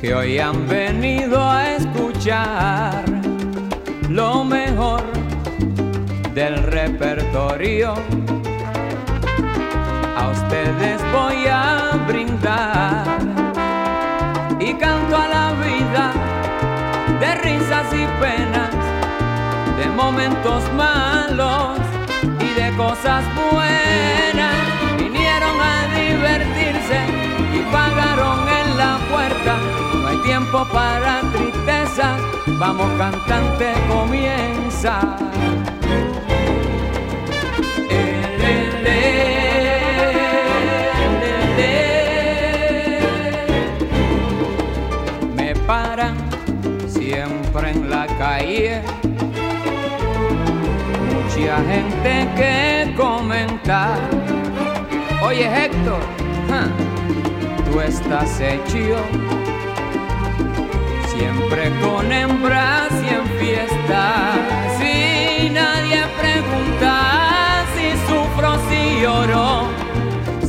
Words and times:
que 0.00 0.14
hoy 0.14 0.38
han 0.38 0.68
venido 0.68 1.42
a 1.42 1.76
escuchar 1.76 3.04
lo 4.10 4.44
mejor 4.44 5.02
del 6.34 6.62
repertorio. 6.64 7.94
A 10.16 10.28
ustedes 10.28 11.00
voy 11.10 11.46
a 11.50 12.04
brindar 12.06 13.06
y 14.60 14.74
canto 14.74 15.16
a 15.16 15.28
la 15.28 15.52
vida 15.64 16.12
de 17.18 17.34
risas 17.36 17.86
y 17.94 18.06
penas, 18.20 18.74
de 19.78 19.86
momentos 19.88 20.62
malos 20.74 21.78
y 22.40 22.60
de 22.60 22.76
cosas 22.76 23.24
buenas. 23.50 24.65
Y 26.88 27.60
pagaron 27.72 28.38
en 28.48 28.76
la 28.78 28.98
puerta. 29.10 29.56
No 29.94 30.08
hay 30.08 30.18
tiempo 30.18 30.64
para 30.72 31.20
tristeza, 31.32 32.16
vamos 32.58 32.88
cantante, 32.96 33.72
comienza. 33.88 35.16
Me 45.34 45.54
paran 45.66 46.16
siempre 46.86 47.70
en 47.70 47.90
la 47.90 48.06
calle. 48.18 48.82
Mucha 51.10 51.56
gente 51.64 52.28
que 52.36 52.94
comenta. 52.96 53.96
Oye 55.22 55.46
Héctor, 55.46 56.00
tú 57.76 57.82
estás 57.82 58.40
hecho 58.40 58.96
siempre 61.14 61.70
con 61.82 62.10
hembras 62.10 62.90
y 63.04 63.08
en 63.14 63.26
fiesta. 63.38 64.32
Si 64.78 65.50
nadie 65.50 66.02
pregunta 66.18 67.64
si 67.74 67.90
sufro, 68.08 68.58
si 68.70 69.02
lloro, 69.02 69.68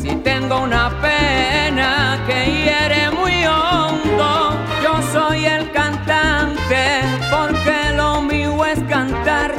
si 0.02 0.16
tengo 0.30 0.62
una 0.62 0.90
pena 1.02 2.24
que 2.28 2.46
hiere 2.46 3.12
muy 3.12 3.46
hondo. 3.46 4.56
Yo 4.82 5.02
soy 5.12 5.46
el 5.46 5.70
cantante 5.72 7.02
porque 7.30 7.94
lo 7.96 8.22
mío 8.22 8.66
es 8.66 8.80
cantar 8.84 9.54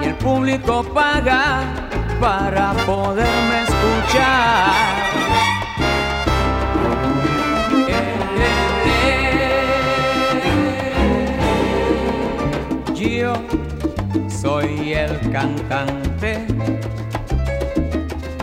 y 0.00 0.04
el 0.06 0.14
público 0.14 0.84
paga 0.94 1.62
para 2.20 2.72
poderme 2.86 3.62
escuchar. 3.62 5.09
Cantante, 15.32 16.44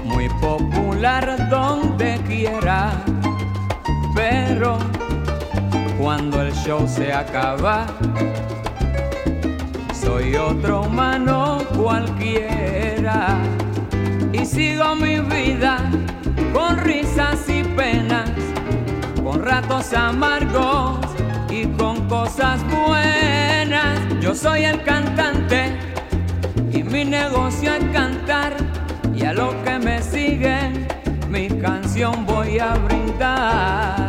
muy 0.05 0.29
popular 0.41 1.49
donde 1.49 2.17
quiera, 2.25 2.91
pero 4.15 4.77
cuando 5.99 6.41
el 6.41 6.53
show 6.53 6.87
se 6.87 7.11
acaba, 7.11 7.87
soy 9.93 10.35
otro 10.35 10.83
humano 10.83 11.59
cualquiera 11.75 13.37
y 14.31 14.45
sigo 14.45 14.95
mi 14.95 15.19
vida 15.19 15.79
con 16.53 16.77
risas 16.77 17.49
y 17.49 17.63
penas, 17.63 18.29
con 19.23 19.43
ratos 19.43 19.93
amargos 19.93 20.99
y 21.49 21.65
con 21.65 22.07
cosas 22.07 22.61
buenas. 22.69 23.99
Yo 24.21 24.33
soy 24.33 24.63
el 24.63 24.81
cantante 24.83 25.66
mi 26.97 27.05
negocio 27.05 27.75
es 27.75 27.83
cantar 27.93 28.57
y 29.13 29.23
a 29.23 29.31
los 29.31 29.53
que 29.63 29.77
me 29.77 30.01
siguen 30.01 30.87
mi 31.29 31.47
canción 31.47 32.25
voy 32.25 32.57
a 32.57 32.73
brindar. 32.73 34.06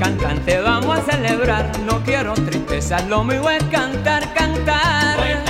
Cantante, 0.00 0.58
vamos 0.60 0.98
a 0.98 1.02
celebrar. 1.02 1.70
No 1.80 2.02
quiero 2.02 2.32
tristeza, 2.32 3.00
lo 3.02 3.22
mío 3.22 3.48
es 3.50 3.62
cantar, 3.64 4.32
cantar. 4.34 5.40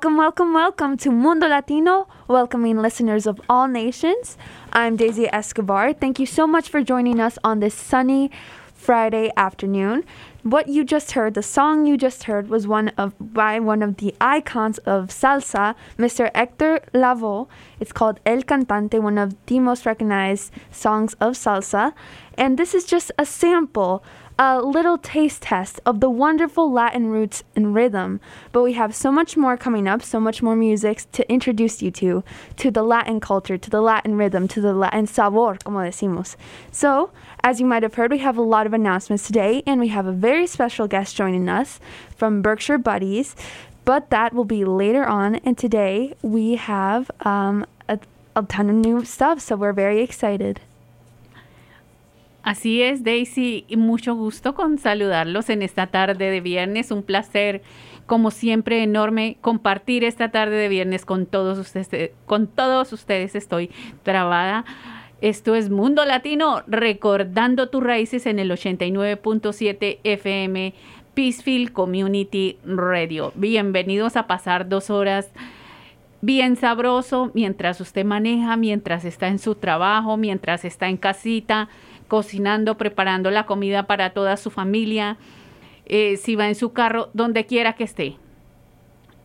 Welcome, 0.00 0.16
welcome, 0.16 0.54
welcome 0.54 0.96
to 0.96 1.10
Mundo 1.10 1.46
Latino, 1.46 2.08
welcoming 2.26 2.80
listeners 2.80 3.26
of 3.26 3.38
all 3.50 3.68
nations. 3.68 4.38
I'm 4.72 4.96
Daisy 4.96 5.28
Escobar. 5.30 5.92
Thank 5.92 6.18
you 6.18 6.24
so 6.24 6.46
much 6.46 6.70
for 6.70 6.82
joining 6.82 7.20
us 7.20 7.36
on 7.44 7.60
this 7.60 7.74
sunny 7.74 8.30
Friday 8.72 9.30
afternoon. 9.36 10.04
What 10.42 10.68
you 10.68 10.84
just 10.84 11.12
heard, 11.12 11.34
the 11.34 11.42
song 11.42 11.84
you 11.84 11.98
just 11.98 12.24
heard, 12.24 12.48
was 12.48 12.66
one 12.66 12.88
of 12.96 13.12
by 13.20 13.60
one 13.60 13.82
of 13.82 13.98
the 13.98 14.14
icons 14.22 14.78
of 14.78 15.08
salsa, 15.08 15.74
Mr. 15.98 16.30
Hector 16.34 16.80
Lavoe. 16.94 17.46
It's 17.78 17.92
called 17.92 18.20
El 18.24 18.40
Cantante, 18.40 19.02
one 19.02 19.18
of 19.18 19.36
the 19.44 19.60
most 19.60 19.84
recognized 19.84 20.50
songs 20.70 21.12
of 21.20 21.34
salsa. 21.34 21.92
And 22.38 22.58
this 22.58 22.74
is 22.74 22.86
just 22.86 23.12
a 23.18 23.26
sample, 23.26 24.02
a 24.40 24.58
little 24.58 24.96
taste 24.96 25.42
test 25.42 25.80
of 25.84 26.00
the 26.00 26.08
wonderful 26.08 26.72
Latin 26.72 27.08
roots 27.08 27.44
and 27.54 27.74
rhythm. 27.74 28.18
But 28.52 28.62
we 28.62 28.72
have 28.72 28.94
so 28.94 29.12
much 29.12 29.36
more 29.36 29.58
coming 29.58 29.86
up, 29.86 30.02
so 30.02 30.18
much 30.18 30.40
more 30.40 30.56
music 30.56 31.02
to 31.12 31.30
introduce 31.30 31.82
you 31.82 31.90
to, 31.90 32.24
to 32.56 32.70
the 32.70 32.82
Latin 32.82 33.20
culture, 33.20 33.58
to 33.58 33.68
the 33.68 33.82
Latin 33.82 34.16
rhythm, 34.16 34.48
to 34.48 34.62
the 34.62 34.72
Latin 34.72 35.06
sabor, 35.06 35.58
como 35.62 35.80
decimos. 35.80 36.36
So, 36.72 37.10
as 37.44 37.60
you 37.60 37.66
might 37.66 37.82
have 37.82 37.94
heard, 37.94 38.10
we 38.10 38.18
have 38.20 38.38
a 38.38 38.42
lot 38.42 38.66
of 38.66 38.72
announcements 38.72 39.26
today, 39.26 39.62
and 39.66 39.78
we 39.78 39.88
have 39.88 40.06
a 40.06 40.12
very 40.12 40.46
special 40.46 40.88
guest 40.88 41.14
joining 41.14 41.46
us 41.50 41.78
from 42.16 42.40
Berkshire 42.40 42.78
Buddies. 42.78 43.36
But 43.84 44.08
that 44.08 44.32
will 44.32 44.46
be 44.46 44.64
later 44.64 45.04
on, 45.04 45.34
and 45.36 45.58
today 45.58 46.14
we 46.22 46.54
have 46.54 47.10
um, 47.26 47.66
a, 47.90 47.98
a 48.34 48.42
ton 48.44 48.70
of 48.70 48.76
new 48.76 49.04
stuff, 49.04 49.40
so 49.40 49.56
we're 49.56 49.74
very 49.74 50.00
excited. 50.00 50.60
Así 52.42 52.82
es, 52.82 53.04
Daisy, 53.04 53.64
y 53.68 53.76
mucho 53.76 54.14
gusto 54.14 54.54
con 54.54 54.78
saludarlos 54.78 55.50
en 55.50 55.62
esta 55.62 55.88
tarde 55.88 56.30
de 56.30 56.40
viernes. 56.40 56.90
Un 56.90 57.02
placer, 57.02 57.62
como 58.06 58.30
siempre, 58.30 58.82
enorme 58.82 59.36
compartir 59.42 60.04
esta 60.04 60.30
tarde 60.30 60.56
de 60.56 60.68
viernes 60.68 61.04
con 61.04 61.26
todos 61.26 61.58
ustedes. 61.58 62.12
Con 62.24 62.46
todos 62.46 62.92
ustedes 62.94 63.34
estoy 63.34 63.70
trabada. 64.02 64.64
Esto 65.20 65.54
es 65.54 65.68
Mundo 65.68 66.06
Latino, 66.06 66.62
recordando 66.66 67.68
tus 67.68 67.82
raíces 67.82 68.24
en 68.24 68.38
el 68.38 68.50
89.7 68.50 69.98
FM 70.02 70.72
Peacefield 71.12 71.72
Community 71.72 72.56
Radio. 72.64 73.32
Bienvenidos 73.34 74.16
a 74.16 74.26
pasar 74.26 74.66
dos 74.70 74.88
horas 74.88 75.28
bien 76.22 76.56
sabroso 76.56 77.30
mientras 77.34 77.80
usted 77.82 78.06
maneja, 78.06 78.56
mientras 78.56 79.04
está 79.04 79.28
en 79.28 79.38
su 79.38 79.54
trabajo, 79.56 80.16
mientras 80.16 80.64
está 80.64 80.88
en 80.88 80.96
casita, 80.96 81.68
cocinando, 82.10 82.76
preparando 82.76 83.30
la 83.30 83.46
comida 83.46 83.84
para 83.86 84.10
toda 84.10 84.36
su 84.36 84.50
familia, 84.50 85.16
eh, 85.86 86.16
si 86.16 86.34
va 86.34 86.48
en 86.48 86.56
su 86.56 86.72
carro, 86.72 87.08
donde 87.14 87.46
quiera 87.46 87.74
que 87.74 87.84
esté. 87.84 88.16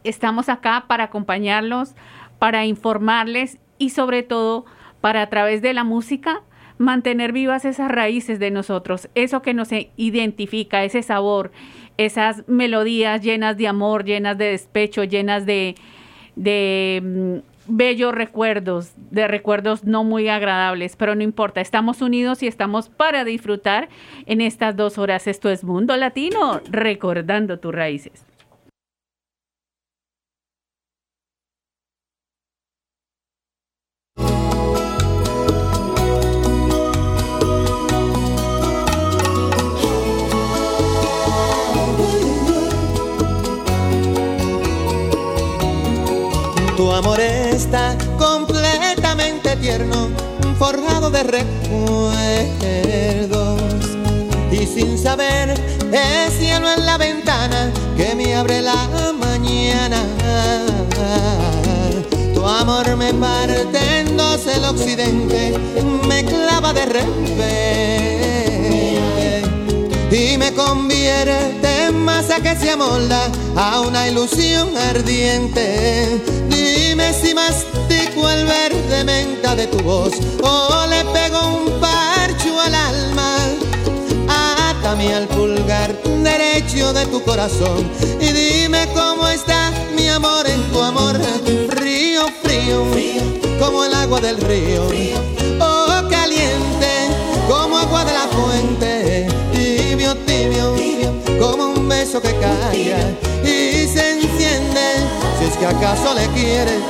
Estamos 0.03 0.49
acá 0.49 0.85
para 0.87 1.05
acompañarlos, 1.05 1.95
para 2.37 2.67
informarles 2.67 3.57
y 3.79 3.89
sobre 3.89 4.21
todo 4.21 4.65
para 5.01 5.23
a 5.23 5.29
través 5.29 5.63
de 5.63 5.73
la 5.73 5.83
música 5.83 6.43
mantener 6.77 7.31
vivas 7.31 7.65
esas 7.65 7.89
raíces 7.89 8.37
de 8.37 8.51
nosotros, 8.51 9.09
eso 9.15 9.41
que 9.41 9.55
nos 9.55 9.69
identifica, 9.97 10.83
ese 10.83 11.01
sabor, 11.01 11.51
esas 11.97 12.47
melodías 12.47 13.23
llenas 13.23 13.57
de 13.57 13.67
amor, 13.67 14.05
llenas 14.05 14.37
de 14.37 14.51
despecho, 14.51 15.03
llenas 15.05 15.47
de, 15.47 15.73
de 16.35 17.01
mm, 17.03 17.54
bellos 17.67 18.13
recuerdos, 18.13 18.93
de 19.11 19.27
recuerdos 19.27 19.83
no 19.83 20.03
muy 20.03 20.27
agradables, 20.27 20.95
pero 20.95 21.15
no 21.15 21.23
importa, 21.23 21.61
estamos 21.61 22.01
unidos 22.01 22.43
y 22.43 22.47
estamos 22.47 22.89
para 22.89 23.23
disfrutar 23.23 23.89
en 24.25 24.41
estas 24.41 24.75
dos 24.75 24.97
horas. 24.97 25.27
Esto 25.27 25.49
es 25.49 25.63
Mundo 25.63 25.95
Latino, 25.97 26.61
recordando 26.69 27.59
tus 27.59 27.73
raíces. 27.73 28.25
Tu 46.77 46.91
amor 46.91 47.21
está 47.65 47.97
completamente 48.17 49.55
tierno, 49.57 50.09
forjado 50.59 51.09
de 51.09 51.23
recuerdos. 51.23 51.41
Y 54.51 54.65
sin 54.67 54.97
saber, 54.97 55.49
es 55.91 56.33
cielo 56.37 56.71
en 56.71 56.85
la 56.85 56.97
ventana 56.97 57.71
que 57.97 58.13
me 58.15 58.35
abre 58.35 58.61
la 58.61 58.87
mañana. 59.19 60.03
Tu 62.33 62.45
amor 62.45 62.95
me 62.95 63.13
parte 63.13 63.79
en 63.99 64.15
dos 64.15 64.45
el 64.45 64.63
occidente, 64.65 65.57
me 66.07 66.23
clava 66.23 66.71
de 66.71 66.85
repente 66.85 68.44
y 70.11 70.37
me 70.37 70.53
convierte 70.53 71.85
en 71.87 72.03
masa 72.03 72.39
que 72.39 72.55
se 72.55 72.71
amolda 72.71 73.31
a 73.55 73.81
una 73.81 74.07
ilusión 74.07 74.75
ardiente. 74.77 76.21
Dime 76.49 77.13
si 77.13 77.33
mastico 77.33 78.29
el 78.29 78.45
verde 78.45 79.03
menta 79.03 79.55
de 79.55 79.67
tu 79.67 79.79
voz 79.79 80.13
o 80.41 80.85
le 80.87 81.03
pego 81.05 81.39
un 81.57 81.79
parcho 81.79 82.59
al 82.59 82.75
alma. 82.75 83.37
Atame 84.27 85.13
al 85.13 85.27
pulgar 85.27 85.95
derecho 86.25 86.91
de 86.91 87.05
tu 87.05 87.21
corazón 87.23 87.89
y 88.19 88.31
dime 88.31 88.87
cómo 88.93 89.27
está 89.27 89.71
mi 89.95 90.09
amor 90.09 90.47
en 90.47 90.61
tu 90.71 90.81
amor. 90.81 91.19
Frío, 91.69 92.25
frío, 92.43 92.83
como 93.59 93.85
el 93.85 93.93
agua 93.93 94.19
del 94.21 94.37
río. 94.37 95.34
Como 101.39 101.67
un 101.67 101.87
beso 101.89 102.21
que 102.21 102.33
calla 102.39 102.99
y 103.43 103.87
se 103.87 104.11
enciende, 104.11 105.07
si 105.39 105.45
es 105.45 105.57
que 105.57 105.65
acaso 105.65 106.13
le 106.13 106.27
quieres. 106.27 106.81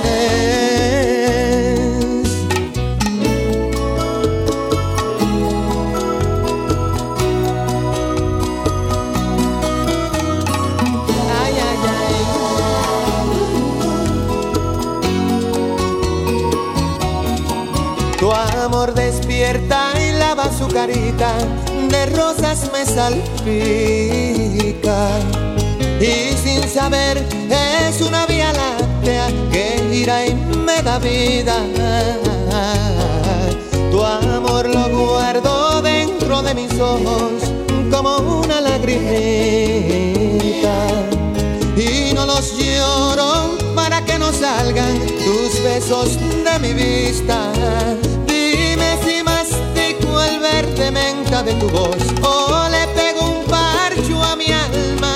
Tu 18.19 18.31
amor 18.31 18.93
despierta 18.95 19.93
y 20.01 20.17
lava 20.17 20.49
su 20.51 20.67
carita 20.67 21.31
de 21.95 22.05
rosas 22.07 22.69
me 22.73 22.85
salpica 22.85 23.19
y 25.99 26.35
sin 26.43 26.61
saber 26.69 27.15
es 27.49 28.01
una 28.01 28.25
vía 28.25 28.51
láctea 28.53 29.27
que 29.51 29.65
gira 29.91 30.25
y 30.27 30.33
me 30.67 30.81
da 30.81 30.99
vida. 30.99 31.57
Tu 33.91 34.03
amor 34.03 34.67
lo 34.67 34.89
guardo 34.89 35.81
dentro 35.81 36.41
de 36.41 36.53
mis 36.53 36.73
ojos 36.79 37.31
como 37.91 38.17
una 38.41 38.59
lagrimita 38.59 38.97
y 41.77 42.13
no 42.13 42.25
los 42.25 42.57
lloro 42.57 43.57
para 43.73 44.03
que 44.03 44.19
no 44.19 44.33
salgan 44.33 44.99
tus 45.23 45.63
besos 45.63 46.09
de 46.47 46.59
mi 46.59 46.73
vista. 46.73 47.37
Dime 48.27 48.89
si 49.03 49.15
el 49.19 49.64
verde 50.51 50.91
menta 50.91 51.41
de 51.41 51.53
tu 51.55 51.67
voz 51.69 51.97
o 52.21 52.67
le 52.69 52.83
pego 52.97 53.21
un 53.35 53.45
parcho 53.45 54.21
a 54.23 54.35
mi 54.35 54.47
alma. 54.51 55.13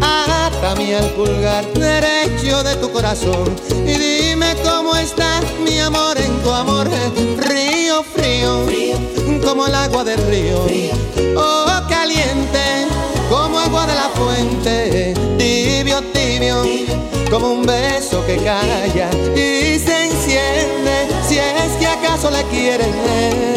Atame 0.00 0.96
al 0.96 1.08
pulgar 1.10 1.64
derecho 1.74 2.62
de 2.64 2.74
tu 2.76 2.90
corazón 2.90 3.46
y 3.84 3.94
dime 4.06 4.56
cómo 4.64 4.96
está 4.96 5.40
mi 5.64 5.78
amor 5.78 6.16
en 6.18 6.32
tu 6.42 6.50
amor. 6.50 6.88
Río 7.50 8.02
frío, 8.14 8.66
como 9.44 9.66
el 9.66 9.74
agua 9.74 10.02
del 10.02 10.20
río. 10.26 10.58
Oh, 11.36 11.66
caliente, 11.88 12.64
como 13.30 13.58
agua 13.58 13.86
de 13.86 13.94
la 13.94 14.08
fuente. 14.18 15.14
Tibio, 15.38 16.02
tibio, 16.12 16.56
como 17.30 17.52
un 17.52 17.62
beso 17.64 18.24
que 18.26 18.36
calla 18.38 19.08
y 19.34 19.78
se 19.78 19.96
enciende 20.06 20.96
si 21.28 21.38
es 21.38 21.72
que 21.78 21.86
acaso 21.86 22.30
le 22.30 22.42
quieres. 22.44 23.55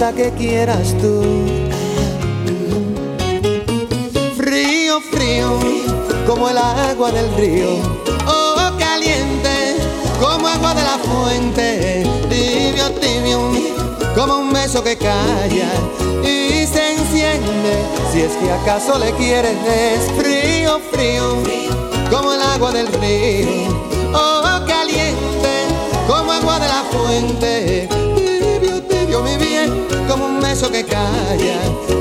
Hasta 0.00 0.14
que 0.14 0.30
quieras 0.30 0.96
tú. 0.98 1.20
Frío, 4.34 4.98
frío, 5.02 5.58
como 6.26 6.48
el 6.48 6.56
agua 6.56 7.12
del 7.12 7.30
río. 7.34 7.68
Oh, 8.26 8.70
caliente, 8.78 9.76
como 10.18 10.48
agua 10.48 10.72
de 10.72 10.82
la 10.84 10.98
fuente. 10.98 12.06
Tibio, 12.30 12.90
tibio, 12.92 13.52
como 14.14 14.38
un 14.38 14.50
beso 14.54 14.82
que 14.82 14.96
calla 14.96 15.68
y 16.22 16.66
se 16.66 16.92
enciende. 16.92 17.84
Si 18.10 18.22
es 18.22 18.32
que 18.36 18.50
acaso 18.52 18.98
le 18.98 19.12
quieres, 19.12 19.54
frío, 20.16 20.80
frío, 20.90 21.42
como 22.10 22.32
el 22.32 22.40
agua 22.40 22.72
del 22.72 22.86
río. 22.86 23.68
Oh, 24.14 24.60
caliente, 24.66 25.66
como 26.06 26.32
agua 26.32 26.58
de 26.58 26.68
la 26.68 26.84
fuente. 26.90 27.89
Que 30.68 30.84
calla 30.84 31.58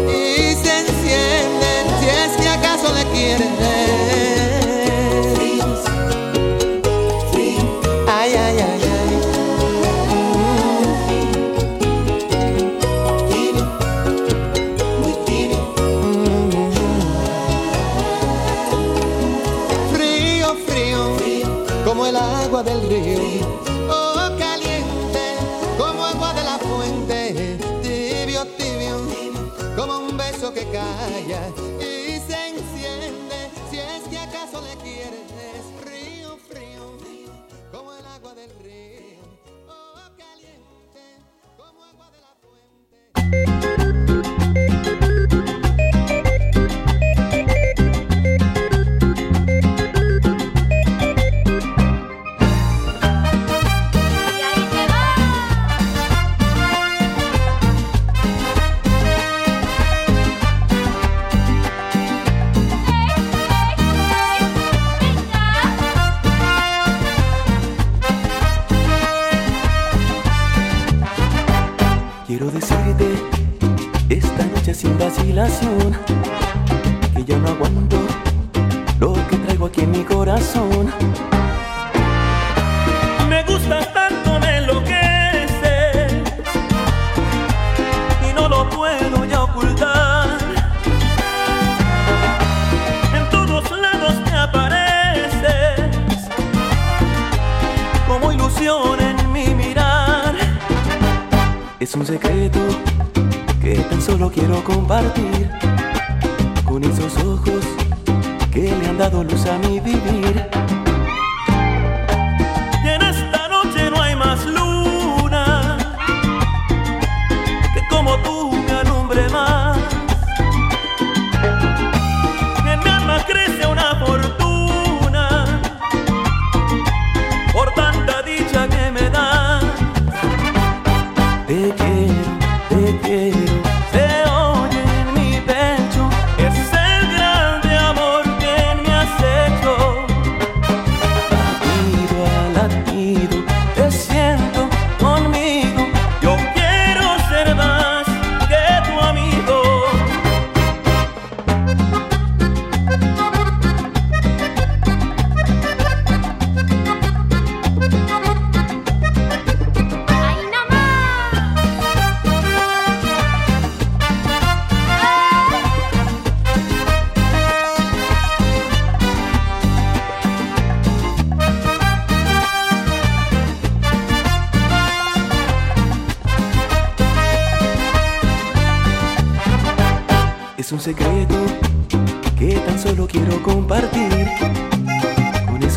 y 0.09 0.53
se 0.53 0.79
enciende. 0.79 1.69
Si 2.01 2.09
es 2.09 2.41
que 2.41 2.49
acaso 2.49 2.93
le 2.93 3.05
quieres. 3.11 3.78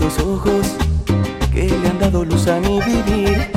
esos 0.06 0.24
ojos 0.24 0.66
que 1.52 1.68
le 1.68 1.88
han 1.88 1.98
dado 1.98 2.24
luz 2.24 2.48
a 2.48 2.58
mi 2.60 2.80
vivir. 2.80 3.51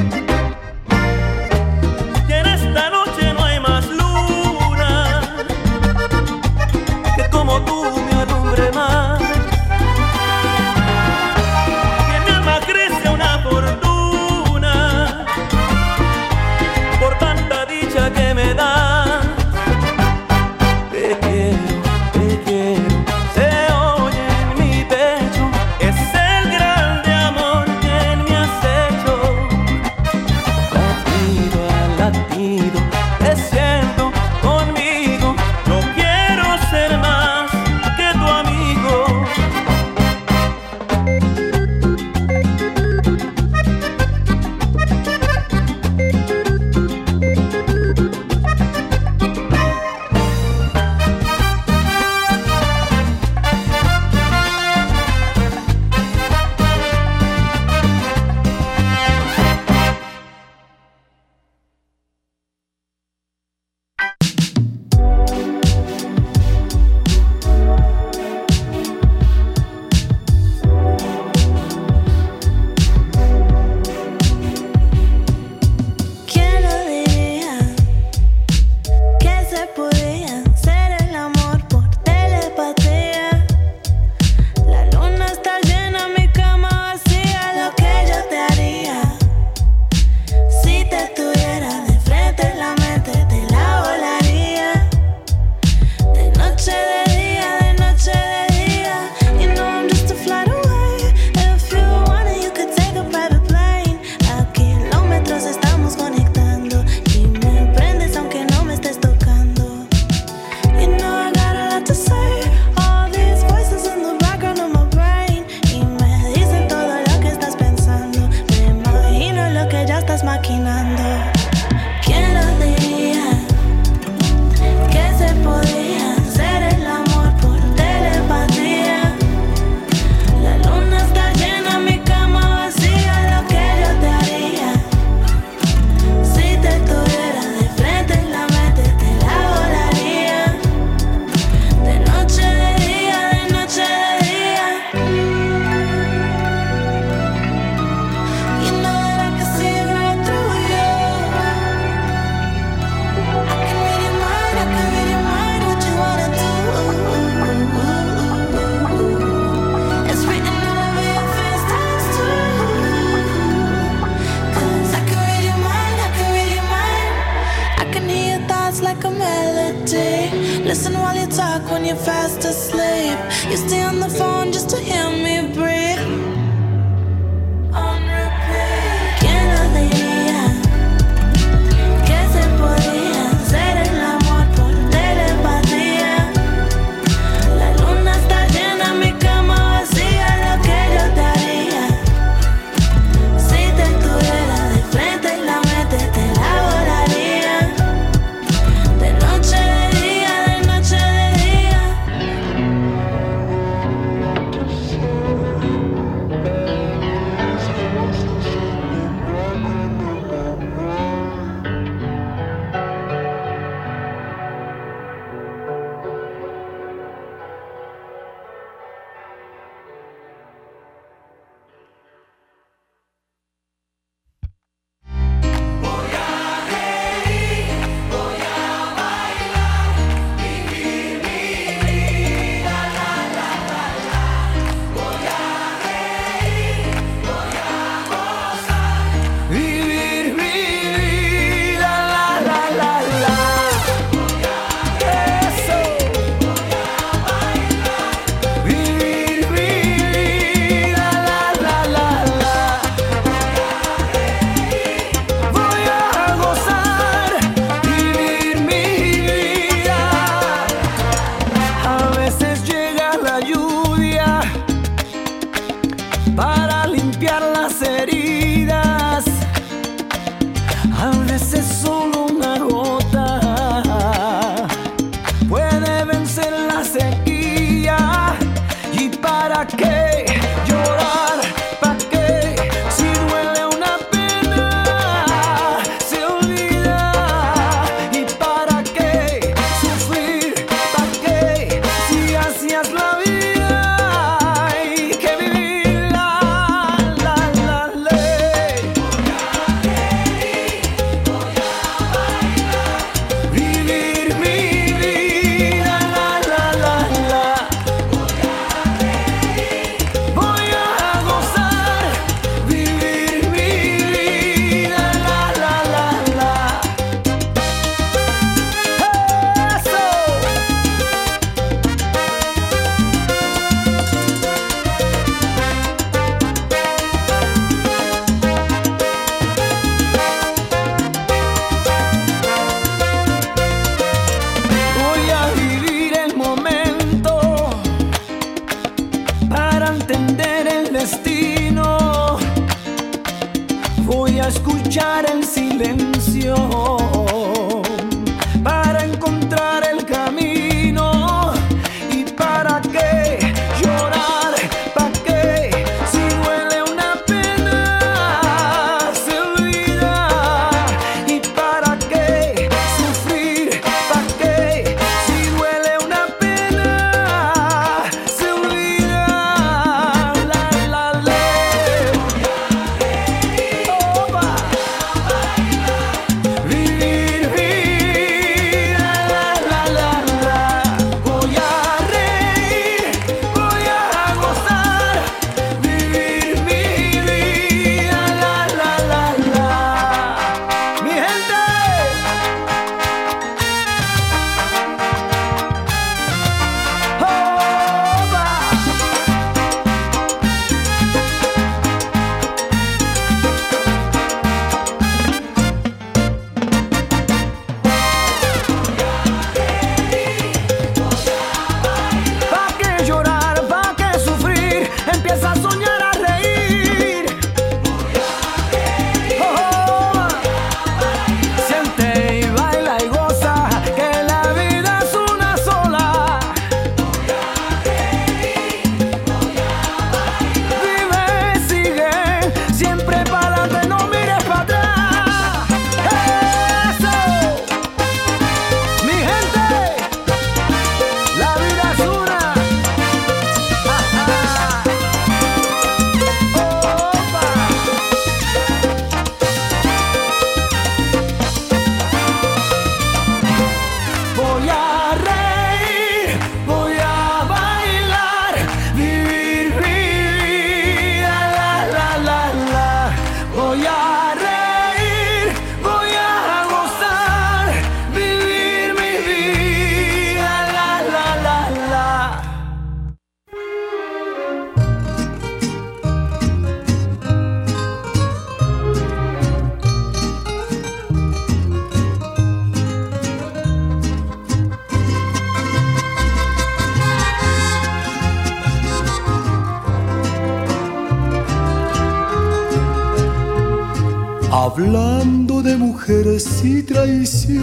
Y 496.65 496.81
traiciones, 496.81 497.57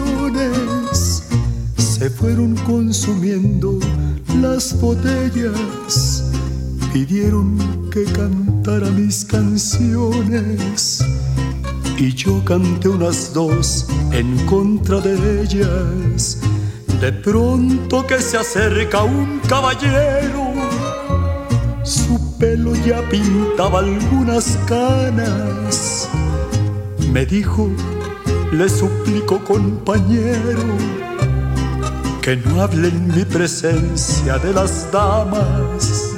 se 1.77 2.09
fueron 2.09 2.55
consumiendo 2.59 3.81
las 4.41 4.81
botellas, 4.81 6.31
pidieron 6.93 7.59
que 7.91 8.05
cantara 8.05 8.89
mis 8.91 9.25
canciones 9.25 11.05
y 11.99 12.13
yo 12.15 12.45
canté 12.45 12.89
unas 12.89 13.35
dos 13.35 13.87
en 14.13 14.47
contra 14.47 15.01
de 15.01 15.43
ellas. 15.43 16.39
De 17.01 17.13
pronto 17.13 18.07
que 18.07 18.21
se 18.21 18.39
acerca 18.39 19.03
un 19.03 19.41
caballero, 19.49 20.53
su 21.83 22.39
pelo 22.39 22.77
ya 22.87 23.03
pintaba 23.11 23.81
algunas 23.81 24.57
canas. 24.69 26.09
Me 27.13 27.27
dijo, 27.27 27.69
le 28.53 28.69
suplico 28.69 29.43
compañero, 29.43 30.63
que 32.21 32.37
no 32.37 32.61
hable 32.61 32.89
en 32.89 33.09
mi 33.09 33.25
presencia 33.25 34.39
de 34.39 34.53
las 34.53 34.93
damas. 34.93 36.11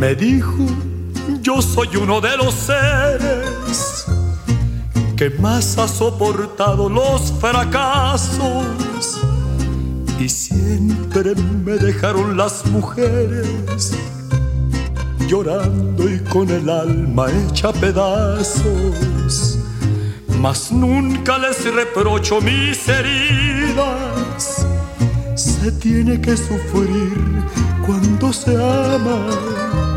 Me 0.00 0.14
dijo, 0.14 0.64
yo 1.42 1.60
soy 1.60 1.94
uno 1.96 2.22
de 2.22 2.34
los 2.38 2.54
seres 2.54 4.06
que 5.14 5.28
más 5.38 5.76
ha 5.76 5.86
soportado 5.86 6.88
los 6.88 7.30
fracasos 7.38 9.20
y 10.18 10.26
siempre 10.26 11.34
me 11.34 11.72
dejaron 11.72 12.34
las 12.34 12.64
mujeres 12.64 13.92
llorando 15.28 16.08
y 16.08 16.18
con 16.20 16.48
el 16.48 16.70
alma 16.70 17.26
hecha 17.30 17.70
pedazos. 17.70 19.58
Mas 20.40 20.72
nunca 20.72 21.36
les 21.36 21.62
reprocho 21.74 22.40
mis 22.40 22.88
heridas. 22.88 24.66
Se 25.34 25.70
tiene 25.72 26.18
que 26.22 26.34
sufrir 26.38 27.44
cuando 27.86 28.32
se 28.32 28.56
ama 28.56 29.89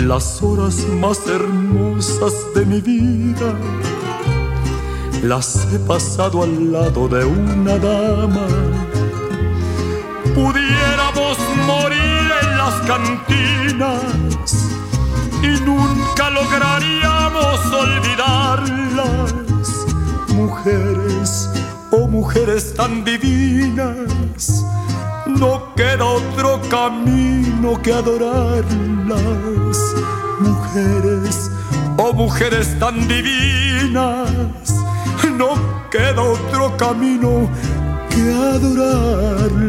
las 0.00 0.42
horas 0.42 0.86
más 1.00 1.26
hermosas 1.26 2.32
de 2.54 2.64
mi 2.66 2.80
vida 2.80 3.54
las 5.22 5.66
he 5.72 5.78
pasado 5.80 6.42
al 6.42 6.72
lado 6.72 7.08
de 7.08 7.24
una 7.24 7.76
dama. 7.78 8.46
Pudiéramos 10.34 11.38
morir 11.66 12.30
en 12.42 12.58
las 12.58 12.74
cantinas 12.86 14.02
y 15.42 15.60
nunca 15.64 16.30
lograríamos 16.30 17.60
olvidarlas. 17.72 19.34
Mujeres, 20.28 21.50
oh 21.90 22.06
mujeres 22.06 22.74
tan 22.74 23.04
divinas, 23.04 24.57
no 25.38 25.74
queda 25.74 26.04
otro 26.04 26.60
camino 26.68 27.80
que 27.82 27.92
adorarlas. 27.92 29.78
Mujeres, 30.40 31.50
oh 31.96 32.12
mujeres 32.12 32.78
tan 32.78 33.06
divinas, 33.08 34.30
no 35.36 35.54
queda 35.90 36.22
otro 36.22 36.76
camino 36.76 37.48
que 38.10 38.32
adorarlas. 38.54 39.68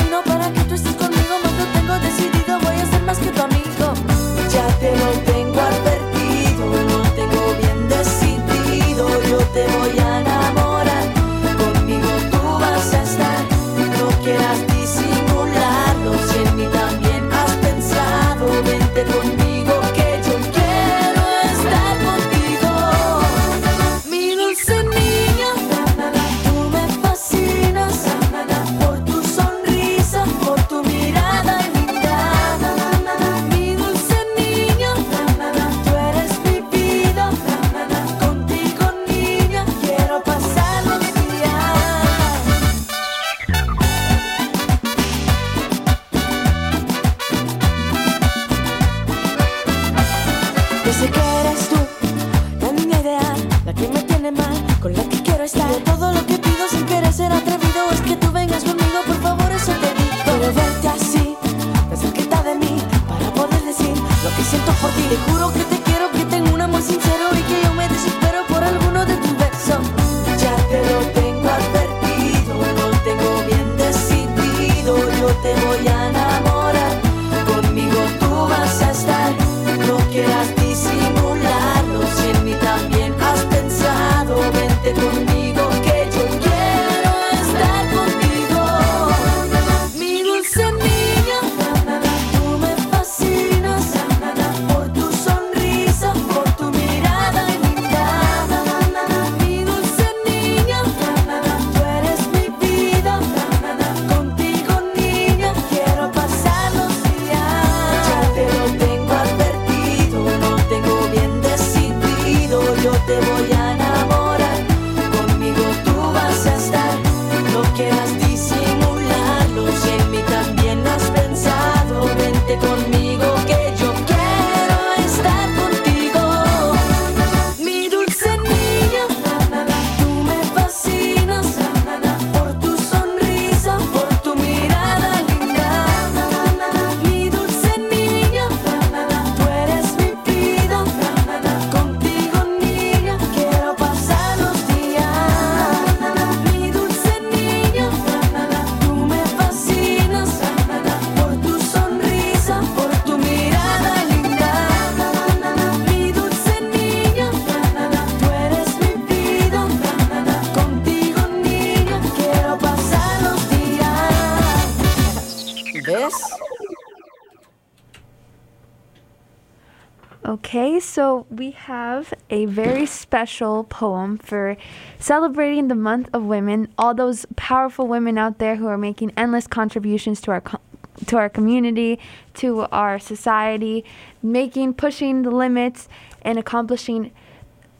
so 170.91 171.25
we 171.29 171.51
have 171.51 172.13
a 172.29 172.47
very 172.47 172.85
special 172.85 173.63
poem 173.63 174.17
for 174.17 174.57
celebrating 174.99 175.69
the 175.69 175.75
month 175.75 176.09
of 176.11 176.23
women, 176.23 176.67
all 176.77 176.93
those 176.93 177.25
powerful 177.37 177.87
women 177.87 178.17
out 178.17 178.39
there 178.39 178.57
who 178.57 178.67
are 178.67 178.77
making 178.77 179.13
endless 179.15 179.47
contributions 179.47 180.19
to 180.19 180.31
our 180.31 180.41
co- 180.41 180.59
to 181.05 181.15
our 181.15 181.29
community, 181.29 181.97
to 182.33 182.63
our 182.73 182.99
society, 182.99 183.85
making 184.21 184.73
pushing 184.73 185.21
the 185.21 185.31
limits 185.31 185.87
and 186.23 186.37
accomplishing 186.37 187.13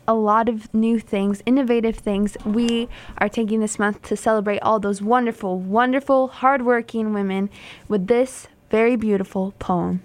a 0.07 0.13
lot 0.13 0.47
of 0.47 0.73
new 0.73 0.97
things, 0.97 1.43
innovative 1.45 1.97
things. 1.97 2.37
We 2.45 2.87
are 3.17 3.27
taking 3.27 3.59
this 3.59 3.77
month 3.77 4.03
to 4.03 4.15
celebrate 4.15 4.59
all 4.59 4.79
those 4.79 5.01
wonderful, 5.01 5.59
wonderful, 5.59 6.29
hardworking 6.29 7.11
women 7.11 7.49
with 7.89 8.07
this 8.07 8.47
very 8.69 8.95
beautiful 8.95 9.53
poem. 9.59 10.01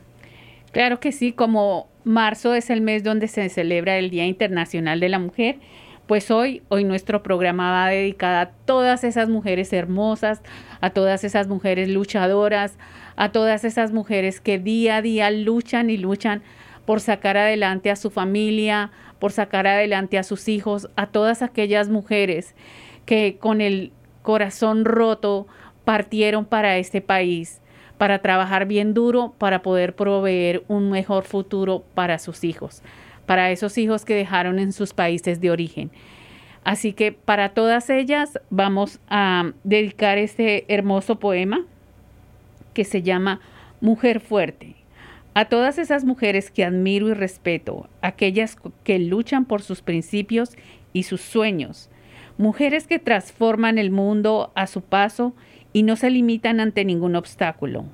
Claro 0.76 1.00
que 1.00 1.10
sí, 1.10 1.32
como 1.32 1.88
marzo 2.04 2.52
es 2.52 2.68
el 2.68 2.82
mes 2.82 3.02
donde 3.02 3.28
se 3.28 3.48
celebra 3.48 3.96
el 3.96 4.10
Día 4.10 4.26
Internacional 4.26 5.00
de 5.00 5.08
la 5.08 5.18
Mujer, 5.18 5.56
pues 6.06 6.30
hoy, 6.30 6.62
hoy 6.68 6.84
nuestro 6.84 7.22
programa 7.22 7.70
va 7.70 7.88
dedicado 7.88 8.40
a 8.40 8.50
todas 8.66 9.02
esas 9.02 9.30
mujeres 9.30 9.72
hermosas, 9.72 10.42
a 10.82 10.90
todas 10.90 11.24
esas 11.24 11.48
mujeres 11.48 11.88
luchadoras, 11.88 12.76
a 13.16 13.32
todas 13.32 13.64
esas 13.64 13.92
mujeres 13.92 14.42
que 14.42 14.58
día 14.58 14.96
a 14.96 15.00
día 15.00 15.30
luchan 15.30 15.88
y 15.88 15.96
luchan 15.96 16.42
por 16.84 17.00
sacar 17.00 17.38
adelante 17.38 17.90
a 17.90 17.96
su 17.96 18.10
familia, 18.10 18.90
por 19.18 19.32
sacar 19.32 19.66
adelante 19.66 20.18
a 20.18 20.24
sus 20.24 20.46
hijos, 20.46 20.90
a 20.94 21.06
todas 21.06 21.40
aquellas 21.40 21.88
mujeres 21.88 22.54
que 23.06 23.38
con 23.40 23.62
el 23.62 23.92
corazón 24.20 24.84
roto 24.84 25.46
partieron 25.86 26.44
para 26.44 26.76
este 26.76 27.00
país, 27.00 27.62
para 27.98 28.20
trabajar 28.20 28.66
bien 28.66 28.94
duro, 28.94 29.34
para 29.38 29.62
poder 29.62 29.94
proveer 29.94 30.64
un 30.68 30.90
mejor 30.90 31.24
futuro 31.24 31.84
para 31.94 32.18
sus 32.18 32.44
hijos, 32.44 32.82
para 33.26 33.50
esos 33.50 33.78
hijos 33.78 34.04
que 34.04 34.14
dejaron 34.14 34.58
en 34.58 34.72
sus 34.72 34.92
países 34.92 35.40
de 35.40 35.50
origen. 35.50 35.90
Así 36.64 36.92
que 36.92 37.12
para 37.12 37.50
todas 37.50 37.90
ellas 37.90 38.40
vamos 38.50 39.00
a 39.08 39.52
dedicar 39.62 40.18
este 40.18 40.64
hermoso 40.66 41.18
poema 41.18 41.64
que 42.74 42.84
se 42.84 43.02
llama 43.02 43.40
Mujer 43.80 44.20
Fuerte. 44.20 44.74
A 45.32 45.44
todas 45.44 45.78
esas 45.78 46.04
mujeres 46.04 46.50
que 46.50 46.64
admiro 46.64 47.08
y 47.08 47.14
respeto, 47.14 47.88
aquellas 48.00 48.56
que 48.84 48.98
luchan 48.98 49.44
por 49.44 49.62
sus 49.62 49.82
principios 49.82 50.56
y 50.92 51.04
sus 51.04 51.20
sueños, 51.20 51.90
mujeres 52.38 52.86
que 52.86 52.98
transforman 52.98 53.78
el 53.78 53.90
mundo 53.90 54.50
a 54.54 54.66
su 54.66 54.80
paso 54.82 55.34
y 55.76 55.82
no 55.82 55.96
se 55.96 56.08
limitan 56.08 56.58
ante 56.58 56.86
ningún 56.86 57.16
obstáculo, 57.16 57.84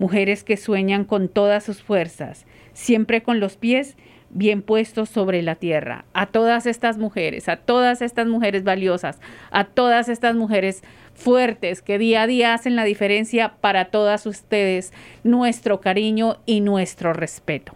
mujeres 0.00 0.42
que 0.42 0.56
sueñan 0.56 1.04
con 1.04 1.28
todas 1.28 1.62
sus 1.62 1.84
fuerzas, 1.84 2.46
siempre 2.72 3.22
con 3.22 3.38
los 3.38 3.56
pies 3.56 3.96
bien 4.30 4.60
puestos 4.60 5.08
sobre 5.08 5.40
la 5.42 5.54
tierra. 5.54 6.04
A 6.14 6.26
todas 6.26 6.66
estas 6.66 6.98
mujeres, 6.98 7.48
a 7.48 7.54
todas 7.54 8.02
estas 8.02 8.26
mujeres 8.26 8.64
valiosas, 8.64 9.20
a 9.52 9.62
todas 9.62 10.08
estas 10.08 10.34
mujeres 10.34 10.82
fuertes 11.14 11.80
que 11.80 12.00
día 12.00 12.22
a 12.22 12.26
día 12.26 12.54
hacen 12.54 12.74
la 12.74 12.82
diferencia 12.82 13.52
para 13.60 13.84
todas 13.84 14.26
ustedes, 14.26 14.92
nuestro 15.22 15.80
cariño 15.80 16.38
y 16.44 16.60
nuestro 16.60 17.12
respeto. 17.12 17.72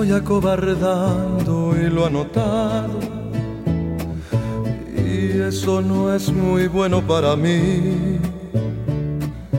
Estoy 0.00 0.16
acobardando 0.16 1.74
y 1.78 1.90
lo 1.90 2.06
ha 2.06 2.08
notado. 2.08 2.98
Y 4.96 5.42
eso 5.42 5.82
no 5.82 6.14
es 6.14 6.32
muy 6.32 6.68
bueno 6.68 7.06
para 7.06 7.36
mí. 7.36 8.18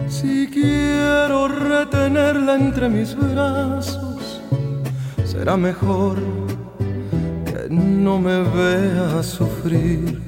Si 0.10 0.48
quiero 0.48 1.48
retenerla 1.48 2.56
entre 2.56 2.90
mis 2.90 3.16
brazos, 3.16 4.42
será 5.26 5.56
mejor 5.58 6.18
que 7.46 7.68
no 7.70 8.18
me 8.18 8.42
vea 8.42 9.22
sufrir. 9.22 10.24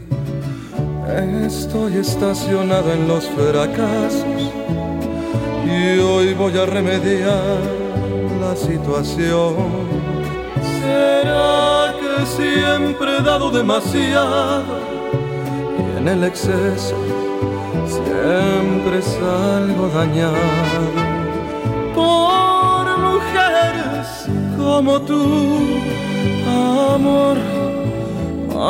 Estoy 1.44 1.98
estacionado 1.98 2.94
en 2.94 3.08
los 3.08 3.26
fracasos 3.30 4.52
y 5.66 5.98
hoy 5.98 6.36
voy 6.36 6.56
a 6.60 6.68
remediar 6.68 7.83
la 8.44 8.56
situación. 8.56 9.56
¿Será 10.80 11.94
que 12.00 12.26
siempre 12.26 13.18
he 13.18 13.22
dado 13.22 13.50
demasiado 13.52 14.64
y 15.80 15.98
en 16.00 16.08
el 16.08 16.24
exceso 16.24 16.96
siempre 17.98 19.02
salgo 19.02 19.86
dañado? 20.00 20.84
Por 21.96 22.86
mujeres 23.08 24.08
como 24.58 24.94
tú, 25.02 25.24
amor, 26.94 27.38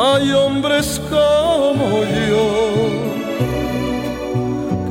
hay 0.01 0.31
hombres 0.31 1.01
como 1.09 1.87
yo 2.29 2.45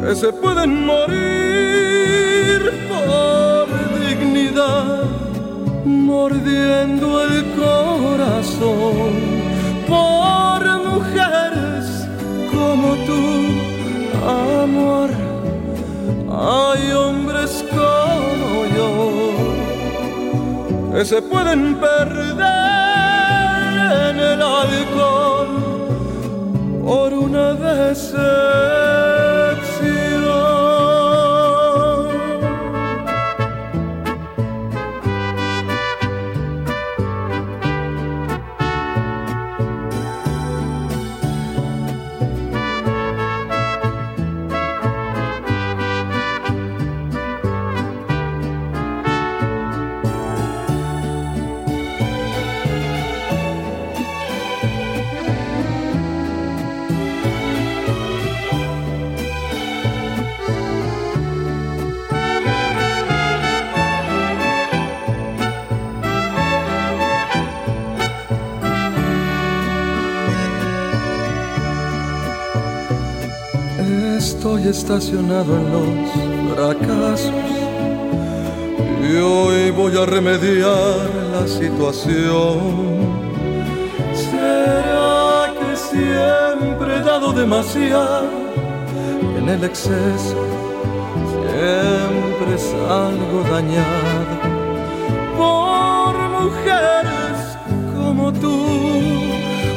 que 0.01 0.13
se 0.17 0.33
pueden 0.33 0.71
morir 0.87 2.61
por 2.89 3.32
mordiendo 5.85 7.23
el 7.25 7.45
corazón 7.63 9.11
por 9.89 10.61
mujeres 10.91 12.07
como 12.51 12.89
tú, 13.07 13.23
amor. 14.27 15.11
Hay 16.31 16.93
hombres 16.93 17.65
como 17.71 18.67
yo 18.77 18.91
que 20.93 21.05
se 21.05 21.21
pueden 21.23 21.77
perder 21.77 22.43
en 24.11 24.17
el 24.19 24.43
alcohol 24.43 25.49
por 26.85 27.13
una 27.15 27.55
decepción. 27.55 29.22
Estacionado 74.73 75.55
en 75.59 75.67
los 75.75 76.55
fracasos 76.55 77.31
y 79.07 79.17
hoy 79.17 79.71
voy 79.71 79.95
a 79.99 80.07
remediar 80.07 81.11
la 81.35 81.47
situación. 81.47 82.59
¿Será 84.15 85.53
que 85.59 85.77
siempre 85.77 86.97
he 86.97 87.03
dado 87.03 87.35
demasiado 87.35 88.31
en 89.39 89.47
el 89.47 89.63
exceso? 89.63 90.41
Siempre 91.35 92.53
salgo 92.57 93.39
dañado 93.51 94.35
por 95.37 96.15
mujeres 96.41 97.39
como 97.95 98.33
tú, 98.33 98.59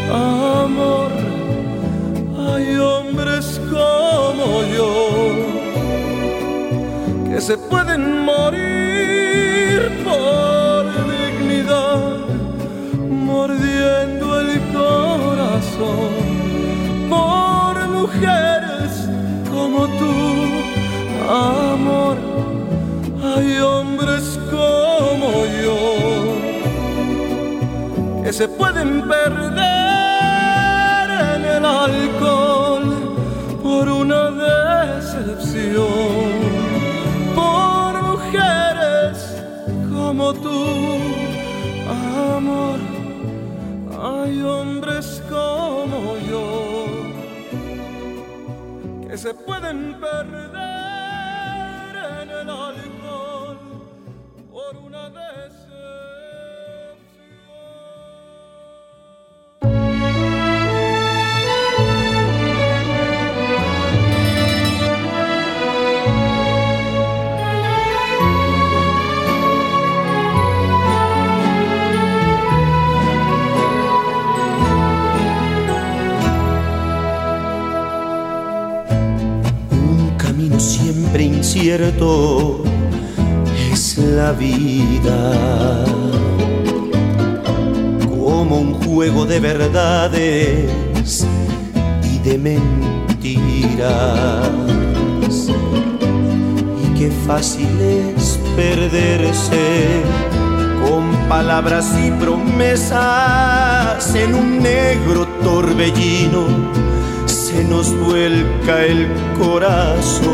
amor. 0.10 1.12
Hay 2.48 2.78
hombres 2.78 3.60
como 3.70 4.05
que 7.36 7.42
se 7.42 7.58
pueden 7.58 8.24
morir 8.24 9.92
por 10.06 10.86
dignidad, 11.14 12.00
mordiendo 13.10 14.40
el 14.40 14.62
corazón 14.72 16.14
por 17.10 17.74
mujeres 17.90 19.10
como 19.52 19.80
tú, 20.00 20.16
amor. 21.30 22.16
Hay 23.22 23.60
hombres 23.60 24.40
como 24.50 25.46
yo 25.62 25.80
que 28.24 28.32
se 28.32 28.48
pueden 28.48 28.90
perder 29.02 29.66
en 31.36 31.42
el 31.44 31.66
alcohol 31.66 31.95
fácil 97.46 97.80
es 97.80 98.40
perderse 98.56 100.02
con 100.84 101.16
palabras 101.30 101.94
y 102.04 102.10
promesas 102.12 104.16
en 104.16 104.34
un 104.34 104.64
negro 104.64 105.28
torbellino 105.44 106.48
se 107.28 107.64
nos 107.64 107.96
vuelca 108.00 108.84
el 108.84 109.08
corazón. 109.38 110.26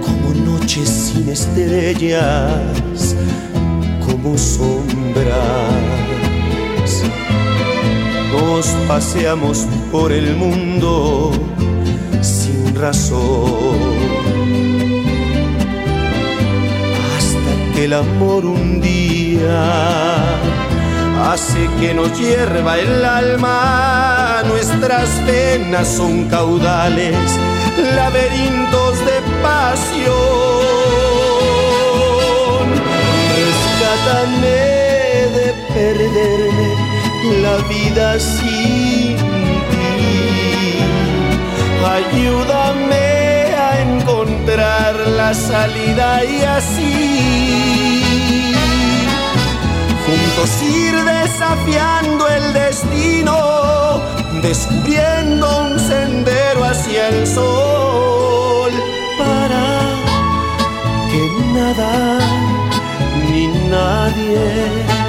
Como 0.00 0.34
noches 0.44 0.88
sin 0.88 1.28
estrellas, 1.28 3.14
como 4.04 4.36
sombras. 4.36 5.30
Nos 8.32 8.66
paseamos 8.88 9.68
por 9.92 10.10
el 10.10 10.34
mundo 10.36 11.30
Hasta 17.16 17.72
que 17.74 17.84
el 17.86 17.94
amor 17.94 18.44
un 18.44 18.78
día 18.78 20.12
hace 21.32 21.66
que 21.80 21.94
nos 21.94 22.12
hierva 22.18 22.78
el 22.78 23.02
alma. 23.02 24.42
Nuestras 24.46 25.08
venas 25.24 25.88
son 25.88 26.28
caudales, 26.28 27.16
laberintos 27.96 28.98
de 28.98 29.22
pasión. 29.42 30.14
Rescátame 33.40 34.58
de 35.38 35.54
perderme 35.72 36.68
la 37.40 37.56
vida 37.66 38.18
ti. 38.18 39.03
Ayúdame 41.84 43.54
a 43.54 43.80
encontrar 43.80 44.94
la 45.08 45.34
salida 45.34 46.24
y 46.24 46.42
así 46.42 48.04
juntos 50.06 50.62
ir 50.62 50.94
desafiando 51.04 52.28
el 52.28 52.52
destino, 52.52 54.00
descubriendo 54.42 55.66
un 55.66 55.78
sendero 55.78 56.64
hacia 56.64 57.08
el 57.08 57.26
sol, 57.26 58.72
para 59.18 59.64
que 61.10 61.22
nada 61.52 62.18
ni 63.30 63.46
nadie 63.68 65.03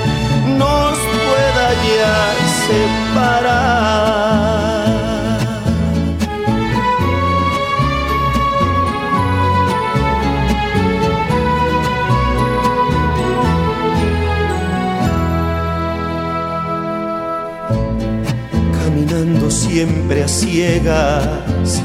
ciegas, 20.27 21.81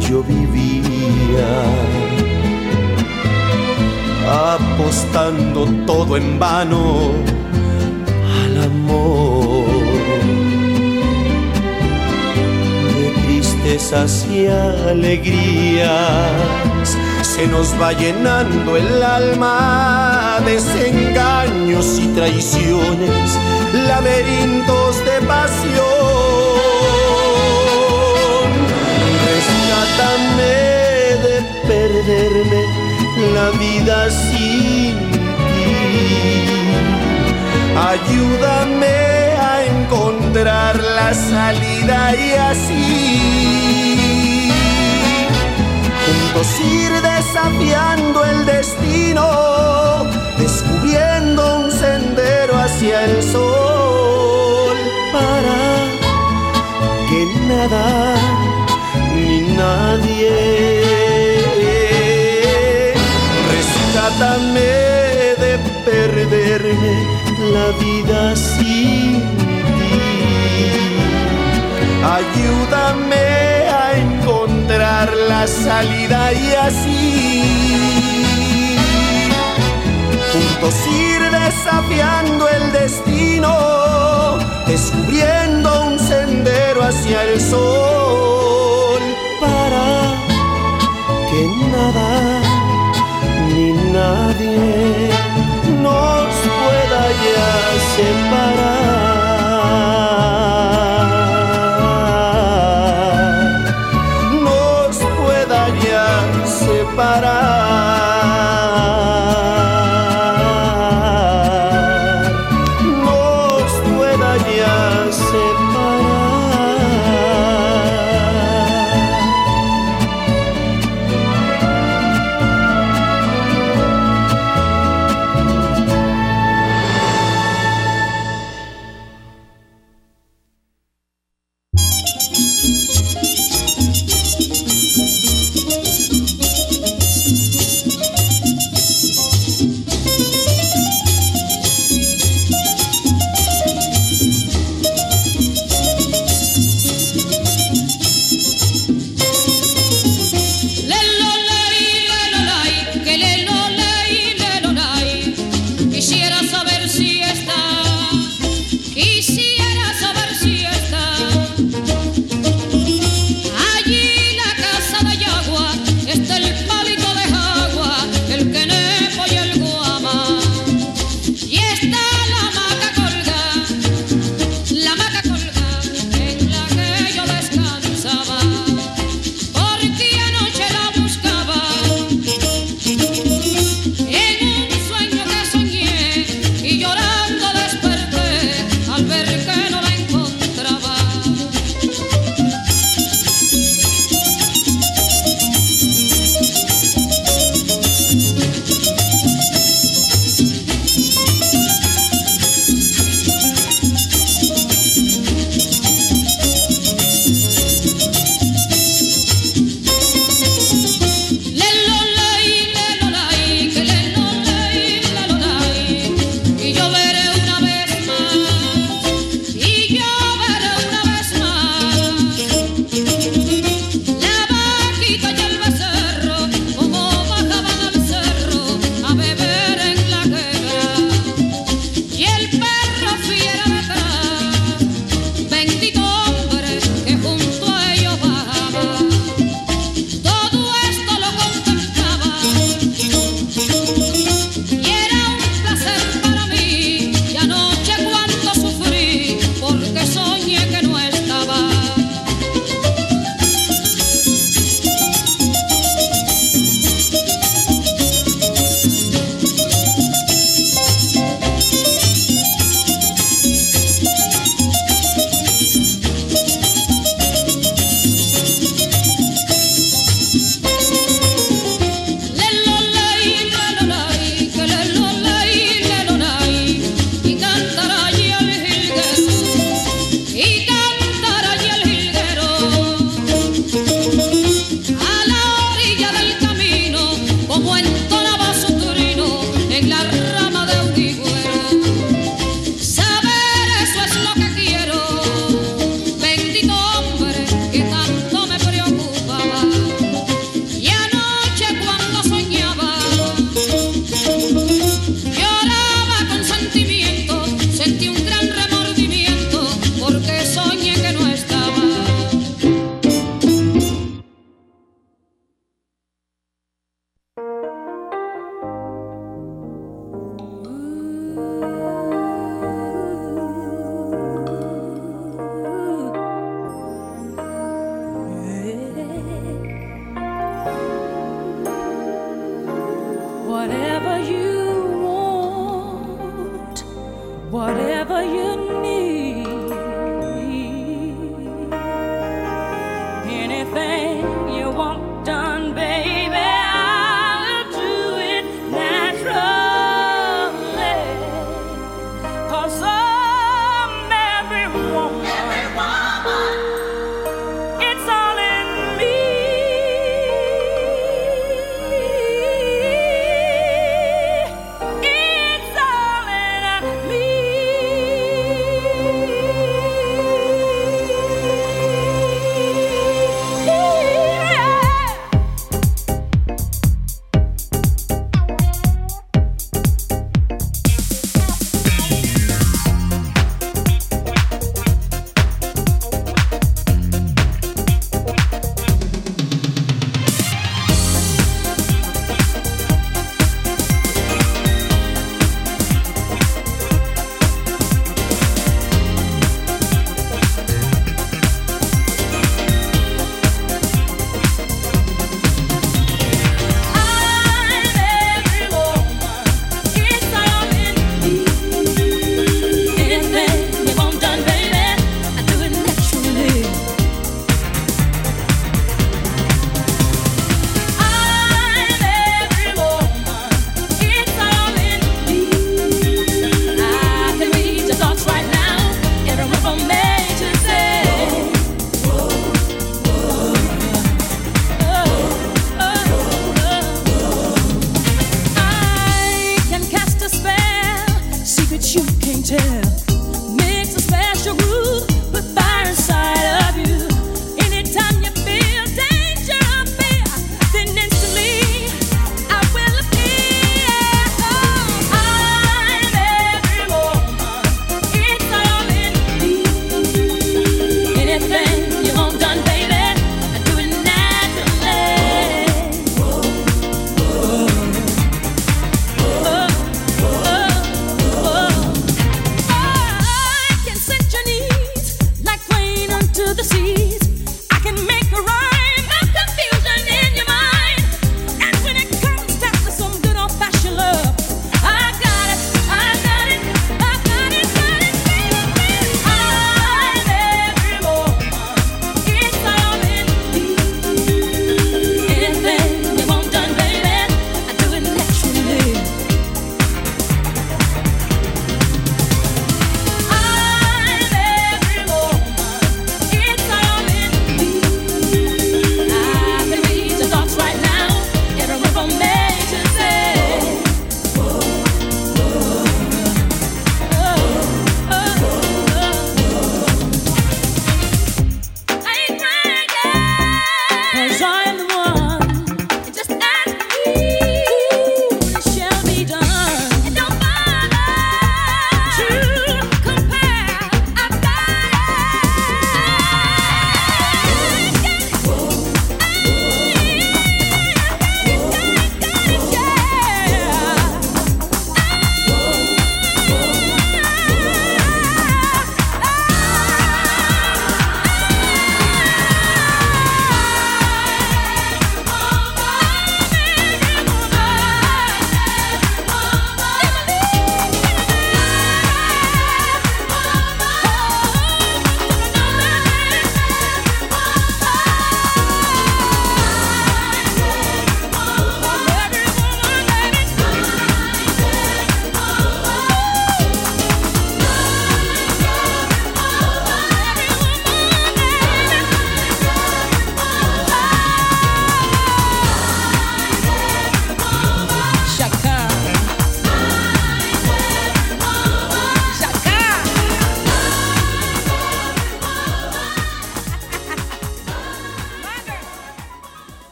yo 0.00 0.22
vivía 0.22 0.64
apostando 4.28 5.66
todo 5.86 6.16
en 6.16 6.38
vano 6.38 7.12
al 8.44 8.64
amor. 8.64 9.64
De 12.96 13.10
tristezas 13.26 14.26
y 14.30 14.46
alegrías 14.46 15.94
se 17.22 17.46
nos 17.48 17.74
va 17.80 17.92
llenando 17.92 18.76
el 18.76 19.02
alma, 19.02 20.38
desengaños 20.44 21.98
y 21.98 22.06
traiciones, 22.08 23.38
laberintos 23.88 25.04
de 25.04 25.26
pasión. 25.26 26.53
Rescátame 29.94 30.56
de 31.24 31.36
perderme 31.68 32.62
la 33.34 33.50
vida 33.58 34.10
sin 34.10 34.94
ti. 35.50 35.70
Ayúdame 37.76 38.96
a 39.38 39.64
encontrar 39.66 40.74
la 40.82 41.14
salida 41.14 42.14
y 42.16 42.32
así 42.34 42.84
juntos 46.06 46.48
ir 46.60 46.92
desafiando 47.00 48.24
el 48.24 48.46
destino, 48.46 50.06
descubriendo 50.38 51.56
un 51.58 51.70
sendero 51.70 52.56
hacia 52.58 53.04
el 53.04 53.22
sol, 53.22 54.76
para 55.12 55.58
que 57.08 57.26
nada 57.46 58.23
nadie 59.56 60.94
rescátame 63.52 64.74
de 65.44 65.52
perderme 65.84 66.94
la 67.54 67.68
vida 67.82 68.36
sin 68.36 69.20
ti. 69.76 69.94
Ayúdame 72.18 73.26
a 73.82 73.98
encontrar 73.98 75.12
la 75.28 75.46
salida 75.46 76.32
y 76.32 76.52
así 76.68 77.94
juntos 80.32 80.74
ir 80.86 81.22
desafiando 81.30 82.48
el 82.48 82.72
destino, 82.72 84.38
descubriendo 84.66 85.84
un 85.86 85.98
sendero 85.98 86.82
hacia 86.82 87.22
el 87.22 87.40
sol 87.40 88.53
que 91.34 91.46
nada 91.76 92.10
ni 93.48 93.72
nadie 93.92 95.10
nos 95.82 96.32
pueda 96.58 97.02
ya 97.24 97.50
separar, 97.94 99.13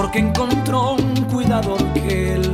porque 0.00 0.20
encontró 0.20 0.92
un 0.92 1.24
cuidador 1.24 1.82
que 1.92 2.34
él 2.34 2.47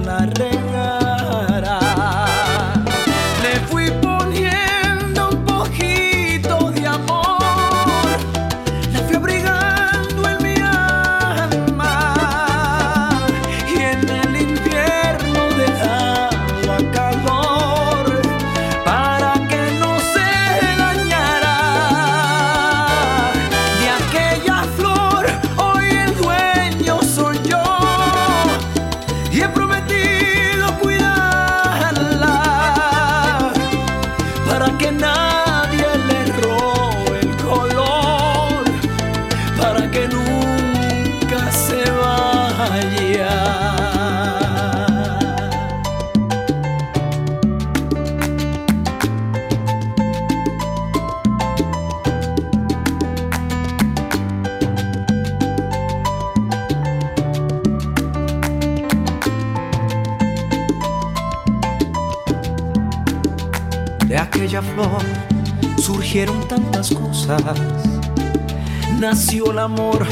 renació 69.14 69.52
el 69.52 69.58
amor 69.60 70.04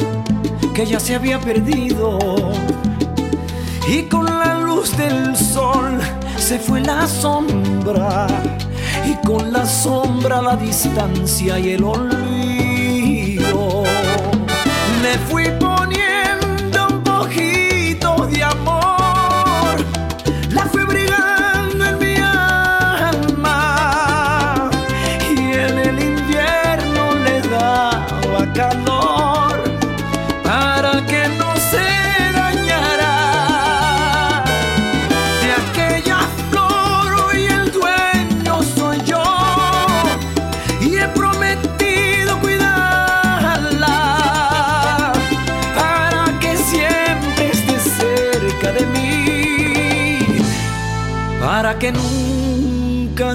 que 0.74 0.86
ya 0.86 1.00
se 1.00 1.16
había 1.16 1.40
perdido. 1.40 2.20
Y 3.88 4.02
con 4.02 4.26
la 4.26 4.60
luz 4.60 4.96
del 4.96 5.36
sol 5.36 5.98
se 6.36 6.60
fue 6.60 6.80
la 6.80 7.08
sombra. 7.08 8.28
Y 9.04 9.14
con 9.26 9.52
la 9.52 9.66
sombra 9.66 10.40
la 10.40 10.54
distancia 10.54 11.58
y 11.58 11.70
el 11.70 11.82
olvido. 11.82 12.12
Me 15.02 15.18
fui 15.28 15.46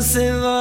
você 0.01 0.31
vai. 0.31 0.56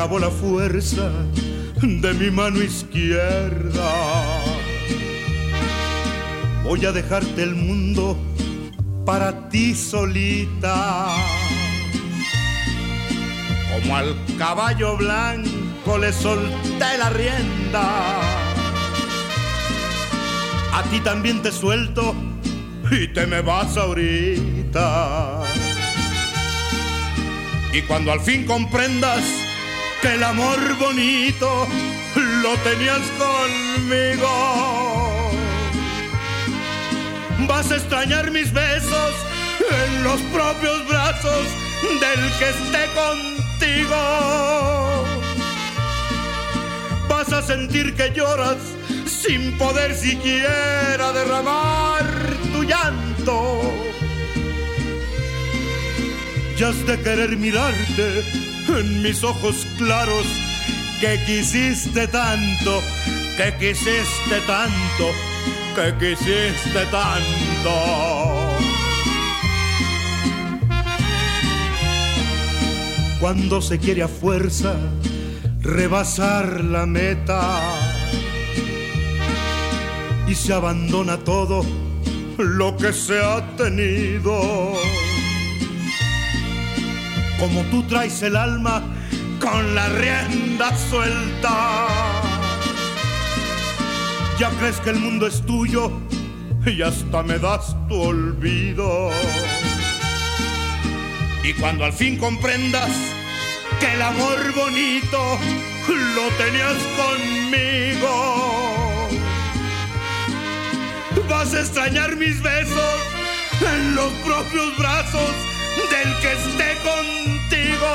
Acabó 0.00 0.18
la 0.18 0.30
fuerza 0.30 1.10
de 1.82 2.14
mi 2.14 2.30
mano 2.30 2.62
izquierda. 2.62 3.92
Voy 6.64 6.86
a 6.86 6.92
dejarte 6.92 7.42
el 7.42 7.54
mundo 7.54 8.16
para 9.04 9.50
ti 9.50 9.74
solita. 9.74 11.06
Como 13.74 13.94
al 13.94 14.16
caballo 14.38 14.96
blanco 14.96 15.98
le 15.98 16.14
solté 16.14 16.96
la 16.98 17.10
rienda. 17.10 18.20
A 20.72 20.82
ti 20.90 21.00
también 21.00 21.42
te 21.42 21.52
suelto 21.52 22.14
y 22.90 23.06
te 23.08 23.26
me 23.26 23.42
vas 23.42 23.76
ahorita. 23.76 25.42
Y 27.74 27.82
cuando 27.82 28.12
al 28.12 28.20
fin 28.20 28.46
comprendas 28.46 29.39
que 30.02 30.14
el 30.14 30.22
amor 30.22 30.58
bonito 30.78 31.68
lo 32.42 32.56
tenías 32.58 33.02
conmigo, 33.18 34.30
vas 37.46 37.70
a 37.70 37.76
extrañar 37.76 38.30
mis 38.30 38.52
besos 38.52 39.12
en 39.70 40.04
los 40.04 40.20
propios 40.32 40.88
brazos 40.88 41.46
del 41.82 42.20
que 42.38 42.48
esté 42.48 42.86
contigo. 42.94 43.96
Vas 47.08 47.32
a 47.32 47.42
sentir 47.42 47.94
que 47.94 48.10
lloras 48.10 48.58
sin 49.06 49.56
poder 49.58 49.94
siquiera 49.94 51.12
derramar 51.12 52.04
tu 52.52 52.62
llanto. 52.62 53.60
Y 56.58 56.62
has 56.62 56.86
de 56.86 57.00
querer 57.00 57.36
mirarte 57.38 58.39
en 58.78 59.02
mis 59.02 59.22
ojos 59.24 59.66
claros 59.76 60.26
que 61.00 61.18
quisiste 61.26 62.06
tanto, 62.08 62.82
que 63.36 63.54
quisiste 63.58 64.40
tanto, 64.46 65.06
que 65.74 65.94
quisiste 65.98 66.86
tanto. 66.90 67.74
Cuando 73.20 73.60
se 73.60 73.78
quiere 73.78 74.02
a 74.02 74.08
fuerza 74.08 74.76
rebasar 75.60 76.64
la 76.64 76.86
meta 76.86 77.60
y 80.26 80.34
se 80.34 80.52
abandona 80.52 81.18
todo 81.18 81.64
lo 82.38 82.76
que 82.76 82.92
se 82.92 83.20
ha 83.20 83.56
tenido. 83.56 84.72
Como 87.40 87.62
tú 87.70 87.82
traes 87.84 88.20
el 88.20 88.36
alma 88.36 88.82
con 89.40 89.74
la 89.74 89.88
rienda 89.88 90.76
suelta, 90.76 91.88
ya 94.38 94.50
crees 94.58 94.76
que 94.80 94.90
el 94.90 94.98
mundo 94.98 95.26
es 95.26 95.40
tuyo 95.46 95.90
y 96.66 96.82
hasta 96.82 97.22
me 97.22 97.38
das 97.38 97.74
tu 97.88 97.98
olvido. 97.98 99.08
Y 101.42 101.54
cuando 101.54 101.86
al 101.86 101.94
fin 101.94 102.18
comprendas 102.18 102.90
que 103.80 103.94
el 103.94 104.02
amor 104.02 104.54
bonito 104.54 105.38
lo 105.88 106.28
tenías 106.36 106.76
conmigo, 107.00 108.12
vas 111.26 111.54
a 111.54 111.60
extrañar 111.60 112.16
mis 112.16 112.42
besos 112.42 113.00
en 113.62 113.94
los 113.94 114.12
propios 114.26 114.76
brazos 114.76 115.49
del 115.92 116.10
que 116.20 116.32
esté 116.32 116.70
contigo. 116.90 117.92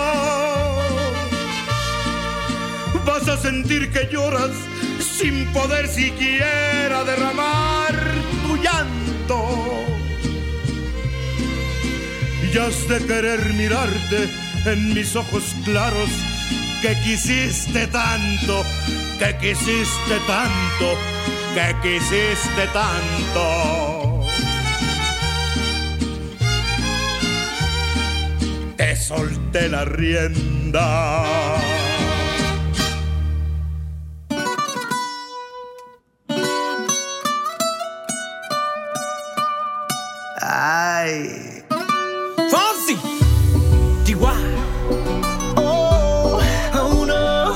Vas 3.06 3.28
a 3.28 3.38
sentir 3.38 3.92
que 3.92 4.08
lloras 4.12 4.52
sin 5.00 5.46
poder 5.54 5.88
siquiera 5.88 7.04
derramar 7.04 7.94
tu 8.44 8.58
llanto. 8.58 9.86
Y 12.44 12.58
has 12.58 12.88
de 12.88 13.06
querer 13.06 13.54
mirarte 13.54 14.30
en 14.66 14.94
mis 14.94 15.16
ojos 15.16 15.44
claros 15.64 16.10
que 16.82 16.96
quisiste 17.02 17.88
tanto, 17.88 18.64
que 19.20 19.38
quisiste 19.38 20.20
tanto, 20.28 20.98
que 21.54 21.76
quisiste 21.82 22.68
tanto. 22.74 24.15
Te 28.96 29.02
solté 29.02 29.68
la 29.68 29.84
rienda. 29.84 31.56
Ay. 40.40 41.64
Fonsi. 42.50 42.98
Chihuahua. 44.06 44.38
Oh, 45.58 46.40
oh 46.74 47.06
no, 47.06 47.54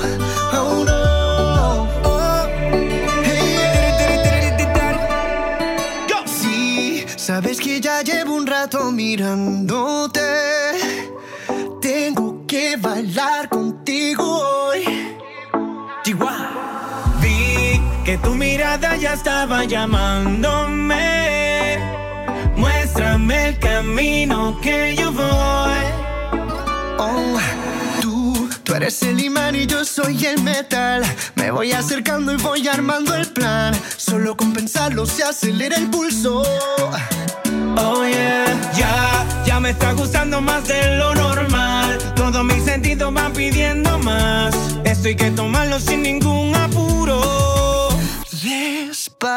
oh 0.59 0.83
no. 0.83 1.87
Oh. 2.03 2.47
Hey. 3.23 4.57
Sí, 6.25 7.05
sabes 7.15 7.61
que 7.61 7.79
ya 7.79 8.01
llevo 8.01 8.35
un 8.35 8.45
rato 8.45 8.91
mirándote. 8.91 10.38
Bailar 12.89 13.47
contigo 13.49 14.23
hoy. 14.25 14.83
Chihuahua. 16.03 17.13
Vi 17.21 17.79
que 18.03 18.17
tu 18.17 18.33
mirada 18.33 18.95
ya 18.95 19.13
estaba 19.13 19.63
llamándome. 19.63 20.97
Muéstrame 22.55 23.49
el 23.49 23.59
camino 23.59 24.59
que 24.59 24.95
yo 24.95 25.11
voy. 25.11 25.85
Oh, 26.97 27.37
tú, 28.01 28.49
tú 28.63 28.73
eres 28.73 29.03
el 29.03 29.23
imán 29.23 29.55
y 29.55 29.67
yo 29.67 29.85
soy 29.85 30.25
el 30.25 30.41
metal. 30.41 31.03
Me 31.35 31.51
voy 31.51 31.73
acercando 31.73 32.33
y 32.33 32.37
voy 32.37 32.67
armando 32.67 33.13
el 33.13 33.27
plan. 33.27 33.71
Solo 33.97 34.35
con 34.35 34.51
pensarlo 34.51 35.05
se 35.05 35.23
acelera 35.23 35.77
el 35.77 35.91
pulso. 35.91 36.41
Oh 37.77 38.03
yeah, 38.03 38.47
ya, 38.75 39.43
ya 39.45 39.59
me 39.59 39.69
está 39.69 39.91
gustando 39.91 40.41
más 40.41 40.67
de 40.67 40.97
lo 40.97 41.13
normal. 41.13 42.08
Todos 42.39 42.55
mis 42.55 42.63
sentidos 42.63 43.13
van 43.13 43.33
pidiendo 43.33 43.99
más. 43.99 44.55
Esto 44.85 45.09
hay 45.09 45.15
que 45.17 45.29
tomarlo 45.31 45.77
sin 45.77 46.03
ningún 46.03 46.55
apuro. 46.55 47.89
Despacito, 48.41 49.35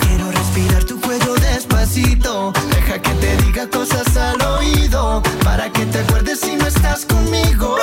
quiero 0.00 0.30
respirar 0.30 0.84
tu 0.84 1.00
cuello 1.00 1.34
despacito. 1.34 2.52
Deja 2.70 3.02
que 3.02 3.10
te 3.14 3.36
diga 3.38 3.68
cosas 3.68 4.16
al 4.16 4.40
oído 4.42 5.20
para 5.42 5.68
que 5.72 5.84
te 5.86 5.98
acuerdes 5.98 6.38
si 6.38 6.54
no 6.54 6.68
estás 6.68 7.04
conmigo. 7.04 7.76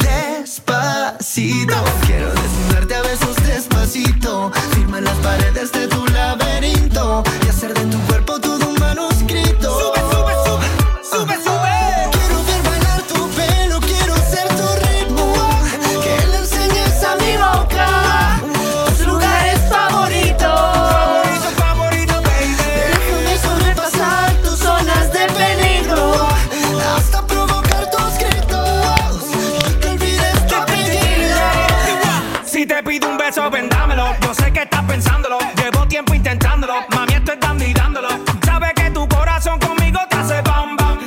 Despacito, 0.00 1.76
quiero 2.06 2.32
desnudarte 2.32 2.94
a 2.94 3.02
besos 3.02 3.36
despacito. 3.46 4.50
Firma 4.72 5.02
las 5.02 5.16
paredes 5.16 5.72
de 5.72 5.88
tu 5.88 6.06
laberinto 6.06 7.22
y 7.44 7.48
hacer 7.50 7.77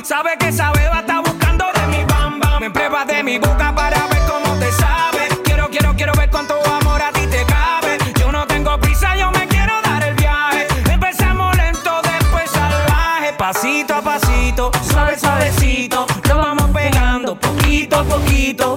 Sabe 0.04 0.36
que 0.36 0.48
esa 0.48 0.72
beba 0.72 0.98
está 0.98 1.20
buscando 1.20 1.64
de 1.74 1.86
mi 1.86 2.04
bam 2.04 2.40
bam. 2.40 2.60
Me 2.60 2.70
pruebas 2.70 3.06
de 3.06 3.22
mi 3.22 3.38
boca 3.38 3.72
para 3.72 4.06
ver 4.08 4.20
cómo 4.28 4.58
te 4.58 4.72
sabe. 4.72 5.28
Quiero, 5.44 5.68
quiero, 5.70 5.94
quiero 5.94 6.12
ver 6.14 6.28
cuánto 6.28 6.54
amor 6.66 7.00
a 7.00 7.12
ti 7.12 7.24
te 7.28 7.44
cabe. 7.44 7.98
Yo 8.18 8.32
no 8.32 8.44
tengo 8.46 8.76
prisa, 8.80 9.14
yo 9.16 9.30
me 9.30 9.46
quiero 9.46 9.80
dar 9.82 10.02
el 10.02 10.14
viaje. 10.14 10.66
Empezamos 10.90 11.56
lento, 11.56 12.00
después 12.02 12.50
salvaje. 12.50 13.32
Pasito 13.38 13.94
a 13.94 14.02
pasito, 14.02 14.72
suave, 14.82 15.16
suavecito. 15.16 16.04
Lo 16.28 16.36
vamos 16.36 16.70
pegando 16.70 17.36
poquito 17.36 18.00
a 18.00 18.02
poquito. 18.02 18.76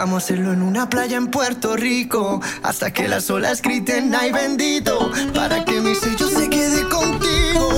vamos 0.00 0.22
a 0.22 0.24
hacerlo 0.24 0.54
en 0.54 0.62
una 0.62 0.88
playa 0.88 1.18
en 1.18 1.26
Puerto 1.26 1.76
Rico 1.76 2.40
hasta 2.62 2.90
que 2.90 3.06
las 3.06 3.28
olas 3.28 3.60
griten 3.60 4.14
ay 4.14 4.32
bendito 4.32 5.12
para 5.34 5.62
que 5.62 5.78
mi 5.82 5.94
sello 5.94 6.26
se 6.26 6.48
quede 6.48 6.88
contigo. 6.88 7.68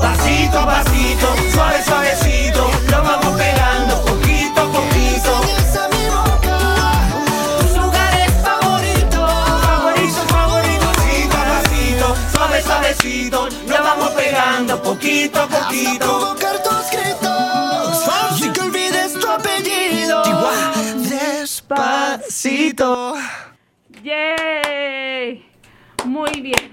Pasito 0.00 0.58
a 0.58 0.64
pasito, 0.64 1.26
suave, 1.52 1.84
suavecito, 1.84 2.70
lo 2.90 3.02
vamos 3.02 3.38
pegando 3.38 4.04
poquito 4.06 4.60
a 4.62 4.72
poquito. 4.72 5.30
Enseñas 5.42 5.76
a 5.76 5.88
mi 5.90 6.04
boca 6.16 6.58
tus 7.60 7.76
lugares 7.76 8.32
favoritos. 8.42 9.30
Favorito, 9.60 10.20
favorito, 10.28 10.86
pasito 10.96 11.36
a 11.36 11.44
pasito, 11.44 12.16
suave, 12.32 12.62
suavecito, 12.62 13.48
lo 13.68 13.84
vamos 13.84 14.10
pegando 14.12 14.82
poquito 14.82 15.40
a 15.40 15.42
Hasta 15.42 15.60
poquito. 15.66 16.36
Bien. 26.42 26.69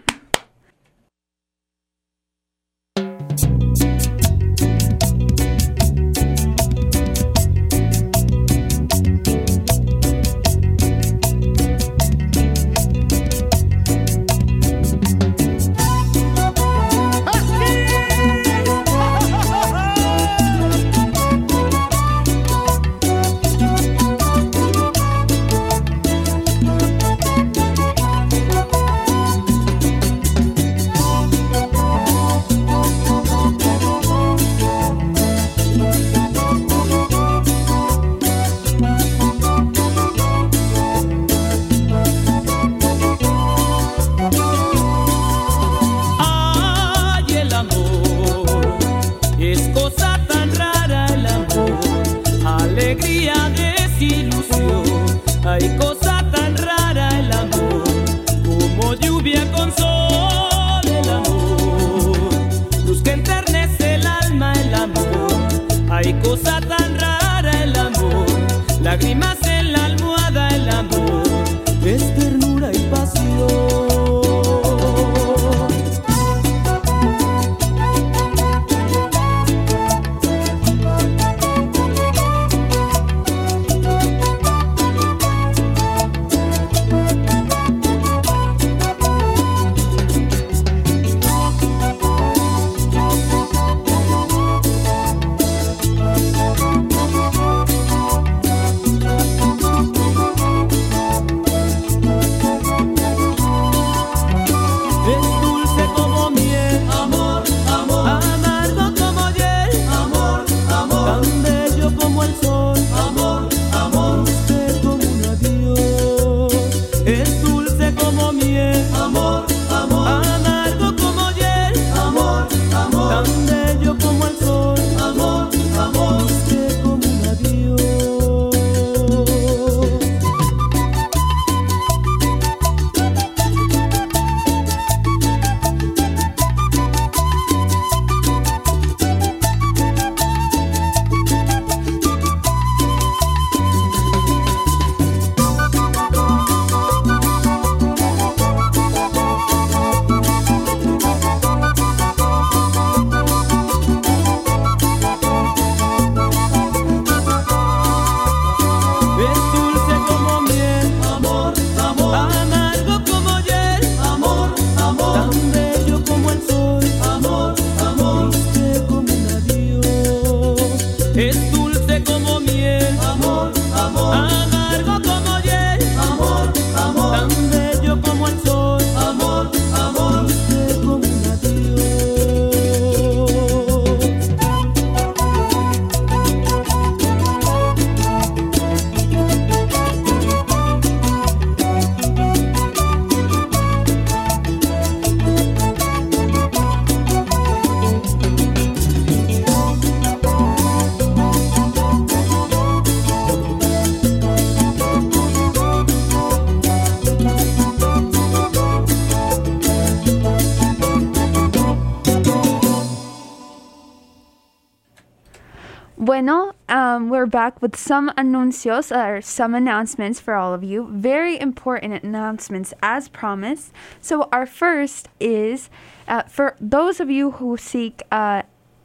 Back 217.48 217.62
with 217.62 217.78
some 217.78 218.10
anuncios 218.18 218.94
or 218.94 219.22
some 219.22 219.56
announcements 219.56 220.20
for 220.20 220.34
all 220.34 220.54
of 220.54 220.66
you. 220.66 220.86
Very 220.92 221.40
important 221.40 222.04
announcements 222.04 222.74
as 222.84 223.08
promised. 223.08 223.72
So, 224.02 224.28
our 224.34 224.46
first 224.46 225.08
is 225.22 225.70
uh, 226.10 226.24
for 226.24 226.58
those 226.60 227.00
of 227.00 227.10
you 227.10 227.32
who 227.32 227.56
seek 227.56 228.04
uh, 228.12 228.42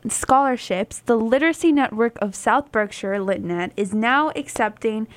scholarships, 0.09 1.01
the 1.01 1.16
Literacy 1.16 1.72
Network 1.72 2.16
of 2.22 2.36
South 2.36 2.70
Berkshire, 2.70 3.18
LitNet, 3.18 3.72
is 3.76 3.93
now 3.93 4.30
accepting 4.36 5.09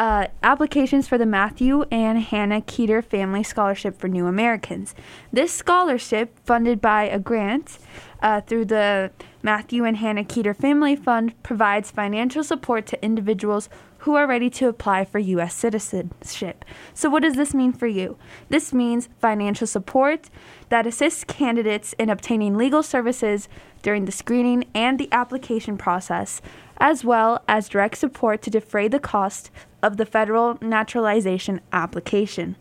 uh, 0.00 0.26
applications 0.42 1.06
for 1.06 1.18
the 1.18 1.26
Matthew 1.26 1.84
and 1.92 2.18
Hannah 2.18 2.62
Keeter 2.62 3.04
Family 3.04 3.44
Scholarship 3.44 3.96
for 3.96 4.08
New 4.08 4.26
Americans. 4.26 4.96
This 5.32 5.52
scholarship, 5.52 6.36
funded 6.44 6.80
by 6.80 7.04
a 7.04 7.20
grant 7.20 7.78
uh, 8.22 8.40
through 8.40 8.64
the 8.64 9.12
Matthew 9.42 9.84
and 9.84 9.96
Hannah 9.96 10.24
Keeter 10.24 10.56
Family 10.56 10.96
Fund, 10.96 11.40
provides 11.42 11.90
financial 11.90 12.42
support 12.42 12.86
to 12.86 13.04
individuals 13.04 13.68
who 13.98 14.14
are 14.14 14.26
ready 14.26 14.50
to 14.50 14.68
apply 14.68 15.04
for 15.04 15.18
U.S. 15.18 15.54
citizenship. 15.54 16.64
So, 16.94 17.08
what 17.10 17.22
does 17.22 17.34
this 17.34 17.54
mean 17.54 17.72
for 17.72 17.86
you? 17.86 18.16
This 18.48 18.72
means 18.72 19.08
financial 19.20 19.66
support 19.66 20.30
that 20.68 20.86
assists 20.86 21.24
candidates 21.24 21.92
in 21.94 22.10
obtaining 22.10 22.56
legal 22.56 22.82
services 22.82 23.48
during 23.82 24.04
the 24.04 24.12
screening 24.12 24.64
and 24.74 24.98
the 24.98 25.08
application 25.12 25.76
process, 25.78 26.40
as 26.78 27.04
well 27.04 27.42
as 27.48 27.68
direct 27.68 27.98
support 27.98 28.42
to 28.42 28.50
defray 28.50 28.88
the 28.88 29.00
cost 29.00 29.50
of 29.82 29.96
the 29.96 30.06
federal 30.06 30.58
naturalization 30.60 31.60
application. 31.72 32.56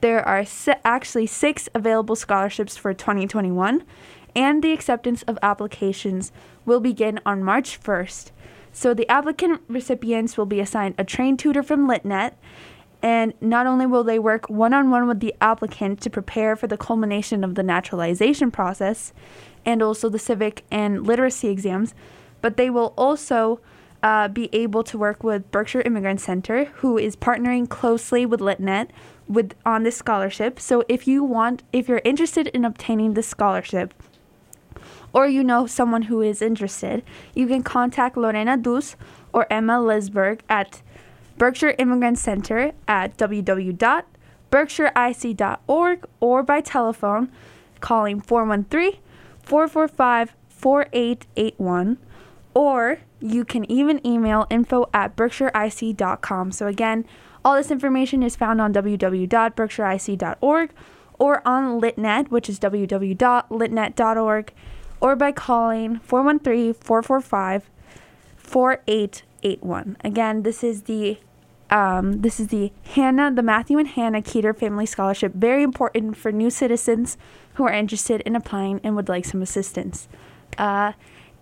There 0.00 0.26
are 0.26 0.44
actually 0.84 1.26
six 1.26 1.68
available 1.74 2.16
scholarships 2.16 2.76
for 2.76 2.92
2021, 2.92 3.82
and 4.36 4.62
the 4.62 4.72
acceptance 4.72 5.22
of 5.22 5.38
applications 5.42 6.30
will 6.66 6.78
begin 6.78 7.18
on 7.24 7.42
March 7.42 7.80
1st. 7.82 8.30
So 8.70 8.92
the 8.92 9.08
applicant 9.08 9.62
recipients 9.68 10.36
will 10.36 10.46
be 10.46 10.60
assigned 10.60 10.94
a 10.98 11.04
trained 11.04 11.38
tutor 11.38 11.62
from 11.62 11.88
LitNet, 11.88 12.34
and 13.02 13.32
not 13.40 13.66
only 13.66 13.86
will 13.86 14.04
they 14.04 14.18
work 14.18 14.50
one 14.50 14.74
on 14.74 14.90
one 14.90 15.08
with 15.08 15.20
the 15.20 15.34
applicant 15.40 16.02
to 16.02 16.10
prepare 16.10 16.54
for 16.54 16.66
the 16.66 16.76
culmination 16.76 17.42
of 17.42 17.54
the 17.54 17.62
naturalization 17.62 18.50
process 18.50 19.14
and 19.64 19.82
also 19.82 20.10
the 20.10 20.18
civic 20.18 20.64
and 20.70 21.06
literacy 21.06 21.48
exams, 21.48 21.94
but 22.42 22.58
they 22.58 22.68
will 22.68 22.92
also 22.98 23.60
uh, 24.02 24.28
be 24.28 24.50
able 24.52 24.84
to 24.84 24.98
work 24.98 25.24
with 25.24 25.50
Berkshire 25.50 25.80
Immigrant 25.80 26.20
Center, 26.20 26.66
who 26.76 26.98
is 26.98 27.16
partnering 27.16 27.68
closely 27.68 28.26
with 28.26 28.40
LitNet 28.40 28.88
with 29.26 29.54
on 29.64 29.82
this 29.82 29.96
scholarship. 29.96 30.60
So 30.60 30.84
if 30.88 31.08
you 31.08 31.24
want, 31.24 31.62
if 31.72 31.88
you're 31.88 32.02
interested 32.04 32.48
in 32.48 32.64
obtaining 32.64 33.14
this 33.14 33.26
scholarship, 33.26 33.94
or 35.16 35.26
you 35.26 35.42
know 35.42 35.66
someone 35.66 36.02
who 36.02 36.20
is 36.20 36.42
interested, 36.42 37.02
you 37.34 37.46
can 37.46 37.62
contact 37.62 38.18
Lorena 38.18 38.58
Dus 38.58 38.96
or 39.32 39.50
Emma 39.50 39.78
Lisberg 39.78 40.40
at 40.46 40.82
Berkshire 41.38 41.74
Immigrant 41.78 42.18
Center 42.18 42.72
at 42.86 43.16
www.berkshireic.org 43.16 46.04
or 46.20 46.42
by 46.42 46.60
telephone 46.60 47.32
calling 47.80 48.20
413 48.20 49.00
445 49.42 50.36
4881 50.50 51.96
or 52.52 52.98
you 53.18 53.46
can 53.46 53.64
even 53.70 54.06
email 54.06 54.46
info 54.50 54.84
at 54.92 55.16
berkshireic.com. 55.16 56.52
So 56.52 56.66
again, 56.66 57.06
all 57.42 57.56
this 57.56 57.70
information 57.70 58.22
is 58.22 58.36
found 58.36 58.60
on 58.60 58.74
www.berkshireic.org 58.74 60.70
or 61.18 61.48
on 61.48 61.80
LitNet, 61.80 62.28
which 62.28 62.50
is 62.50 62.60
www.litnet.org, 62.60 64.52
or 65.06 65.14
by 65.14 65.30
calling 65.30 66.00
413 66.00 66.74
445 66.74 67.70
4881. 68.36 69.96
Again, 70.02 70.42
this 70.42 70.64
is 70.64 70.82
the 70.82 71.18
um, 71.70 72.22
this 72.22 72.40
is 72.40 72.48
the 72.48 72.72
Hannah, 72.94 73.32
the 73.32 73.42
Matthew 73.42 73.78
and 73.78 73.86
Hannah 73.86 74.22
Keter 74.22 74.56
Family 74.56 74.86
Scholarship. 74.86 75.32
Very 75.34 75.62
important 75.62 76.16
for 76.16 76.32
new 76.32 76.50
citizens 76.50 77.16
who 77.54 77.64
are 77.64 77.72
interested 77.72 78.20
in 78.22 78.34
applying 78.34 78.80
and 78.82 78.96
would 78.96 79.08
like 79.08 79.24
some 79.24 79.42
assistance. 79.42 80.08
Uh, 80.58 80.92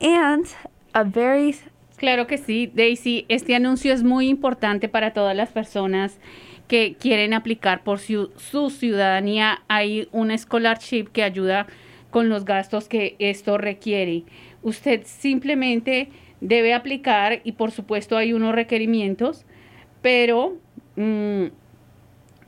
and 0.01 0.55
a 0.95 1.05
very 1.05 1.57
Claro 1.97 2.27
que 2.27 2.37
sí, 2.37 2.71
Daisy. 2.75 3.25
Este 3.31 3.55
anuncio 3.55 3.93
es 3.93 4.03
muy 4.03 4.29
importante 4.29 4.89
para 4.91 5.13
todas 5.15 5.35
las 5.35 5.51
personas 5.51 6.19
que 6.69 6.97
quieren 6.99 7.33
aplicar 7.33 7.83
por 7.83 7.99
su, 7.99 8.31
su 8.37 8.69
ciudadanía. 8.69 9.63
Hay 9.69 10.09
un 10.13 10.37
scholarship 10.37 11.07
que 11.13 11.23
ayuda 11.23 11.67
con 12.15 12.29
los 12.29 12.45
gastos 12.45 12.89
que 12.89 13.17
esto 13.19 13.59
requiere. 13.59 14.23
Usted 14.63 15.03
simplemente 15.05 16.11
debe 16.41 16.73
aplicar 16.73 17.41
y 17.43 17.53
por 17.53 17.73
supuesto 17.73 18.17
hay 18.17 18.33
unos 18.33 18.55
requerimientos, 18.55 19.45
pero 20.01 20.57
mm, 20.95 21.47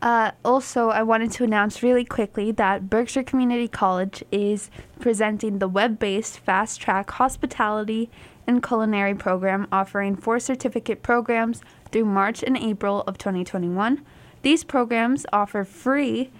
Uh, 0.00 0.32
also, 0.44 0.88
I 0.88 1.02
wanted 1.02 1.30
to 1.32 1.44
announce 1.44 1.82
really 1.82 2.04
quickly 2.04 2.50
that 2.52 2.90
Berkshire 2.90 3.22
Community 3.22 3.68
College 3.68 4.24
is 4.32 4.68
presenting 4.98 5.58
the 5.58 5.68
web 5.68 5.98
based 6.00 6.40
fast 6.40 6.80
track 6.80 7.10
hospitality 7.10 8.10
and 8.46 8.62
culinary 8.62 9.14
program 9.14 9.68
offering 9.70 10.16
four 10.16 10.40
certificate 10.40 11.02
programs 11.02 11.60
through 11.92 12.06
March 12.06 12.42
and 12.42 12.56
April 12.56 13.02
of 13.06 13.16
2021. 13.16 14.04
These 14.42 14.64
programs 14.64 15.24
offer 15.32 15.64
free 15.64 16.30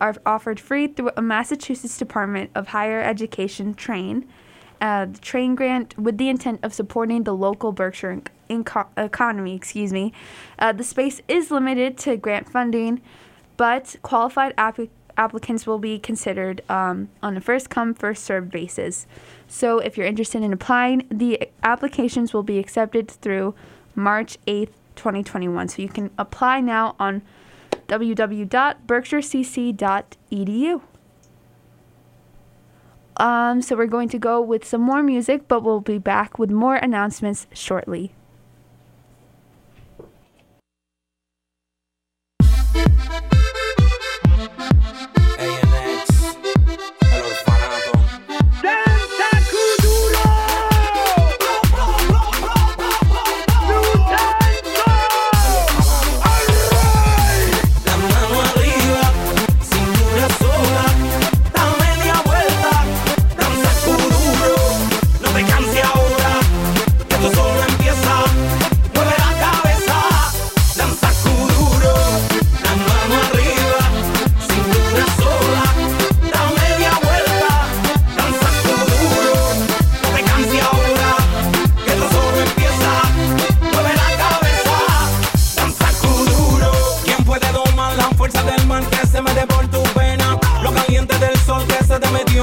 are 0.00 0.14
offered 0.26 0.58
free 0.58 0.88
through 0.88 1.10
a 1.16 1.22
Massachusetts 1.22 1.98
Department 1.98 2.50
of 2.54 2.68
Higher 2.68 3.00
Education 3.00 3.74
train 3.74 4.26
uh, 4.82 5.06
the 5.06 5.18
train 5.20 5.54
grant 5.54 5.96
with 5.96 6.18
the 6.18 6.28
intent 6.28 6.60
of 6.62 6.74
supporting 6.74 7.22
the 7.22 7.32
local 7.32 7.72
Berkshire 7.72 8.20
inco- 8.50 8.88
economy. 8.96 9.54
Excuse 9.54 9.92
me. 9.92 10.12
Uh, 10.58 10.72
the 10.72 10.82
space 10.82 11.22
is 11.28 11.52
limited 11.52 11.96
to 11.98 12.16
grant 12.16 12.50
funding, 12.50 13.00
but 13.56 13.94
qualified 14.02 14.56
applic- 14.56 14.90
applicants 15.16 15.68
will 15.68 15.78
be 15.78 16.00
considered 16.00 16.62
um, 16.68 17.08
on 17.22 17.36
a 17.36 17.40
first 17.40 17.70
come 17.70 17.94
first 17.94 18.24
served 18.24 18.50
basis. 18.50 19.06
So 19.46 19.78
if 19.78 19.96
you're 19.96 20.06
interested 20.06 20.42
in 20.42 20.52
applying, 20.52 21.06
the 21.10 21.48
applications 21.62 22.34
will 22.34 22.42
be 22.42 22.58
accepted 22.58 23.08
through 23.08 23.54
March 23.94 24.36
8th, 24.48 24.72
2021. 24.96 25.68
So 25.68 25.80
you 25.80 25.88
can 25.88 26.10
apply 26.18 26.60
now 26.60 26.96
on 26.98 27.22
www.berkshirecc.edu. 27.86 30.82
Um, 33.16 33.62
so 33.62 33.76
we're 33.76 33.86
going 33.86 34.08
to 34.10 34.18
go 34.18 34.40
with 34.40 34.64
some 34.64 34.80
more 34.80 35.02
music, 35.02 35.48
but 35.48 35.62
we'll 35.62 35.80
be 35.80 35.98
back 35.98 36.38
with 36.38 36.50
more 36.50 36.76
announcements 36.76 37.46
shortly. 37.52 38.14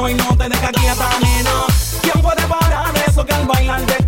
y 0.07 0.13
no 0.13 0.37
te 0.37 0.47
deja 0.47 0.71
quieta, 0.71 1.09
nena. 1.19 1.65
¿Quién 2.01 2.21
puede 2.21 2.41
parar 2.43 2.93
eso 3.05 3.25
que 3.25 3.33
al 3.33 3.45
bailar 3.45 3.85
de 3.85 3.98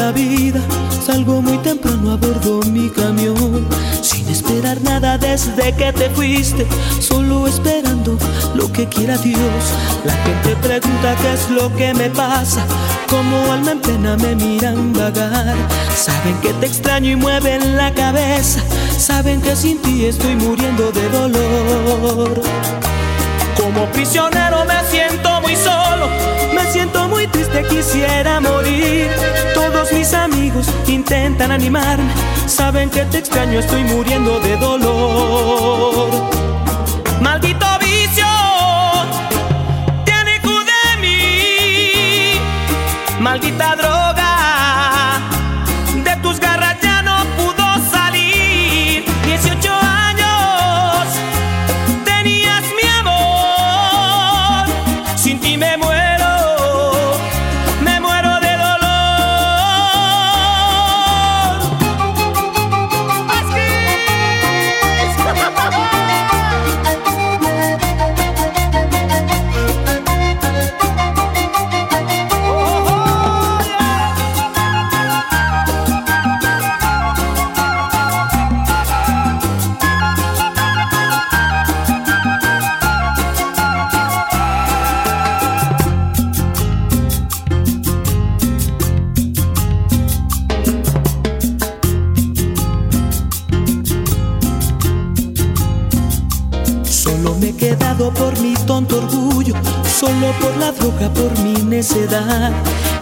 la 0.00 0.14
salgo 1.04 1.42
muy 1.42 1.58
temprano 1.58 2.12
a 2.12 2.16
bordo 2.16 2.60
mi 2.70 2.88
camión, 2.88 3.66
sin 4.00 4.26
esperar 4.30 4.80
nada 4.80 5.18
desde 5.18 5.74
que 5.74 5.92
te 5.92 6.08
fuiste, 6.10 6.66
solo 7.00 7.46
esperando 7.46 8.16
lo 8.54 8.72
que 8.72 8.88
quiera 8.88 9.18
Dios. 9.18 9.62
La 10.06 10.14
gente 10.24 10.56
pregunta 10.56 11.14
qué 11.20 11.34
es 11.34 11.50
lo 11.50 11.74
que 11.76 11.92
me 11.92 12.08
pasa, 12.08 12.62
como 13.10 13.52
alma 13.52 13.72
en 13.72 13.80
pena 13.80 14.16
me 14.16 14.34
miran 14.34 14.94
vagar. 14.94 15.54
Saben 15.94 16.40
que 16.40 16.54
te 16.54 16.66
extraño 16.66 17.10
y 17.10 17.16
mueven 17.16 17.76
la 17.76 17.92
cabeza, 17.92 18.60
saben 18.96 19.42
que 19.42 19.54
sin 19.54 19.82
ti 19.82 20.06
estoy 20.06 20.34
muriendo 20.34 20.90
de 20.92 21.08
dolor. 21.10 22.40
Como 23.54 23.84
prisionero 23.92 24.64
me 24.64 24.82
siento 24.90 25.40
muy 25.42 25.56
solo, 25.56 26.08
me 26.54 26.72
siento 26.72 26.99
triste, 27.30 27.64
quisiera 27.68 28.40
morir. 28.40 29.08
Todos 29.54 29.92
mis 29.92 30.12
amigos 30.14 30.66
intentan 30.86 31.50
animarme, 31.52 32.12
saben 32.46 32.90
que 32.90 33.04
te 33.06 33.18
extraño, 33.18 33.60
estoy 33.60 33.84
muriendo 33.84 34.40
de 34.40 34.56
dolor. 34.56 36.10
Maldito 37.20 37.69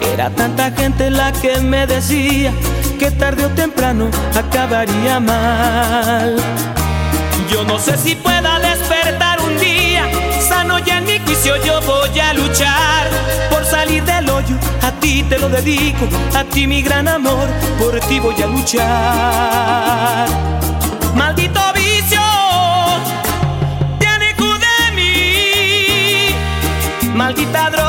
Era 0.01 0.31
tanta 0.31 0.70
gente 0.70 1.10
la 1.10 1.31
que 1.31 1.60
me 1.60 1.86
decía 1.86 2.52
que 2.98 3.10
tarde 3.10 3.44
o 3.44 3.51
temprano 3.51 4.09
acabaría 4.35 5.20
mal. 5.20 6.36
Yo 7.51 7.65
no 7.65 7.78
sé 7.78 7.98
si 7.98 8.15
pueda 8.15 8.59
despertar 8.59 9.43
un 9.43 9.59
día, 9.59 10.09
sano 10.40 10.78
ya 10.78 10.98
en 10.98 11.05
mi 11.05 11.19
juicio 11.19 11.56
yo 11.66 11.82
voy 11.82 12.19
a 12.19 12.32
luchar 12.32 13.09
por 13.51 13.62
salir 13.66 14.02
del 14.05 14.31
hoyo. 14.31 14.56
A 14.82 14.90
ti 14.93 15.23
te 15.28 15.39
lo 15.39 15.51
dedico, 15.51 16.09
a 16.35 16.44
ti 16.44 16.66
mi 16.66 16.81
gran 16.81 17.09
amor, 17.09 17.47
por 17.78 18.01
ti 18.01 18.19
voy 18.20 18.40
a 18.43 18.47
luchar. 18.47 20.28
Maldito 21.15 21.60
vicio, 21.74 22.20
tiene 23.98 24.35
cu 24.35 24.47
de 24.47 24.93
mí, 24.97 26.31
maldita 27.15 27.69
droga, 27.70 27.88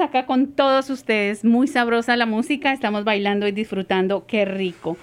Acá 0.00 0.26
con 0.26 0.52
todos 0.52 0.90
ustedes. 0.90 1.44
Muy 1.44 1.66
sabrosa 1.66 2.16
la 2.16 2.26
música, 2.26 2.72
estamos 2.72 3.04
bailando 3.04 3.48
y 3.48 3.52
disfrutando. 3.52 4.26
Qué 4.26 4.44
rico. 4.44 4.96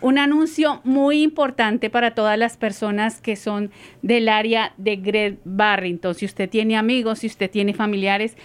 Un 0.00 0.18
anuncio 0.18 0.80
muy 0.82 1.22
importante 1.22 1.90
para 1.90 2.14
todas 2.14 2.38
las 2.38 2.56
personas 2.56 3.20
que 3.20 3.36
son 3.36 3.70
del 4.00 4.30
área 4.30 4.72
de 4.78 4.96
Great 4.96 5.40
Barrington. 5.44 6.14
Si 6.14 6.24
usted 6.24 6.48
tiene 6.48 6.76
amigos, 6.76 7.18
si 7.18 7.26
usted 7.26 7.50
tiene 7.50 7.74
familiares, 7.74 8.36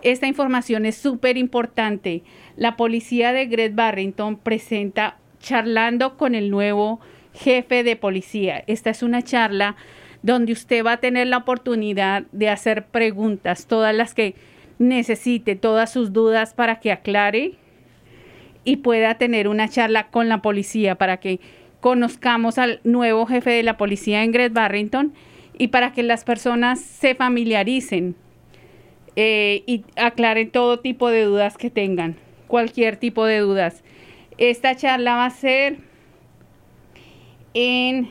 esta 0.00 0.26
información 0.26 0.86
es 0.86 0.96
súper 0.96 1.36
importante. 1.36 2.22
La 2.56 2.76
policía 2.76 3.34
de 3.34 3.46
Great 3.46 3.74
Barrington 3.74 4.36
presenta 4.36 5.18
charlando 5.38 6.16
con 6.16 6.34
el 6.34 6.50
nuevo 6.50 7.00
jefe 7.34 7.82
de 7.84 7.96
policía. 7.96 8.64
Esta 8.66 8.88
es 8.88 9.02
una 9.02 9.20
charla 9.20 9.76
donde 10.22 10.52
usted 10.52 10.84
va 10.84 10.92
a 10.92 11.00
tener 11.00 11.26
la 11.26 11.38
oportunidad 11.38 12.22
de 12.32 12.48
hacer 12.48 12.86
preguntas, 12.86 13.66
todas 13.66 13.94
las 13.94 14.14
que 14.14 14.34
necesite, 14.82 15.56
todas 15.56 15.92
sus 15.92 16.12
dudas 16.12 16.54
para 16.54 16.80
que 16.80 16.92
aclare 16.92 17.54
y 18.64 18.76
pueda 18.76 19.16
tener 19.16 19.48
una 19.48 19.68
charla 19.68 20.08
con 20.08 20.28
la 20.28 20.42
policía 20.42 20.96
para 20.96 21.18
que 21.18 21.40
conozcamos 21.80 22.58
al 22.58 22.80
nuevo 22.84 23.26
jefe 23.26 23.50
de 23.50 23.62
la 23.62 23.76
policía 23.76 24.22
en 24.22 24.32
Great 24.32 24.52
Barrington 24.52 25.12
y 25.58 25.68
para 25.68 25.92
que 25.92 26.02
las 26.02 26.24
personas 26.24 26.80
se 26.80 27.14
familiaricen 27.14 28.14
eh, 29.16 29.62
y 29.66 29.84
aclaren 29.96 30.50
todo 30.50 30.80
tipo 30.80 31.08
de 31.08 31.24
dudas 31.24 31.58
que 31.58 31.70
tengan, 31.70 32.16
cualquier 32.46 32.96
tipo 32.96 33.26
de 33.26 33.38
dudas. 33.38 33.82
Esta 34.38 34.74
charla 34.76 35.16
va 35.16 35.26
a 35.26 35.30
ser 35.30 35.78
en, 37.54 38.08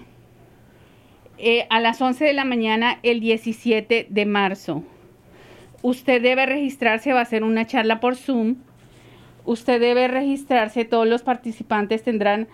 eh, 1.37 1.65
a 1.69 1.79
las 1.79 2.01
11 2.01 2.25
de 2.25 2.33
la 2.33 2.45
mañana 2.45 2.99
el 3.03 3.19
17 3.19 4.07
de 4.09 4.25
marzo. 4.25 4.83
Usted 5.81 6.21
debe 6.21 6.45
registrarse, 6.45 7.13
va 7.13 7.21
a 7.21 7.25
ser 7.25 7.43
una 7.43 7.65
charla 7.65 7.99
por 7.99 8.15
Zoom. 8.15 8.57
Usted 9.45 9.79
debe 9.79 10.07
registrarse, 10.07 10.85
todos 10.85 11.07
los 11.07 11.23
participantes 11.23 12.03
tendrán 12.03 12.47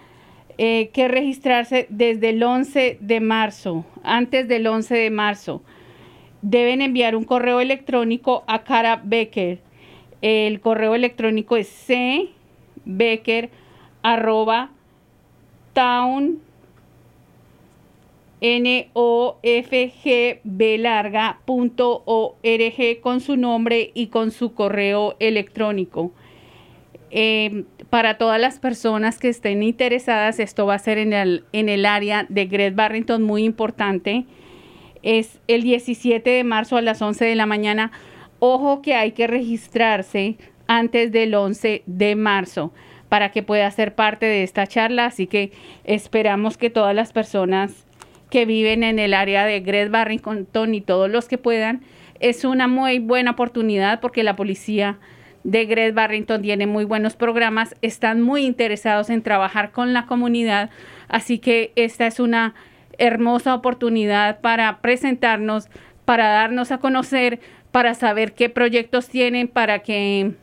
eh, 0.57 0.89
que 0.93 1.07
registrarse 1.07 1.87
desde 1.89 2.29
el 2.29 2.41
11 2.41 2.97
de 3.01 3.19
marzo, 3.19 3.85
antes 4.03 4.47
del 4.47 4.65
11 4.65 4.95
de 4.95 5.09
marzo. 5.09 5.61
Deben 6.41 6.81
enviar 6.81 7.15
un 7.15 7.25
correo 7.25 7.59
electrónico 7.59 8.43
a 8.47 8.63
Cara 8.63 9.01
Becker. 9.03 9.59
El 10.21 10.61
correo 10.61 10.95
electrónico 10.95 11.57
es 11.57 11.69
cbecker 11.85 13.49
arroba 18.41 18.87
town 21.45 21.73
nofgb 21.75 23.01
con 23.01 23.21
su 23.21 23.35
nombre 23.37 23.91
y 23.93 24.07
con 24.07 24.31
su 24.31 24.53
correo 24.53 25.15
electrónico. 25.19 26.11
Eh, 27.09 27.63
para 27.89 28.17
todas 28.17 28.39
las 28.39 28.59
personas 28.59 29.17
que 29.17 29.29
estén 29.29 29.63
interesadas, 29.63 30.39
esto 30.39 30.65
va 30.65 30.75
a 30.75 30.79
ser 30.79 30.97
en 30.97 31.13
el, 31.13 31.45
en 31.53 31.69
el 31.69 31.85
área 31.85 32.25
de 32.27 32.45
Great 32.45 32.75
Barrington, 32.75 33.23
muy 33.23 33.43
importante. 33.43 34.25
Es 35.03 35.39
el 35.47 35.63
17 35.63 36.29
de 36.29 36.43
marzo 36.43 36.75
a 36.75 36.81
las 36.81 37.01
11 37.01 37.23
de 37.23 37.35
la 37.35 37.45
mañana. 37.45 37.91
Ojo 38.39 38.81
que 38.81 38.93
hay 38.93 39.13
que 39.13 39.25
registrarse 39.25 40.35
antes 40.67 41.11
del 41.11 41.33
11 41.33 41.83
de 41.85 42.15
marzo 42.15 42.73
para 43.07 43.31
que 43.31 43.41
pueda 43.41 43.71
ser 43.71 43.95
parte 43.95 44.25
de 44.25 44.43
esta 44.43 44.67
charla. 44.67 45.05
Así 45.05 45.27
que 45.27 45.51
esperamos 45.85 46.57
que 46.57 46.69
todas 46.69 46.93
las 46.93 47.13
personas 47.13 47.86
que 48.29 48.45
viven 48.45 48.83
en 48.83 48.99
el 48.99 49.13
área 49.13 49.45
de 49.45 49.59
Great 49.61 49.89
Barrington 49.89 50.75
y 50.75 50.81
todos 50.81 51.09
los 51.09 51.27
que 51.27 51.37
puedan, 51.37 51.81
es 52.19 52.43
una 52.43 52.67
muy 52.67 52.99
buena 52.99 53.31
oportunidad 53.31 53.99
porque 53.99 54.23
la 54.23 54.35
policía 54.35 54.97
de 55.43 55.65
Great 55.65 55.93
Barrington 55.93 56.41
tiene 56.41 56.67
muy 56.67 56.83
buenos 56.83 57.15
programas, 57.15 57.75
están 57.81 58.21
muy 58.21 58.45
interesados 58.45 59.09
en 59.09 59.21
trabajar 59.21 59.71
con 59.71 59.93
la 59.93 60.05
comunidad, 60.05 60.69
así 61.07 61.39
que 61.39 61.71
esta 61.75 62.05
es 62.05 62.19
una 62.19 62.53
hermosa 62.97 63.55
oportunidad 63.55 64.41
para 64.41 64.81
presentarnos, 64.81 65.69
para 66.03 66.27
darnos 66.27 66.71
a 66.71 66.79
conocer, 66.79 67.39
para 67.71 67.93
saber 67.93 68.33
qué 68.33 68.49
proyectos 68.49 69.07
tienen, 69.07 69.47
para 69.47 69.79
que 69.79 70.33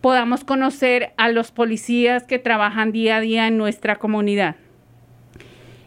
podamos 0.00 0.44
conocer 0.44 1.12
a 1.16 1.28
los 1.28 1.52
policías 1.52 2.24
que 2.24 2.38
trabajan 2.38 2.92
día 2.92 3.16
a 3.16 3.20
día 3.20 3.46
en 3.46 3.58
nuestra 3.58 3.96
comunidad. 3.96 4.56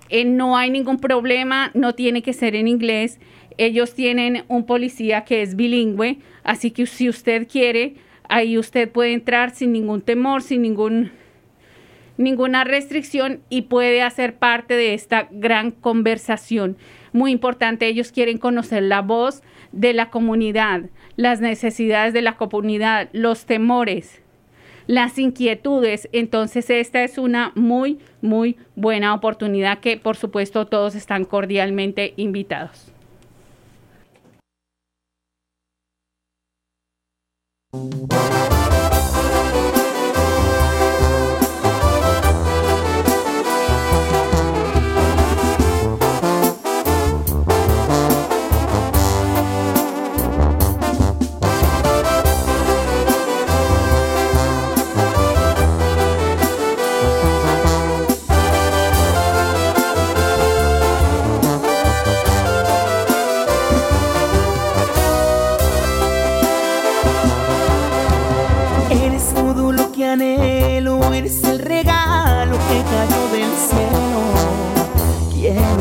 Eh, 0.10 0.26
no 0.26 0.57
hay 0.57 0.69
ningún 0.72 0.99
problema, 0.99 1.72
no 1.73 1.94
tiene 1.94 2.22
que 2.22 2.34
ser 2.34 2.56
en 2.56 2.68
inglés. 2.68 3.19
Ellos 3.57 3.94
tienen 3.94 4.44
un 4.48 4.65
policía 4.65 5.23
que 5.23 5.41
es 5.41 5.56
bilingüe, 5.56 6.19
así 6.44 6.72
que 6.72 6.86
si 6.86 7.10
usted 7.10 7.48
quiere, 7.48 7.95
ahí 8.27 8.57
usted 8.57 8.90
puede 8.90 9.14
entrar 9.14 9.52
sin 9.52 9.72
ningún 9.72 10.02
temor, 10.02 10.41
sin 10.41 10.61
ningún, 10.61 11.11
ninguna 12.18 12.64
restricción 12.64 13.41
y 13.49 13.64
puede 13.64 14.02
hacer 14.02 14.38
parte 14.38 14.76
de 14.76 14.94
esta 14.94 15.27
gran 15.31 15.72
conversación. 15.72 16.77
Muy 17.11 17.31
importante, 17.31 17.88
ellos 17.88 18.11
quieren 18.11 18.38
conocer 18.38 18.84
la 18.84 19.02
voz 19.02 19.41
de 19.72 19.94
la 19.94 20.10
comunidad, 20.10 20.90
las 21.15 21.41
necesidades 21.41 22.14
de 22.14 22.22
la 22.22 22.38
comunidad, 22.38 23.10
los 23.14 23.45
temores, 23.45 24.22
las 24.90 25.20
inquietudes. 25.20 26.10
Entonces, 26.14 26.68
esta 26.72 27.03
es 27.03 27.20
una 27.20 27.52
muy, 27.53 27.99
muy 28.24 28.57
buena 28.76 29.14
oportunidad 29.14 29.82
que, 29.82 29.98
por 29.98 30.18
supuesto, 30.18 30.66
todos 30.66 30.95
están 30.95 31.26
cordialmente 31.26 32.16
invitados. 32.18 32.91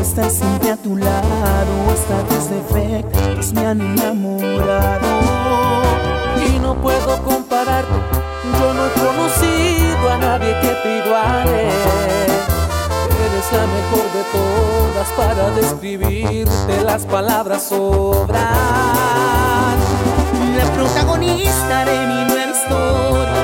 Estar 0.09 0.31
siempre 0.31 0.71
a 0.71 0.77
tu 0.77 0.97
lado, 0.97 1.73
hasta 1.93 2.17
tus 2.29 2.49
defectos 2.49 3.53
me 3.53 3.65
han 3.67 3.79
enamorado. 3.79 5.07
Y 6.47 6.57
no 6.59 6.73
puedo 6.81 7.21
compararte, 7.23 7.93
yo 8.59 8.73
no 8.73 8.87
he 8.87 8.91
conocido 9.05 10.09
a 10.09 10.17
nadie 10.17 10.59
que 10.61 10.69
te 10.81 10.97
iguale. 10.97 11.67
Eres 13.25 13.47
la 13.57 13.65
mejor 13.77 14.05
de 14.17 14.23
todas 14.33 15.09
para 15.15 15.51
describirte, 15.51 16.83
las 16.83 17.05
palabras 17.05 17.63
sobran. 17.69 18.39
La 20.57 20.65
protagonista 20.73 21.85
de 21.85 21.97
mi 22.07 22.25
nueva 22.25 22.51
historia, 22.51 23.41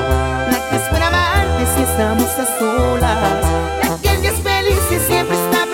la 0.50 0.58
que 0.68 0.76
espera 0.76 1.06
amarte 1.06 1.66
si 1.76 1.82
estamos 1.82 2.30
a 2.44 2.46
solas, 2.58 3.44
la 3.82 3.96
que 4.02 4.08
en 4.08 4.20
días 4.20 4.40
felices 4.42 5.02
siempre 5.06 5.36
está 5.36 5.66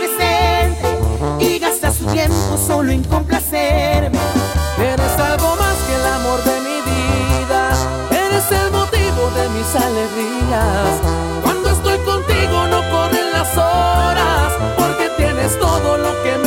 tiempo 2.07 2.59
solo 2.59 2.93
en 2.93 3.05
complacerme. 3.05 4.19
Eres 4.79 5.19
algo 5.19 5.57
más 5.57 5.77
que 5.87 5.95
el 5.95 6.07
amor 6.07 6.43
de 6.45 6.61
mi 6.61 6.81
vida, 6.91 7.73
eres 8.11 8.51
el 8.51 8.70
motivo 8.73 9.31
de 9.37 9.49
mis 9.51 9.74
alegrías. 9.74 11.01
Cuando 11.43 11.70
estoy 11.70 11.99
contigo 11.99 12.66
no 12.69 12.83
corren 12.91 13.33
las 13.33 13.57
horas, 13.57 14.53
porque 14.77 15.11
tienes 15.16 15.59
todo 15.59 15.99
lo 15.99 16.23
que 16.23 16.39
me 16.39 16.41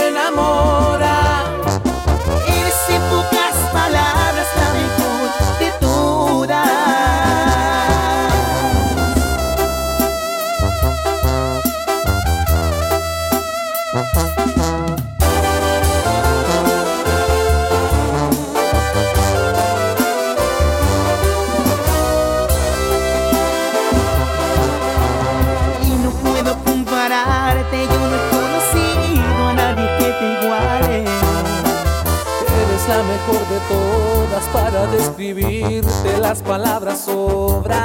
para 34.43 34.87
describirte, 34.87 36.17
las 36.19 36.41
palabras 36.41 37.05
sobran. 37.05 37.79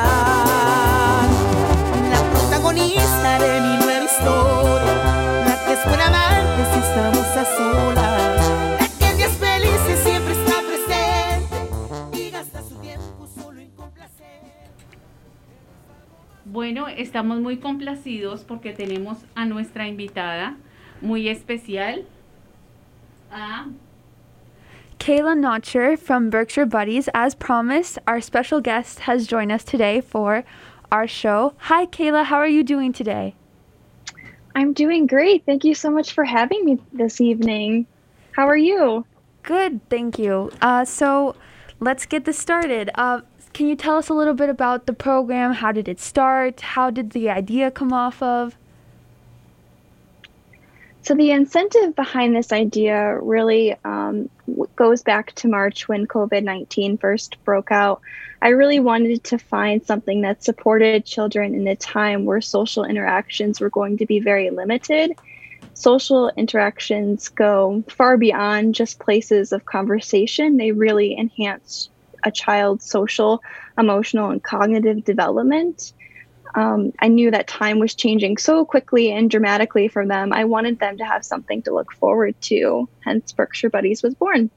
La 2.11 2.23
protagonista 2.33 3.39
de 3.39 3.61
mi 3.61 3.85
nueva 3.85 4.05
historia, 4.05 5.45
la 5.47 5.65
que 5.65 5.73
es 5.75 5.85
buena 5.87 6.07
amante 6.09 6.65
si 6.73 6.79
estamos 6.81 7.27
a 7.37 7.45
solas, 7.57 8.81
la 8.81 8.89
que 8.99 9.11
en 9.11 9.17
días 9.17 9.33
felices 9.33 9.99
siempre 10.01 10.33
está 10.33 10.55
presente 10.67 12.19
y 12.19 12.31
gasta 12.31 12.63
su 12.63 12.75
tiempo 12.79 13.29
solo 13.33 13.61
en 13.61 13.71
complacer. 13.71 14.43
Bueno, 16.47 16.89
estamos 16.89 17.41
muy 17.41 17.59
complacidos 17.59 18.43
porque 18.43 18.73
tenemos 18.73 19.19
a 19.37 19.47
nuestra 19.47 19.87
invitada 19.87 20.57
muy 21.01 21.29
especial, 21.29 22.05
a 23.31 23.67
Kayla 25.11 25.37
Notcher 25.37 25.97
from 25.97 26.31
Berkshire 26.31 26.67
Buddies. 26.67 27.09
As 27.13 27.35
promised, 27.35 27.99
our 28.07 28.21
special 28.21 28.61
guest 28.61 29.01
has 29.01 29.27
joined 29.27 29.51
us 29.51 29.65
today 29.65 30.01
for 30.01 30.45
our 30.93 31.09
show. 31.09 31.55
Hi, 31.63 31.87
Kayla. 31.87 32.27
How 32.27 32.37
are 32.37 32.47
you 32.47 32.63
doing 32.63 32.93
today? 32.93 33.35
I'm 34.55 34.73
doing 34.73 35.09
great. 35.09 35.45
Thank 35.45 35.65
you 35.65 35.75
so 35.75 35.91
much 35.91 36.13
for 36.13 36.23
having 36.23 36.65
me 36.65 36.79
this 36.93 37.21
evening. 37.21 37.89
How 38.37 38.47
are 38.47 38.57
you? 38.57 39.05
Good, 39.43 39.81
thank 39.91 40.17
you. 40.17 40.53
Uh, 40.63 40.85
so 40.85 41.35
let's 41.81 42.07
get 42.07 42.25
this 42.25 42.39
started. 42.39 42.91
Uh, 42.95 43.23
can 43.53 43.67
you 43.67 43.75
tell 43.75 43.97
us 43.97 44.11
a 44.11 44.15
little 44.15 44.35
bit 44.35 44.49
about 44.49 44.87
the 44.87 44.93
program? 44.93 45.55
How 45.55 45.73
did 45.73 45.89
it 45.89 45.99
start? 45.99 46.61
How 46.61 46.89
did 46.89 47.11
the 47.11 47.31
idea 47.31 47.73
come 47.73 47.93
off 47.93 48.23
of? 48.23 48.57
So, 51.03 51.15
the 51.15 51.31
incentive 51.31 51.97
behind 51.97 52.37
this 52.37 52.53
idea 52.53 53.19
really 53.21 53.75
um, 53.85 54.29
goes 54.77 55.03
back 55.03 55.33
to 55.37 55.49
March 55.49 55.89
when 55.89 56.07
COVID 56.07 56.45
19 56.45 56.99
first 56.99 57.43
broke 57.45 57.73
out. 57.73 58.03
I 58.43 58.49
really 58.49 58.81
wanted 58.81 59.25
to 59.25 59.39
find 59.39 59.85
something 59.85 60.21
that 60.23 60.43
supported 60.43 61.05
children 61.05 61.55
in 61.55 61.67
a 61.67 61.77
time 61.77 62.25
where 62.27 62.41
social 62.41 62.85
interactions 62.85 63.61
were 63.61 63.71
going 63.71 63.97
to 63.99 64.07
be 64.07 64.21
very 64.21 64.51
limited. 64.51 65.13
Social 65.75 66.31
interactions 66.37 67.29
go 67.29 67.83
far 67.89 68.19
beyond 68.19 68.75
just 68.75 68.99
places 68.99 69.53
of 69.53 69.65
conversation, 69.65 70.59
they 70.59 70.73
really 70.73 71.17
enhance 71.19 71.89
a 72.25 72.31
child's 72.31 72.85
social, 72.85 73.43
emotional, 73.79 74.31
and 74.31 74.43
cognitive 74.43 75.05
development. 75.05 75.95
Um, 76.55 76.93
I 77.01 77.09
knew 77.09 77.31
that 77.31 77.47
time 77.47 77.79
was 77.79 77.95
changing 77.95 78.37
so 78.39 78.65
quickly 78.65 79.13
and 79.13 79.31
dramatically 79.31 79.89
for 79.89 80.07
them. 80.07 80.33
I 80.33 80.45
wanted 80.45 80.79
them 80.79 80.97
to 80.99 81.05
have 81.05 81.25
something 81.25 81.63
to 81.63 81.75
look 81.75 81.93
forward 81.93 82.35
to. 82.43 82.89
Hence, 83.05 83.33
Berkshire 83.33 83.71
Buddies 83.71 84.03
was 84.03 84.15
born. 84.15 84.51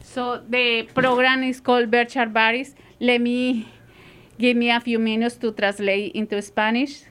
So 0.00 0.40
the 0.48 0.84
program 0.94 1.42
is 1.42 1.60
called 1.60 1.90
Berkshire 1.90 2.26
Buddies. 2.26 2.74
Let 3.00 3.20
me 3.20 3.66
give 4.38 4.56
me 4.56 4.70
a 4.70 4.80
few 4.80 4.98
minutes 4.98 5.36
to 5.38 5.52
translate 5.52 6.12
into 6.14 6.40
Spanish. 6.42 7.02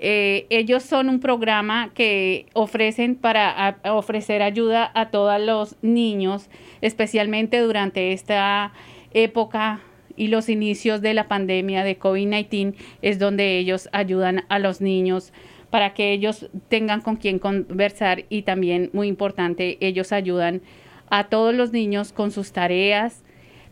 Eh, 0.00 0.46
ellos 0.50 0.84
son 0.84 1.08
un 1.08 1.18
programa 1.18 1.90
que 1.92 2.46
ofrecen 2.54 3.16
para 3.16 3.50
a- 3.50 3.92
ofrecer 3.94 4.42
ayuda 4.42 4.92
a 4.94 5.10
todos 5.10 5.40
los 5.40 5.74
niños, 5.82 6.48
especialmente 6.80 7.58
durante 7.60 8.12
esta 8.12 8.72
época 9.12 9.80
y 10.18 10.28
los 10.28 10.48
inicios 10.48 11.00
de 11.00 11.14
la 11.14 11.28
pandemia 11.28 11.84
de 11.84 11.98
COVID-19 11.98 12.74
es 13.00 13.18
donde 13.18 13.58
ellos 13.58 13.88
ayudan 13.92 14.44
a 14.48 14.58
los 14.58 14.80
niños 14.80 15.32
para 15.70 15.94
que 15.94 16.12
ellos 16.12 16.48
tengan 16.68 17.00
con 17.00 17.16
quien 17.16 17.38
conversar 17.38 18.24
y 18.28 18.42
también, 18.42 18.90
muy 18.92 19.06
importante, 19.06 19.78
ellos 19.80 20.12
ayudan 20.12 20.62
a 21.10 21.28
todos 21.28 21.54
los 21.54 21.72
niños 21.72 22.12
con 22.12 22.30
sus 22.30 22.52
tareas 22.52 23.22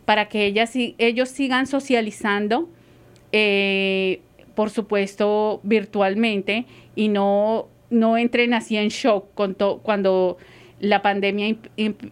para 0.05 0.29
que 0.29 0.45
ellas, 0.45 0.71
ellos 0.75 1.29
sigan 1.29 1.67
socializando, 1.67 2.69
eh, 3.31 4.21
por 4.55 4.69
supuesto, 4.69 5.59
virtualmente 5.63 6.65
y 6.95 7.09
no, 7.09 7.67
no 7.89 8.17
entren 8.17 8.53
así 8.53 8.77
en 8.77 8.87
shock 8.87 9.33
con 9.33 9.55
cuando 9.83 10.37
la 10.79 11.01
pandemia 11.01 11.57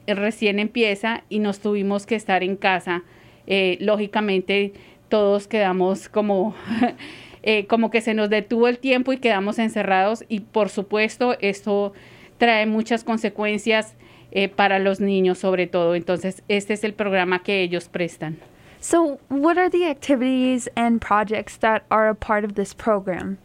recién 0.07 0.60
empieza 0.60 1.24
y 1.30 1.40
nos 1.40 1.60
tuvimos 1.60 2.06
que 2.06 2.16
estar 2.16 2.44
en 2.44 2.56
casa. 2.56 3.03
Eh, 3.47 3.77
lógicamente, 3.80 4.73
todos 5.09 5.47
quedamos 5.47 6.09
como, 6.09 6.55
eh, 7.43 7.65
como 7.67 7.91
que 7.91 8.01
se 8.01 8.13
nos 8.13 8.30
detuvo 8.30 8.67
el 8.67 8.80
tiempo 8.80 9.13
y 9.13 9.17
quedamos 9.17 9.59
encerrados 9.59 10.26
y 10.27 10.41
por 10.41 10.69
supuesto 10.69 11.35
esto 11.39 11.93
trae 12.38 12.65
muchas 12.65 13.03
consecuencias 13.03 13.95
eh, 14.31 14.49
para 14.49 14.80
los 14.80 14.99
niños 14.99 15.38
sobre 15.38 15.67
todo. 15.67 15.95
Entonces, 15.95 16.43
este 16.47 16.73
es 16.73 16.84
el 16.84 16.93
programa 16.93 17.43
que 17.43 17.61
ellos 17.61 17.88
prestan. 17.88 18.38
So, 18.81 19.19
what 19.30 19.57
are 19.57 19.69
the 19.69 19.89
activities 19.89 20.69
and 20.76 21.01
projects 21.01 21.57
that 21.59 21.84
are 21.89 22.09
a 22.09 22.13
part 22.13 22.43
of 22.43 22.53
this 22.53 22.73
program? 22.73 23.38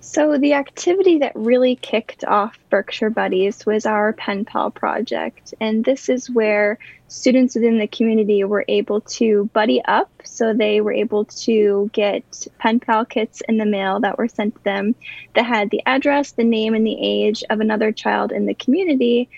So, 0.00 0.38
the 0.38 0.54
activity 0.54 1.18
that 1.18 1.32
really 1.36 1.76
kicked 1.76 2.24
off 2.24 2.58
Berkshire 2.70 3.10
Buddies 3.10 3.66
was 3.66 3.86
our 3.86 4.12
Pen 4.14 4.44
Pal 4.44 4.70
project. 4.70 5.54
And 5.60 5.84
this 5.84 6.08
is 6.08 6.28
where 6.30 6.78
students 7.10 7.54
within 7.54 7.78
the 7.78 7.86
community 7.86 8.44
were 8.44 8.64
able 8.68 9.00
to 9.02 9.50
buddy 9.52 9.82
up. 9.84 10.10
So, 10.24 10.54
they 10.54 10.80
were 10.80 10.92
able 10.92 11.24
to 11.26 11.90
get 11.92 12.46
Pen 12.58 12.80
Pal 12.80 13.04
kits 13.04 13.42
in 13.48 13.58
the 13.58 13.66
mail 13.66 14.00
that 14.00 14.16
were 14.16 14.28
sent 14.28 14.54
to 14.56 14.64
them 14.64 14.94
that 15.34 15.44
had 15.44 15.70
the 15.70 15.82
address, 15.84 16.32
the 16.32 16.44
name, 16.44 16.74
and 16.74 16.86
the 16.86 16.98
age 16.98 17.44
of 17.50 17.60
another 17.60 17.92
child 17.92 18.32
in 18.32 18.46
the 18.46 18.54
community. 18.54 19.28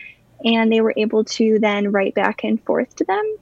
And 0.44 0.72
they 0.72 0.80
were 0.80 0.94
able 0.96 1.24
to 1.24 1.58
then 1.58 1.92
write 1.92 2.14
back 2.14 2.44
and 2.44 2.62
forth 2.62 2.94
to 2.96 3.04
them. 3.04 3.36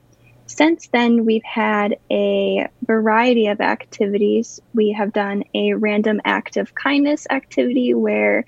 Since 0.45 0.87
then, 0.87 1.25
we've 1.25 1.43
had 1.43 1.97
a 2.11 2.67
variety 2.85 3.47
of 3.47 3.61
activities. 3.61 4.61
We 4.73 4.91
have 4.91 5.13
done 5.13 5.45
a 5.55 5.73
random 5.73 6.19
act 6.25 6.57
of 6.57 6.75
kindness 6.75 7.25
activity 7.29 7.93
where 7.93 8.45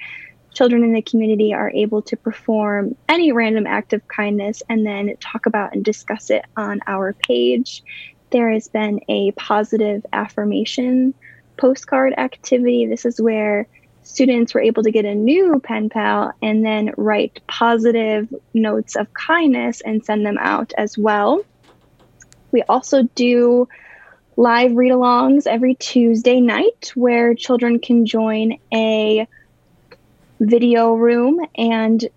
children 0.54 0.84
in 0.84 0.94
the 0.94 1.02
community 1.02 1.54
are 1.54 1.72
able 1.72 2.02
to 2.04 2.16
perform 2.16 2.96
any 3.10 3.32
random 3.32 3.68
act 3.68 3.94
of 3.94 4.08
kindness 4.08 4.62
and 4.70 4.86
then 4.86 5.16
talk 5.20 5.46
about 5.46 5.74
and 5.74 5.84
discuss 5.84 6.30
it 6.30 6.46
on 6.56 6.80
our 6.88 7.14
page. 7.14 7.84
There 8.30 8.52
has 8.52 8.68
been 8.68 9.00
a 9.10 9.32
positive 9.32 10.06
affirmation 10.14 11.14
postcard 11.58 12.14
activity. 12.18 12.86
This 12.86 13.06
is 13.06 13.20
where 13.20 13.68
students 14.04 14.54
were 14.54 14.62
able 14.62 14.84
to 14.84 14.92
get 14.92 15.06
a 15.06 15.16
new 15.16 15.60
pen 15.60 15.90
pal 15.90 16.34
and 16.42 16.66
then 16.66 16.94
write 16.98 17.40
positive 17.48 18.34
notes 18.54 18.96
of 18.96 19.14
kindness 19.14 19.82
and 19.82 20.04
send 20.04 20.26
them 20.26 20.38
out 20.40 20.74
as 20.78 20.98
well. 20.98 21.44
We 22.52 22.64
also 22.64 23.04
do 23.16 23.68
live 24.36 24.74
read 24.74 24.92
alongs 24.92 25.48
every 25.48 25.76
Tuesday 25.76 26.42
night 26.42 26.92
where 26.96 27.34
children 27.34 27.80
can 27.80 28.06
join 28.06 28.58
a 28.74 29.28
video 30.46 30.94
room 30.94 31.40
and 31.56 32.08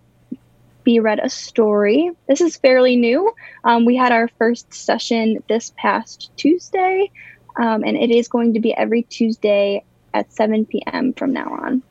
be 0.85 1.01
read 1.01 1.19
a 1.19 1.28
story. 1.28 2.11
This 2.28 2.40
is 2.40 2.57
fairly 2.57 2.97
new. 2.97 3.32
Um, 3.65 3.85
we 3.85 3.97
had 3.97 4.12
our 4.12 4.28
first 4.39 4.73
session 4.73 5.43
this 5.48 5.73
past 5.77 6.31
Tuesday, 6.36 7.11
um, 7.57 7.82
and 7.82 7.97
it 7.97 8.11
is 8.11 8.28
going 8.28 8.55
to 8.55 8.61
be 8.61 8.73
every 8.74 9.03
Tuesday 9.03 9.85
at 10.15 10.32
7 10.32 10.65
p.m. 10.66 11.12
from 11.12 11.32
now 11.32 11.51
on. 11.51 11.82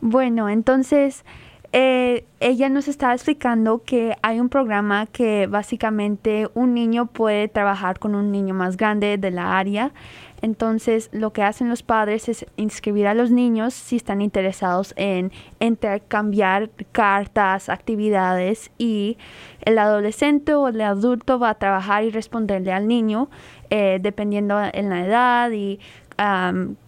Bueno, 0.00 0.48
entonces 0.48 1.24
eh, 1.72 2.24
ella 2.40 2.68
nos 2.70 2.88
estaba 2.88 3.12
explicando 3.12 3.82
que 3.84 4.16
hay 4.22 4.40
un 4.40 4.48
programa 4.48 5.06
que 5.06 5.46
básicamente 5.46 6.48
un 6.54 6.72
niño 6.72 7.06
puede 7.06 7.48
trabajar 7.48 7.98
con 7.98 8.14
un 8.14 8.32
niño 8.32 8.54
más 8.54 8.76
grande 8.76 9.18
de 9.18 9.30
la 9.30 9.58
área. 9.58 9.92
Entonces 10.40 11.08
lo 11.12 11.32
que 11.32 11.42
hacen 11.42 11.68
los 11.68 11.82
padres 11.82 12.28
es 12.28 12.46
inscribir 12.56 13.06
a 13.08 13.14
los 13.14 13.30
niños 13.30 13.74
si 13.74 13.96
están 13.96 14.20
interesados 14.22 14.94
en 14.96 15.32
intercambiar 15.60 16.70
cartas, 16.92 17.68
actividades 17.68 18.70
y 18.78 19.18
el 19.64 19.78
adolescente 19.78 20.54
o 20.54 20.68
el 20.68 20.80
adulto 20.80 21.38
va 21.38 21.50
a 21.50 21.54
trabajar 21.58 22.04
y 22.04 22.10
responderle 22.10 22.72
al 22.72 22.86
niño 22.86 23.28
eh, 23.70 23.98
dependiendo 24.00 24.60
en 24.72 24.90
la 24.90 25.04
edad 25.04 25.50
y 25.50 25.80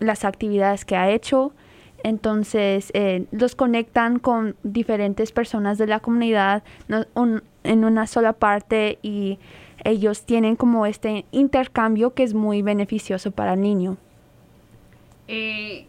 las 0.01 0.25
actividades 0.25 0.85
que 0.85 0.97
ha 0.97 1.11
hecho. 1.11 1.53
Entonces 2.03 2.91
eh, 2.95 3.27
los 3.31 3.55
conectan 3.55 4.19
con 4.19 4.57
diferentes 4.63 5.33
personas 5.33 5.77
de 5.79 5.87
la 5.87 6.01
comunidad 6.01 6.63
no- 6.89 7.05
un- 7.15 7.43
en 7.63 7.85
una 7.85 8.07
sola 8.07 8.33
parte 8.33 8.99
y 9.03 9.39
ellos 9.85 10.25
tienen 10.25 10.57
como 10.57 10.87
este 10.87 11.25
intercambio 11.31 12.15
que 12.15 12.23
es 12.23 12.35
muy 12.35 12.63
beneficioso 12.63 13.31
para 13.31 13.55
el 13.55 13.61
niño. 13.61 13.97
Eh, 15.29 15.87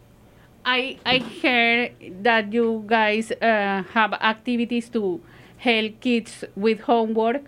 I 0.66 0.98
I 1.06 1.20
heard 1.42 2.24
that 2.24 2.54
you 2.54 2.84
guys 2.86 3.32
uh, 3.32 3.84
have 3.94 4.14
activities 4.14 4.90
to 4.92 5.20
help 5.58 6.00
kids 6.00 6.46
with 6.56 6.82
homework. 6.82 7.42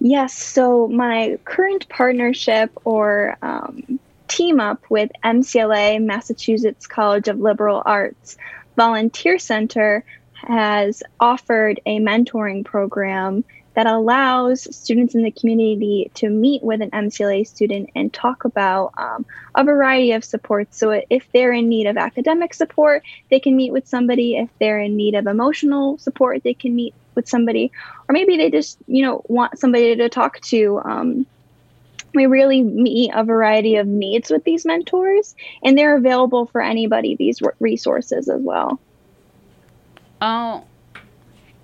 Yes, 0.00 0.32
so 0.34 0.86
my 0.86 1.38
current 1.44 1.88
partnership 1.88 2.70
or 2.84 3.36
um, 3.42 3.98
team 4.28 4.60
up 4.60 4.84
with 4.90 5.10
MCLA, 5.24 6.04
Massachusetts 6.04 6.86
College 6.86 7.28
of 7.28 7.40
Liberal 7.40 7.82
Arts 7.84 8.36
Volunteer 8.76 9.38
Center, 9.38 10.04
has 10.34 11.02
offered 11.18 11.80
a 11.84 11.98
mentoring 11.98 12.64
program 12.64 13.42
that 13.78 13.86
allows 13.86 14.66
students 14.74 15.14
in 15.14 15.22
the 15.22 15.30
community 15.30 16.10
to 16.12 16.28
meet 16.28 16.64
with 16.64 16.82
an 16.82 16.90
MCLA 16.90 17.46
student 17.46 17.88
and 17.94 18.12
talk 18.12 18.44
about 18.44 18.92
um, 18.98 19.24
a 19.54 19.62
variety 19.62 20.10
of 20.10 20.24
supports. 20.24 20.76
So, 20.76 21.00
if 21.08 21.24
they're 21.32 21.52
in 21.52 21.68
need 21.68 21.86
of 21.86 21.96
academic 21.96 22.54
support, 22.54 23.04
they 23.30 23.38
can 23.38 23.54
meet 23.54 23.72
with 23.72 23.86
somebody. 23.86 24.36
If 24.36 24.50
they're 24.58 24.80
in 24.80 24.96
need 24.96 25.14
of 25.14 25.28
emotional 25.28 25.96
support, 25.98 26.42
they 26.42 26.54
can 26.54 26.74
meet 26.74 26.92
with 27.14 27.28
somebody. 27.28 27.70
Or 28.08 28.14
maybe 28.14 28.36
they 28.36 28.50
just, 28.50 28.78
you 28.88 29.02
know, 29.02 29.22
want 29.28 29.60
somebody 29.60 29.94
to 29.94 30.08
talk 30.08 30.40
to. 30.40 30.80
Um, 30.84 31.24
we 32.16 32.26
really 32.26 32.62
meet 32.62 33.12
a 33.14 33.22
variety 33.22 33.76
of 33.76 33.86
needs 33.86 34.28
with 34.28 34.42
these 34.42 34.66
mentors, 34.66 35.36
and 35.62 35.78
they're 35.78 35.96
available 35.96 36.46
for 36.46 36.60
anybody, 36.60 37.14
these 37.14 37.40
resources 37.60 38.28
as 38.28 38.40
well. 38.40 38.80
Ah, 40.20 40.64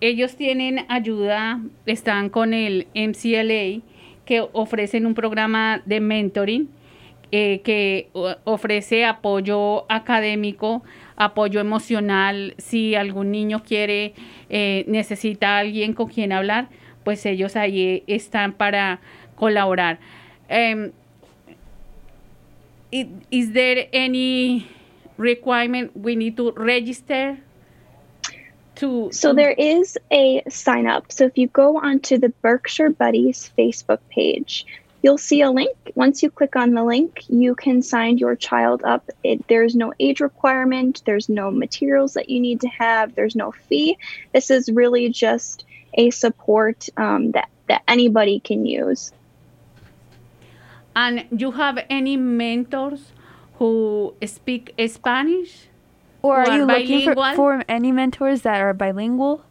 ellos 0.00 0.36
tienen 0.36 0.84
ayuda, 0.88 1.60
están 1.86 2.28
con 2.28 2.52
el 2.54 2.86
MCLA, 2.94 3.80
que 4.24 4.44
ofrecen 4.52 5.06
un 5.06 5.14
programa 5.14 5.82
de 5.84 6.00
mentoring 6.00 6.68
eh, 7.32 7.60
que 7.64 8.08
ofrece 8.44 9.04
apoyo 9.04 9.84
académico, 9.90 10.82
apoyo 11.16 11.60
emocional. 11.60 12.54
Si 12.58 12.94
algún 12.94 13.30
niño 13.32 13.62
quiere, 13.62 14.14
eh, 14.50 14.84
necesita 14.88 15.56
a 15.56 15.58
alguien 15.60 15.94
con 15.94 16.08
quien 16.08 16.32
hablar, 16.32 16.68
pues 17.02 17.26
ellos 17.26 17.56
ahí 17.56 18.02
están 18.06 18.52
para 18.52 19.00
colaborar. 19.36 19.98
I- 22.92 23.08
is 23.30 23.52
there 23.52 23.88
any 23.92 24.66
requirement 25.18 25.90
we 25.94 26.14
need 26.16 26.36
to 26.36 26.52
register 26.52 27.38
to 28.76 29.10
So 29.12 29.32
there 29.32 29.52
is 29.52 29.98
a 30.10 30.42
sign 30.48 30.86
up. 30.86 31.12
So 31.12 31.24
if 31.24 31.38
you 31.38 31.48
go 31.48 31.78
onto 31.78 32.18
the 32.18 32.28
Berkshire 32.28 32.90
Buddies 32.90 33.50
Facebook 33.56 34.00
page, 34.10 34.66
you'll 35.02 35.18
see 35.18 35.42
a 35.42 35.50
link. 35.50 35.76
Once 35.94 36.22
you 36.22 36.30
click 36.30 36.56
on 36.56 36.72
the 36.72 36.82
link, 36.82 37.24
you 37.28 37.54
can 37.54 37.82
sign 37.82 38.16
your 38.16 38.34
child 38.34 38.82
up. 38.84 39.10
It, 39.22 39.46
there's 39.48 39.76
no 39.76 39.92
age 40.00 40.20
requirement, 40.20 41.02
there's 41.04 41.28
no 41.28 41.50
materials 41.50 42.14
that 42.14 42.30
you 42.30 42.40
need 42.40 42.62
to 42.62 42.68
have, 42.68 43.14
there's 43.14 43.36
no 43.36 43.52
fee. 43.52 43.98
This 44.32 44.50
is 44.50 44.70
really 44.70 45.10
just 45.10 45.66
a 45.92 46.10
support 46.10 46.88
um, 46.96 47.32
that, 47.32 47.50
that 47.68 47.82
anybody 47.86 48.40
can 48.40 48.64
use. 48.64 49.12
And 50.96 51.26
you 51.30 51.50
have 51.50 51.84
any 51.90 52.16
mentors 52.16 53.12
who 53.58 54.14
speak 54.24 54.74
Spanish? 54.88 55.68
Or 56.24 56.38
are 56.38 56.56
you 56.56 56.64
looking 56.64 57.12
for, 57.12 57.34
for 57.34 57.64
any 57.68 57.92
mentors 57.92 58.40
that 58.42 58.58
are 58.58 58.72
bilingual? 58.72 59.44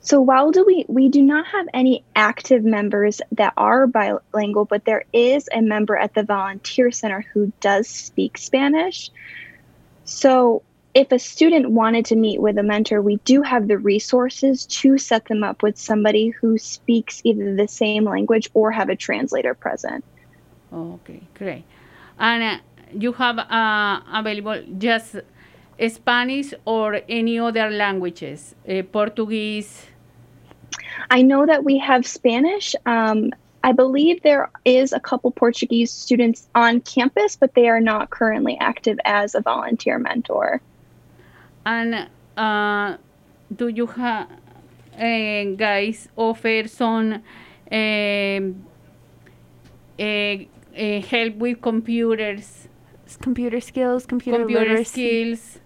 So 0.00 0.20
while 0.20 0.50
do 0.50 0.64
we 0.66 0.84
we 0.88 1.08
do 1.08 1.22
not 1.22 1.46
have 1.46 1.68
any 1.72 2.02
active 2.16 2.64
members 2.64 3.20
that 3.30 3.52
are 3.56 3.86
bilingual, 3.86 4.64
but 4.64 4.84
there 4.84 5.04
is 5.12 5.48
a 5.52 5.62
member 5.62 5.96
at 5.96 6.14
the 6.14 6.24
volunteer 6.24 6.90
center 6.90 7.24
who 7.32 7.52
does 7.60 7.86
speak 7.86 8.36
Spanish. 8.36 9.12
So 10.04 10.62
if 10.92 11.12
a 11.12 11.20
student 11.20 11.70
wanted 11.70 12.06
to 12.06 12.16
meet 12.16 12.40
with 12.40 12.58
a 12.58 12.64
mentor, 12.64 13.00
we 13.00 13.16
do 13.18 13.42
have 13.42 13.68
the 13.68 13.78
resources 13.78 14.66
to 14.66 14.98
set 14.98 15.26
them 15.26 15.44
up 15.44 15.62
with 15.62 15.78
somebody 15.78 16.30
who 16.30 16.58
speaks 16.58 17.22
either 17.22 17.54
the 17.54 17.68
same 17.68 18.04
language 18.04 18.50
or 18.54 18.72
have 18.72 18.88
a 18.88 18.96
translator 18.96 19.54
present. 19.54 20.04
Okay, 20.72 21.22
great. 21.34 21.64
And 22.18 22.42
uh, 22.42 22.58
you 22.92 23.12
have 23.12 23.38
uh, 23.38 24.00
available 24.12 24.62
just 24.78 25.16
Spanish 25.88 26.54
or 26.64 27.00
any 27.08 27.38
other 27.38 27.70
languages, 27.70 28.54
uh, 28.68 28.82
Portuguese? 28.92 29.86
I 31.10 31.22
know 31.22 31.46
that 31.46 31.64
we 31.64 31.78
have 31.78 32.06
Spanish. 32.06 32.74
Um, 32.86 33.32
I 33.64 33.72
believe 33.72 34.22
there 34.22 34.50
is 34.64 34.92
a 34.92 35.00
couple 35.00 35.30
Portuguese 35.30 35.90
students 35.90 36.48
on 36.54 36.80
campus, 36.80 37.36
but 37.36 37.54
they 37.54 37.68
are 37.68 37.80
not 37.80 38.10
currently 38.10 38.58
active 38.60 38.98
as 39.04 39.34
a 39.34 39.40
volunteer 39.40 39.98
mentor. 39.98 40.60
And 41.64 42.08
uh, 42.36 42.96
do 43.54 43.68
you 43.68 43.86
have 43.86 44.28
uh, 44.98 45.44
guys 45.56 46.08
offer 46.16 46.66
some 46.66 47.22
um, 47.70 48.66
uh, 49.98 50.02
uh, 50.02 51.00
help 51.02 51.36
with 51.36 51.60
computers, 51.60 52.68
computer 53.16 53.60
skills, 53.60 54.06
computer, 54.06 54.40
computer 54.40 54.64
literacy. 54.64 55.34
skills? 55.34 55.58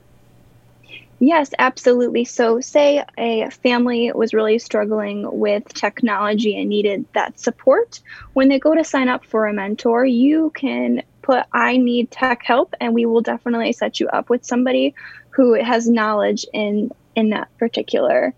Yes, 1.18 1.50
absolutely. 1.58 2.24
So, 2.24 2.60
say 2.60 3.02
a 3.16 3.50
family 3.50 4.12
was 4.14 4.34
really 4.34 4.58
struggling 4.58 5.26
with 5.38 5.64
technology 5.72 6.58
and 6.60 6.68
needed 6.68 7.06
that 7.14 7.40
support. 7.40 8.00
When 8.34 8.48
they 8.48 8.58
go 8.58 8.74
to 8.74 8.84
sign 8.84 9.08
up 9.08 9.24
for 9.24 9.46
a 9.46 9.52
mentor, 9.52 10.04
you 10.04 10.52
can 10.54 11.02
put, 11.22 11.44
I 11.52 11.78
need 11.78 12.10
tech 12.10 12.42
help, 12.42 12.74
and 12.80 12.92
we 12.92 13.06
will 13.06 13.22
definitely 13.22 13.72
set 13.72 13.98
you 13.98 14.08
up 14.08 14.28
with 14.28 14.44
somebody 14.44 14.94
who 15.30 15.54
has 15.54 15.88
knowledge 15.88 16.44
in, 16.52 16.90
in 17.14 17.30
that 17.30 17.48
particular 17.56 18.34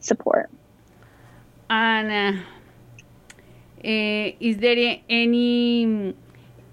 support. 0.00 0.50
And 1.70 2.36
uh, 2.36 2.42
uh, 3.84 4.32
is 4.38 4.58
there 4.58 4.98
any 5.08 6.14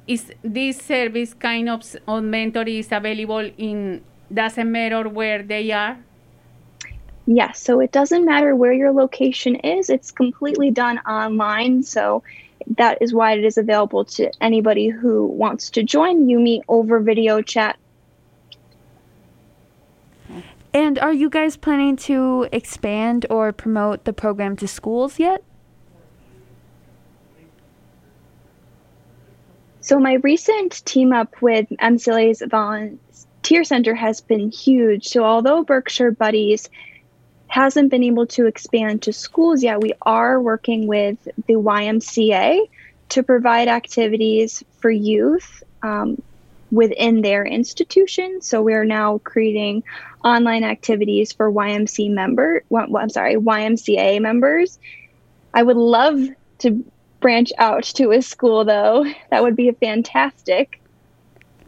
is 0.09 0.33
this 0.41 0.77
service 0.81 1.35
kind 1.35 1.69
of, 1.69 1.83
on 2.07 2.31
mentor 2.31 2.63
is 2.63 2.91
available 2.91 3.47
in 3.57 4.03
doesn't 4.33 4.71
matter 4.71 5.07
where 5.07 5.43
they 5.43 5.71
are? 5.71 5.97
Yes, 7.27 7.59
so 7.59 7.79
it 7.79 7.91
doesn't 7.91 8.25
matter 8.25 8.55
where 8.55 8.73
your 8.73 8.91
location 8.91 9.55
is, 9.57 9.87
it's 9.87 10.09
completely 10.09 10.71
done 10.71 10.97
online. 10.99 11.83
So 11.83 12.23
that 12.77 12.97
is 13.01 13.13
why 13.13 13.33
it 13.33 13.45
is 13.45 13.59
available 13.59 14.03
to 14.05 14.31
anybody 14.41 14.89
who 14.89 15.27
wants 15.27 15.69
to 15.71 15.83
join. 15.83 16.27
You 16.27 16.39
meet 16.39 16.63
over 16.67 16.99
video 16.99 17.43
chat. 17.43 17.77
And 20.73 20.97
are 20.97 21.13
you 21.13 21.29
guys 21.29 21.55
planning 21.55 21.97
to 21.97 22.47
expand 22.51 23.27
or 23.29 23.51
promote 23.51 24.05
the 24.05 24.13
program 24.13 24.55
to 24.57 24.67
schools 24.67 25.19
yet? 25.19 25.43
So 29.89 29.97
my 29.97 30.19
recent 30.21 30.85
team 30.85 31.11
up 31.13 31.41
with 31.41 31.67
MCLA's 31.81 32.43
Volunteer 32.47 33.63
Center 33.63 33.95
has 33.95 34.21
been 34.21 34.51
huge. 34.51 35.07
So 35.07 35.23
although 35.23 35.63
Berkshire 35.63 36.11
Buddies 36.11 36.69
hasn't 37.47 37.89
been 37.89 38.03
able 38.03 38.27
to 38.27 38.45
expand 38.45 39.01
to 39.01 39.13
schools 39.13 39.63
yet, 39.63 39.81
we 39.81 39.93
are 40.03 40.39
working 40.39 40.85
with 40.85 41.17
the 41.47 41.55
YMCA 41.55 42.69
to 43.09 43.23
provide 43.23 43.67
activities 43.67 44.63
for 44.77 44.91
youth 44.91 45.63
um, 45.81 46.21
within 46.69 47.23
their 47.23 47.43
institution. 47.43 48.43
So 48.43 48.61
we're 48.61 48.85
now 48.85 49.17
creating 49.17 49.85
online 50.23 50.63
activities 50.63 51.33
for 51.33 51.51
YMC 51.51 52.11
member. 52.11 52.63
Well, 52.69 52.95
I'm 52.95 53.09
sorry, 53.09 53.37
YMCA 53.37 54.21
members. 54.21 54.77
I 55.51 55.63
would 55.63 55.77
love 55.77 56.19
to 56.59 56.85
branch 57.19 57.51
out 57.57 57.83
to 57.83 58.11
a 58.11 58.21
school 58.21 58.65
though. 58.65 59.05
That 59.31 59.43
would 59.43 59.55
be 59.55 59.71
fantastic. 59.71 60.81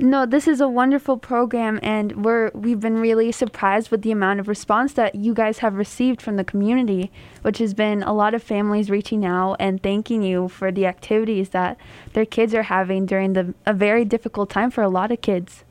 No, 0.01 0.25
this 0.25 0.47
is 0.47 0.59
a 0.59 0.67
wonderful 0.67 1.17
program, 1.17 1.79
and 1.83 2.25
we're 2.25 2.49
we've 2.55 2.79
been 2.79 2.97
really 2.97 3.31
surprised 3.31 3.91
with 3.91 4.01
the 4.01 4.11
amount 4.11 4.39
of 4.39 4.47
response 4.47 4.93
that 4.93 5.13
you 5.13 5.35
guys 5.35 5.59
have 5.59 5.75
received 5.75 6.23
from 6.23 6.37
the 6.37 6.43
community, 6.43 7.11
which 7.43 7.59
has 7.59 7.75
been 7.75 8.01
a 8.01 8.11
lot 8.11 8.33
of 8.33 8.41
families 8.41 8.89
reaching 8.89 9.23
out 9.23 9.57
and 9.59 9.83
thanking 9.83 10.23
you 10.23 10.47
for 10.47 10.71
the 10.71 10.87
activities 10.87 11.49
that 11.49 11.77
their 12.13 12.25
kids 12.25 12.55
are 12.55 12.63
having 12.63 13.05
during 13.05 13.33
the 13.33 13.53
a 13.67 13.75
very 13.75 14.03
difficult 14.03 14.49
time 14.49 14.71
for 14.71 14.81
a 14.81 14.89
lot 14.89 15.11
of 15.11 15.21
kids. 15.21 15.63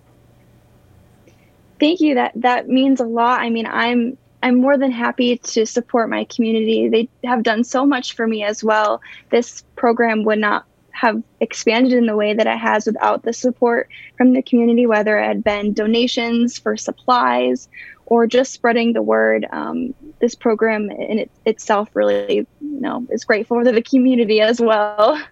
Thank 1.81 2.01
you. 2.01 2.15
That 2.15 2.31
that 2.36 2.69
means 2.69 3.01
a 3.01 3.07
lot. 3.07 3.40
I 3.40 3.51
mean, 3.51 3.66
I'm 3.66 4.16
I'm 4.42 4.60
more 4.60 4.78
than 4.78 4.90
happy 4.90 5.36
to 5.38 5.66
support 5.66 6.08
my 6.08 6.24
community. 6.24 6.88
They 6.88 7.08
have 7.28 7.42
done 7.42 7.64
so 7.64 7.84
much 7.84 8.14
for 8.14 8.26
me 8.26 8.42
as 8.42 8.64
well. 8.64 9.00
This 9.30 9.62
program 9.76 10.24
would 10.24 10.38
not 10.38 10.64
have 10.92 11.22
expanded 11.40 11.92
in 11.92 12.06
the 12.06 12.16
way 12.16 12.34
that 12.34 12.46
it 12.46 12.58
has 12.58 12.86
without 12.86 13.22
the 13.22 13.32
support 13.32 13.88
from 14.16 14.32
the 14.32 14.42
community, 14.42 14.86
whether 14.86 15.18
it 15.18 15.26
had 15.26 15.44
been 15.44 15.72
donations 15.72 16.58
for 16.58 16.76
supplies 16.76 17.68
or 18.06 18.26
just 18.26 18.52
spreading 18.52 18.92
the 18.92 19.02
word. 19.02 19.46
Um, 19.52 19.94
this 20.20 20.34
program 20.34 20.90
in 20.90 21.20
it, 21.20 21.30
itself 21.46 21.88
really, 21.94 22.46
you 22.60 22.80
know, 22.80 23.06
is 23.10 23.24
grateful 23.24 23.62
to 23.64 23.72
the 23.72 23.82
community 23.82 24.40
as 24.40 24.60
well. 24.60 25.22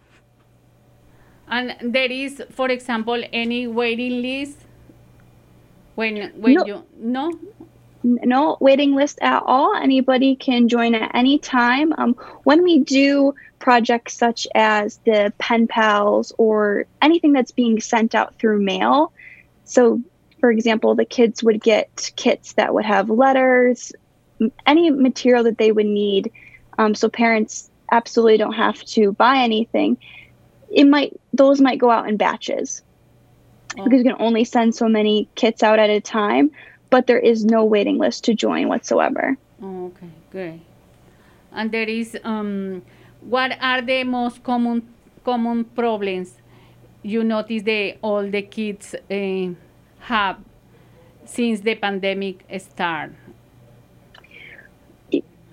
And 1.48 1.76
there 1.82 2.10
is, 2.10 2.42
for 2.50 2.68
example, 2.70 3.22
any 3.32 3.66
waiting 3.66 4.22
list 4.22 4.58
when 5.94 6.30
when 6.40 6.54
No. 6.54 6.66
you 6.66 6.84
no 6.98 7.32
no 8.22 8.56
waiting 8.60 8.94
list 8.94 9.18
at 9.20 9.42
all. 9.44 9.74
Anybody 9.74 10.36
can 10.36 10.68
join 10.68 10.94
at 10.94 11.14
any 11.14 11.38
time. 11.38 11.92
Um, 11.96 12.14
when 12.44 12.62
we 12.62 12.78
do 12.78 13.34
projects 13.58 14.16
such 14.16 14.46
as 14.54 14.98
the 15.04 15.32
pen 15.38 15.66
pals 15.66 16.32
or 16.38 16.86
anything 17.02 17.32
that's 17.32 17.52
being 17.52 17.80
sent 17.80 18.14
out 18.14 18.38
through 18.38 18.60
mail, 18.60 19.12
so 19.64 20.00
for 20.40 20.50
example, 20.50 20.94
the 20.94 21.04
kids 21.04 21.42
would 21.42 21.60
get 21.60 22.12
kits 22.16 22.54
that 22.54 22.72
would 22.72 22.84
have 22.84 23.10
letters, 23.10 23.92
any 24.66 24.90
material 24.90 25.44
that 25.44 25.58
they 25.58 25.72
would 25.72 25.86
need. 25.86 26.32
Um, 26.78 26.94
so 26.94 27.08
parents 27.08 27.70
absolutely 27.90 28.36
don't 28.36 28.52
have 28.52 28.82
to 28.84 29.12
buy 29.12 29.38
anything. 29.38 29.98
It 30.70 30.84
might 30.84 31.18
those 31.32 31.60
might 31.60 31.78
go 31.78 31.90
out 31.90 32.08
in 32.08 32.16
batches 32.16 32.82
because 33.74 33.98
you 33.98 34.04
can 34.04 34.20
only 34.20 34.44
send 34.44 34.74
so 34.74 34.88
many 34.88 35.28
kits 35.34 35.62
out 35.62 35.78
at 35.78 35.90
a 35.90 36.00
time, 36.00 36.50
but 36.90 37.06
there 37.06 37.18
is 37.18 37.44
no 37.44 37.64
waiting 37.64 37.98
list 37.98 38.24
to 38.24 38.34
join 38.34 38.68
whatsoever. 38.68 39.36
Oh, 39.62 39.86
okay, 39.86 40.10
great. 40.30 40.60
And 41.52 41.72
there 41.72 41.88
is 41.88 42.16
um, 42.24 42.82
what 43.20 43.56
are 43.60 43.82
the 43.82 44.04
most 44.04 44.42
common 44.42 44.86
common 45.24 45.64
problems 45.64 46.34
you 47.02 47.24
notice 47.24 47.62
that 47.62 47.96
all 48.02 48.28
the 48.28 48.42
kids 48.42 48.94
uh, 49.10 49.48
have 50.00 50.38
since 51.24 51.60
the 51.60 51.74
pandemic 51.74 52.44
started? 52.58 53.16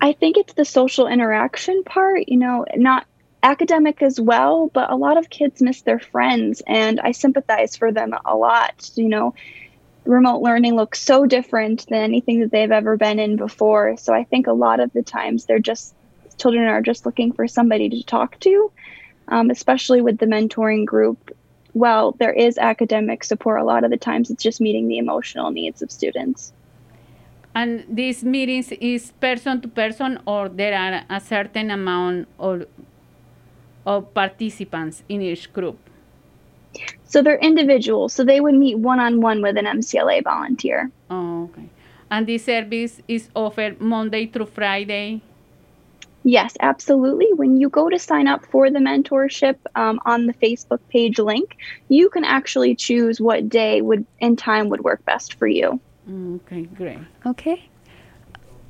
I 0.00 0.12
think 0.12 0.36
it's 0.36 0.52
the 0.52 0.64
social 0.64 1.06
interaction 1.06 1.82
part, 1.82 2.28
you 2.28 2.36
know, 2.36 2.66
not 2.76 3.06
academic 3.42 4.02
as 4.02 4.20
well, 4.20 4.68
but 4.72 4.90
a 4.90 4.96
lot 4.96 5.16
of 5.16 5.30
kids 5.30 5.62
miss 5.62 5.82
their 5.82 5.98
friends, 5.98 6.62
and 6.66 7.00
I 7.00 7.12
sympathize 7.12 7.76
for 7.76 7.92
them 7.92 8.14
a 8.24 8.36
lot. 8.36 8.90
You 8.94 9.08
know, 9.08 9.34
remote 10.06 10.42
learning 10.42 10.76
looks 10.76 11.00
so 11.00 11.26
different 11.26 11.86
than 11.88 12.02
anything 12.02 12.40
that 12.40 12.50
they've 12.50 12.70
ever 12.70 12.96
been 12.96 13.18
in 13.18 13.36
before. 13.36 13.96
So 13.96 14.14
I 14.14 14.24
think 14.24 14.46
a 14.46 14.52
lot 14.52 14.80
of 14.80 14.92
the 14.92 15.02
times 15.02 15.44
they're 15.44 15.58
just, 15.58 15.94
children 16.38 16.66
are 16.66 16.82
just 16.82 17.06
looking 17.06 17.32
for 17.32 17.46
somebody 17.48 17.88
to 17.90 18.02
talk 18.04 18.38
to, 18.40 18.70
um, 19.28 19.50
especially 19.50 20.00
with 20.00 20.18
the 20.18 20.26
mentoring 20.26 20.84
group. 20.84 21.36
Well, 21.74 22.12
there 22.12 22.32
is 22.32 22.56
academic 22.58 23.24
support. 23.24 23.60
A 23.60 23.64
lot 23.64 23.84
of 23.84 23.90
the 23.90 23.96
times 23.96 24.30
it's 24.30 24.42
just 24.42 24.60
meeting 24.60 24.88
the 24.88 24.98
emotional 24.98 25.50
needs 25.50 25.82
of 25.82 25.90
students. 25.90 26.52
And 27.54 27.84
these 27.88 28.22
meetings 28.22 28.70
is 28.72 29.12
person 29.12 29.60
to 29.62 29.68
person, 29.68 30.20
or 30.26 30.48
there 30.48 30.74
are 30.78 31.04
a 31.08 31.20
certain 31.20 31.70
amount 31.70 32.28
of 32.38 32.66
of 33.86 34.12
participants 34.12 35.04
in 35.08 35.22
each 35.22 35.52
group. 35.52 35.78
So 37.04 37.22
they're 37.22 37.38
individuals. 37.38 38.12
So 38.12 38.24
they 38.24 38.40
would 38.40 38.54
meet 38.54 38.78
one 38.78 39.00
on 39.00 39.20
one 39.20 39.42
with 39.42 39.56
an 39.56 39.64
MCLA 39.66 40.22
volunteer. 40.24 40.90
Oh, 41.10 41.44
okay. 41.44 41.68
And 42.10 42.26
this 42.26 42.44
service 42.44 43.00
is 43.08 43.28
offered 43.34 43.80
Monday 43.80 44.26
through 44.26 44.46
Friday. 44.46 45.20
Yes, 46.22 46.56
absolutely. 46.58 47.28
When 47.34 47.60
you 47.60 47.68
go 47.68 47.88
to 47.88 47.98
sign 48.00 48.26
up 48.26 48.44
for 48.46 48.68
the 48.70 48.80
mentorship 48.80 49.56
um, 49.76 50.00
on 50.04 50.26
the 50.26 50.34
Facebook 50.34 50.80
page 50.88 51.18
link, 51.20 51.56
you 51.88 52.08
can 52.10 52.24
actually 52.24 52.74
choose 52.74 53.20
what 53.20 53.48
day 53.48 53.80
would 53.80 54.04
and 54.20 54.36
time 54.36 54.68
would 54.70 54.82
work 54.82 55.04
best 55.04 55.34
for 55.34 55.46
you. 55.46 55.80
Mm, 56.10 56.36
Okay, 56.46 56.62
great. 56.62 56.98
Okay. 57.24 57.68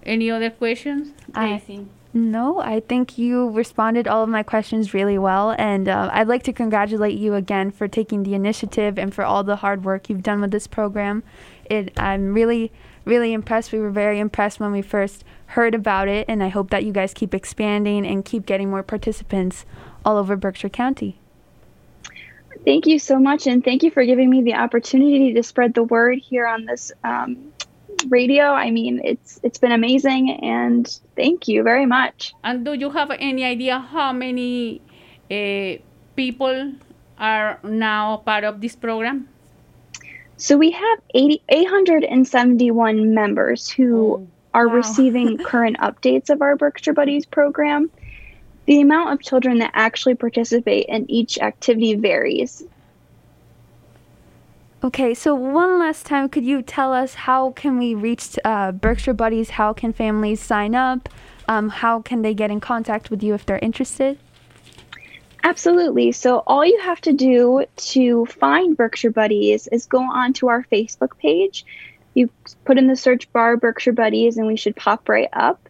Any 0.04 0.30
other 0.30 0.50
questions? 0.50 1.08
I- 1.34 1.58
Daisy? 1.58 1.86
No, 2.16 2.60
I 2.60 2.80
think 2.80 3.18
you 3.18 3.50
responded 3.50 4.08
all 4.08 4.22
of 4.22 4.30
my 4.30 4.42
questions 4.42 4.94
really 4.94 5.18
well, 5.18 5.54
and 5.58 5.86
uh, 5.86 6.08
I'd 6.10 6.28
like 6.28 6.44
to 6.44 6.52
congratulate 6.54 7.18
you 7.18 7.34
again 7.34 7.70
for 7.70 7.88
taking 7.88 8.22
the 8.22 8.32
initiative 8.32 8.98
and 8.98 9.12
for 9.12 9.22
all 9.22 9.44
the 9.44 9.56
hard 9.56 9.84
work 9.84 10.08
you've 10.08 10.22
done 10.22 10.40
with 10.40 10.50
this 10.50 10.66
program. 10.66 11.22
It, 11.66 11.92
I'm 12.00 12.32
really, 12.32 12.72
really 13.04 13.34
impressed. 13.34 13.70
We 13.70 13.80
were 13.80 13.90
very 13.90 14.18
impressed 14.18 14.58
when 14.58 14.72
we 14.72 14.80
first 14.80 15.24
heard 15.48 15.74
about 15.74 16.08
it, 16.08 16.24
and 16.26 16.42
I 16.42 16.48
hope 16.48 16.70
that 16.70 16.86
you 16.86 16.92
guys 16.92 17.12
keep 17.12 17.34
expanding 17.34 18.06
and 18.06 18.24
keep 18.24 18.46
getting 18.46 18.70
more 18.70 18.82
participants 18.82 19.66
all 20.02 20.16
over 20.16 20.36
Berkshire 20.36 20.70
County. 20.70 21.18
Thank 22.64 22.86
you 22.86 22.98
so 22.98 23.18
much, 23.18 23.46
and 23.46 23.62
thank 23.62 23.82
you 23.82 23.90
for 23.90 24.06
giving 24.06 24.30
me 24.30 24.40
the 24.40 24.54
opportunity 24.54 25.34
to 25.34 25.42
spread 25.42 25.74
the 25.74 25.82
word 25.82 26.16
here 26.20 26.46
on 26.46 26.64
this 26.64 26.92
um, 27.04 27.52
radio. 28.08 28.44
I 28.44 28.70
mean, 28.70 29.00
it's 29.04 29.40
it's 29.42 29.58
been 29.58 29.72
amazing, 29.72 30.30
and 30.42 30.86
thank 31.16 31.48
you 31.48 31.62
very 31.62 31.86
much. 31.86 32.34
And 32.44 32.64
do 32.64 32.74
you 32.74 32.90
have 32.90 33.10
any 33.10 33.44
idea 33.44 33.78
how 33.78 34.12
many 34.12 34.80
uh, 35.30 35.82
people 36.16 36.72
are 37.18 37.58
now 37.62 38.18
part 38.18 38.44
of 38.44 38.60
this 38.60 38.76
program? 38.76 39.28
So 40.38 40.58
we 40.58 40.70
have 40.70 40.98
80, 41.14 41.42
871 41.48 43.14
members 43.14 43.70
who 43.70 44.28
are 44.52 44.68
wow. 44.68 44.74
receiving 44.74 45.38
current 45.52 45.78
updates 45.78 46.28
of 46.28 46.42
our 46.42 46.56
Berkshire 46.56 46.92
Buddies 46.92 47.24
program. 47.24 47.90
The 48.66 48.80
amount 48.80 49.12
of 49.12 49.20
children 49.20 49.58
that 49.58 49.70
actually 49.74 50.16
participate 50.16 50.86
in 50.88 51.10
each 51.10 51.38
activity 51.38 51.94
varies. 51.94 52.64
Okay, 54.84 55.14
so 55.14 55.34
one 55.34 55.78
last 55.78 56.04
time, 56.04 56.28
could 56.28 56.44
you 56.44 56.60
tell 56.60 56.92
us 56.92 57.14
how 57.14 57.52
can 57.52 57.78
we 57.78 57.94
reach 57.94 58.38
uh, 58.44 58.72
Berkshire 58.72 59.14
Buddies? 59.14 59.50
How 59.50 59.72
can 59.72 59.92
families 59.92 60.40
sign 60.40 60.74
up? 60.74 61.08
Um, 61.48 61.70
how 61.70 62.02
can 62.02 62.20
they 62.20 62.34
get 62.34 62.50
in 62.50 62.60
contact 62.60 63.10
with 63.10 63.22
you 63.22 63.32
if 63.32 63.46
they're 63.46 63.58
interested? 63.58 64.18
Absolutely. 65.42 66.12
So 66.12 66.42
all 66.46 66.64
you 66.64 66.78
have 66.80 67.00
to 67.02 67.12
do 67.12 67.64
to 67.76 68.26
find 68.26 68.76
Berkshire 68.76 69.12
Buddies 69.12 69.66
is 69.68 69.86
go 69.86 70.00
onto 70.00 70.48
our 70.48 70.64
Facebook 70.64 71.16
page. 71.18 71.64
You 72.14 72.28
put 72.64 72.76
in 72.76 72.86
the 72.86 72.96
search 72.96 73.32
bar 73.32 73.56
Berkshire 73.56 73.92
Buddies 73.92 74.36
and 74.36 74.46
we 74.46 74.56
should 74.56 74.76
pop 74.76 75.08
right 75.08 75.28
up. 75.32 75.68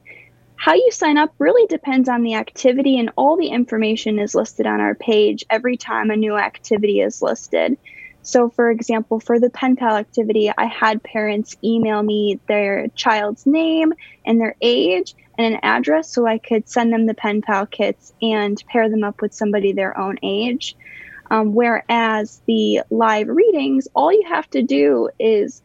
How 0.56 0.74
you 0.74 0.90
sign 0.90 1.16
up 1.16 1.32
really 1.38 1.66
depends 1.68 2.08
on 2.08 2.22
the 2.22 2.34
activity 2.34 2.98
and 2.98 3.10
all 3.16 3.36
the 3.36 3.48
information 3.48 4.18
is 4.18 4.34
listed 4.34 4.66
on 4.66 4.80
our 4.80 4.94
page 4.94 5.44
every 5.48 5.76
time 5.76 6.10
a 6.10 6.16
new 6.16 6.36
activity 6.36 7.00
is 7.00 7.22
listed. 7.22 7.76
So, 8.26 8.50
for 8.50 8.72
example, 8.72 9.20
for 9.20 9.38
the 9.38 9.50
pen 9.50 9.76
pal 9.76 9.96
activity, 9.96 10.50
I 10.58 10.64
had 10.64 11.00
parents 11.00 11.56
email 11.62 12.02
me 12.02 12.40
their 12.48 12.88
child's 12.88 13.46
name 13.46 13.92
and 14.24 14.40
their 14.40 14.56
age 14.60 15.14
and 15.38 15.54
an 15.54 15.60
address 15.62 16.10
so 16.10 16.26
I 16.26 16.38
could 16.38 16.68
send 16.68 16.92
them 16.92 17.06
the 17.06 17.14
pen 17.14 17.40
pal 17.40 17.66
kits 17.66 18.12
and 18.20 18.60
pair 18.66 18.90
them 18.90 19.04
up 19.04 19.22
with 19.22 19.32
somebody 19.32 19.72
their 19.72 19.96
own 19.96 20.16
age. 20.24 20.74
Um, 21.30 21.54
whereas 21.54 22.42
the 22.46 22.80
live 22.90 23.28
readings, 23.28 23.86
all 23.94 24.12
you 24.12 24.24
have 24.26 24.50
to 24.50 24.62
do 24.62 25.08
is 25.20 25.62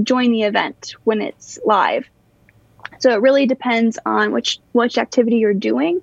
join 0.00 0.30
the 0.30 0.42
event 0.42 0.94
when 1.02 1.20
it's 1.20 1.58
live. 1.64 2.08
So 3.00 3.10
it 3.10 3.22
really 3.22 3.46
depends 3.46 3.98
on 4.06 4.30
which 4.30 4.60
which 4.70 4.98
activity 4.98 5.38
you're 5.38 5.52
doing. 5.52 6.00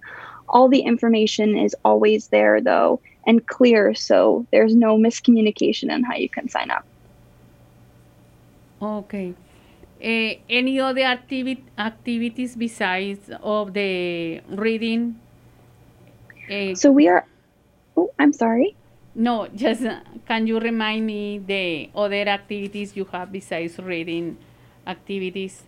All 0.49 0.67
the 0.67 0.81
information 0.81 1.57
is 1.57 1.73
always 1.85 2.27
there 2.27 2.59
though 2.59 2.99
and 3.26 3.45
clear 3.48 3.93
so 3.93 4.45
there's 4.52 4.76
no 4.76 4.98
miscommunication 4.98 5.91
on 5.91 6.03
how 6.03 6.15
you 6.15 6.30
can 6.30 6.48
sign 6.49 6.72
up. 6.72 6.85
Okay. 8.81 9.34
Uh, 10.02 10.34
any 10.49 10.80
other 10.80 11.02
activi- 11.02 11.64
activities 11.77 12.56
besides 12.56 13.30
of 13.41 13.73
the 13.73 14.41
reading? 14.49 15.15
Uh, 16.49 16.76
So 16.76 16.91
we 16.91 17.07
are 17.07 17.26
Oh, 17.98 18.11
I'm 18.19 18.34
sorry. 18.34 18.76
no, 19.15 19.48
just 19.53 19.84
uh, 19.84 19.99
can 20.27 20.48
you 20.48 20.60
remind 20.60 21.06
me 21.06 21.39
the 21.39 21.89
other 21.95 22.23
activities 22.27 22.95
you 22.95 23.06
have 23.06 23.31
besides 23.31 23.77
reading 23.80 24.38
activities? 24.88 25.64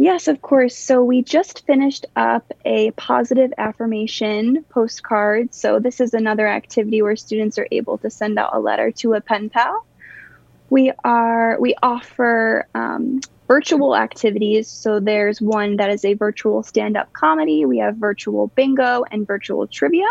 Yes, 0.00 0.28
of 0.28 0.40
course. 0.40 0.78
So 0.78 1.04
we 1.04 1.20
just 1.20 1.66
finished 1.66 2.06
up 2.16 2.50
a 2.64 2.90
positive 2.92 3.52
affirmation 3.58 4.64
postcard. 4.70 5.52
So 5.52 5.78
this 5.78 6.00
is 6.00 6.14
another 6.14 6.48
activity 6.48 7.02
where 7.02 7.16
students 7.16 7.58
are 7.58 7.68
able 7.70 7.98
to 7.98 8.08
send 8.08 8.38
out 8.38 8.56
a 8.56 8.60
letter 8.60 8.90
to 8.92 9.12
a 9.12 9.20
pen 9.20 9.50
pal. 9.50 9.84
We 10.70 10.90
are 11.04 11.60
we 11.60 11.74
offer 11.82 12.66
um, 12.74 13.20
virtual 13.46 13.94
activities. 13.94 14.68
So 14.68 15.00
there's 15.00 15.42
one 15.42 15.76
that 15.76 15.90
is 15.90 16.02
a 16.06 16.14
virtual 16.14 16.62
stand-up 16.62 17.12
comedy. 17.12 17.66
We 17.66 17.76
have 17.80 17.96
virtual 17.96 18.46
bingo 18.46 19.04
and 19.10 19.26
virtual 19.26 19.66
trivia. 19.66 20.08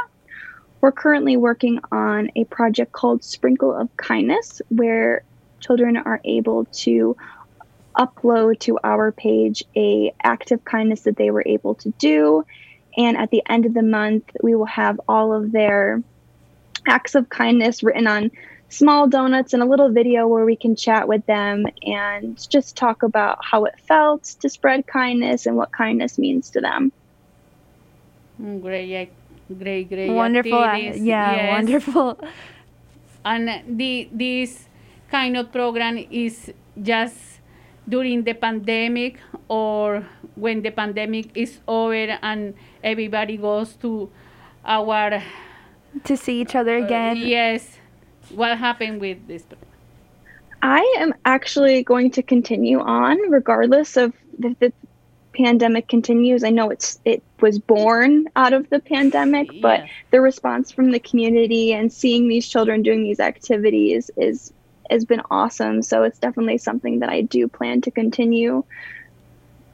We're 0.82 0.92
currently 0.92 1.36
working 1.36 1.80
on 1.92 2.30
a 2.36 2.44
project 2.44 2.92
called 2.92 3.24
Sprinkle 3.24 3.74
of 3.76 3.90
Kindness, 3.98 4.62
where 4.70 5.24
children 5.62 5.98
are 5.98 6.22
able 6.26 6.66
to 6.66 7.18
upload 8.00 8.60
to 8.62 8.80
our 8.84 9.12
page 9.12 9.64
a 9.78 10.14
act 10.24 10.52
of 10.52 10.64
kindness 10.66 11.04
that 11.04 11.18
they 11.18 11.32
were 11.32 11.44
able 11.46 11.76
to 11.76 11.94
do 12.00 12.44
and 12.98 13.18
at 13.18 13.30
the 13.32 13.44
end 13.50 13.66
of 13.66 13.74
the 13.74 13.84
month 13.84 14.24
we 14.44 14.56
will 14.56 14.66
have 14.84 15.00
all 15.08 15.34
of 15.34 15.52
their 15.52 16.02
acts 16.88 17.16
of 17.16 17.30
kindness 17.30 17.84
written 17.84 18.08
on 18.08 18.32
small 18.70 19.08
donuts 19.08 19.54
and 19.54 19.64
a 19.64 19.66
little 19.66 19.92
video 19.92 20.28
where 20.28 20.46
we 20.46 20.56
can 20.56 20.76
chat 20.76 21.08
with 21.08 21.26
them 21.28 21.66
and 21.84 22.38
just 22.52 22.78
talk 22.78 23.04
about 23.04 23.38
how 23.42 23.66
it 23.66 23.74
felt 23.88 24.24
to 24.42 24.50
spread 24.50 24.84
kindness 24.88 25.46
and 25.46 25.58
what 25.58 25.70
kindness 25.78 26.18
means 26.18 26.50
to 26.52 26.62
them 26.62 26.92
Mm, 28.42 28.62
Great, 28.62 28.92
ac- 28.94 29.12
great, 29.60 29.90
great. 29.90 30.10
Wonderful, 30.10 30.64
activities. 30.64 31.06
yeah, 31.06 31.34
Yes. 31.34 31.50
wonderful. 31.50 32.18
And 33.26 33.50
the 33.78 34.10
this 34.12 34.68
kind 35.12 35.38
of 35.38 35.52
program 35.52 35.98
is 36.10 36.52
just 36.82 37.29
during 37.90 38.24
the 38.24 38.34
pandemic 38.34 39.20
or 39.48 40.06
when 40.36 40.62
the 40.62 40.70
pandemic 40.70 41.36
is 41.36 41.60
over 41.68 41.94
and 42.22 42.54
everybody 42.84 43.38
goes 43.38 43.74
to 43.78 44.10
our 44.66 45.22
to 46.04 46.16
see 46.16 46.42
each 46.42 46.56
other 46.56 46.78
uh, 46.78 46.86
again. 46.86 47.18
yes. 47.18 47.78
What 48.30 48.58
happened 48.58 49.02
with 49.02 49.28
this? 49.28 49.44
I 50.62 50.82
am 51.00 51.14
actually 51.26 51.84
going 51.84 52.12
to 52.12 52.22
continue 52.22 52.80
on 52.80 53.18
regardless 53.32 53.98
of 53.98 54.14
if 54.40 54.60
the 54.60 54.74
pandemic 55.34 55.88
continues. 55.88 56.44
I 56.44 56.50
know 56.50 56.70
it's 56.70 57.00
it 57.06 57.24
was 57.40 57.60
born 57.60 58.26
out 58.36 58.54
of 58.54 58.70
the 58.70 58.80
pandemic, 58.80 59.50
but 59.62 59.86
the 60.12 60.22
response 60.22 60.72
from 60.72 60.92
the 60.92 61.00
community 61.00 61.74
and 61.74 61.92
seeing 61.92 62.28
these 62.28 62.48
children 62.48 62.84
doing 62.84 63.04
these 63.04 63.20
activities 63.20 64.12
is 64.18 64.54
has 64.90 65.06
been 65.06 65.22
awesome. 65.32 65.82
So 65.82 66.04
it's 66.04 66.20
definitely 66.20 66.58
something 66.58 67.00
that 67.00 67.10
I 67.10 67.22
do 67.22 67.48
plan 67.48 67.82
to 67.82 67.92
continue. 67.92 68.64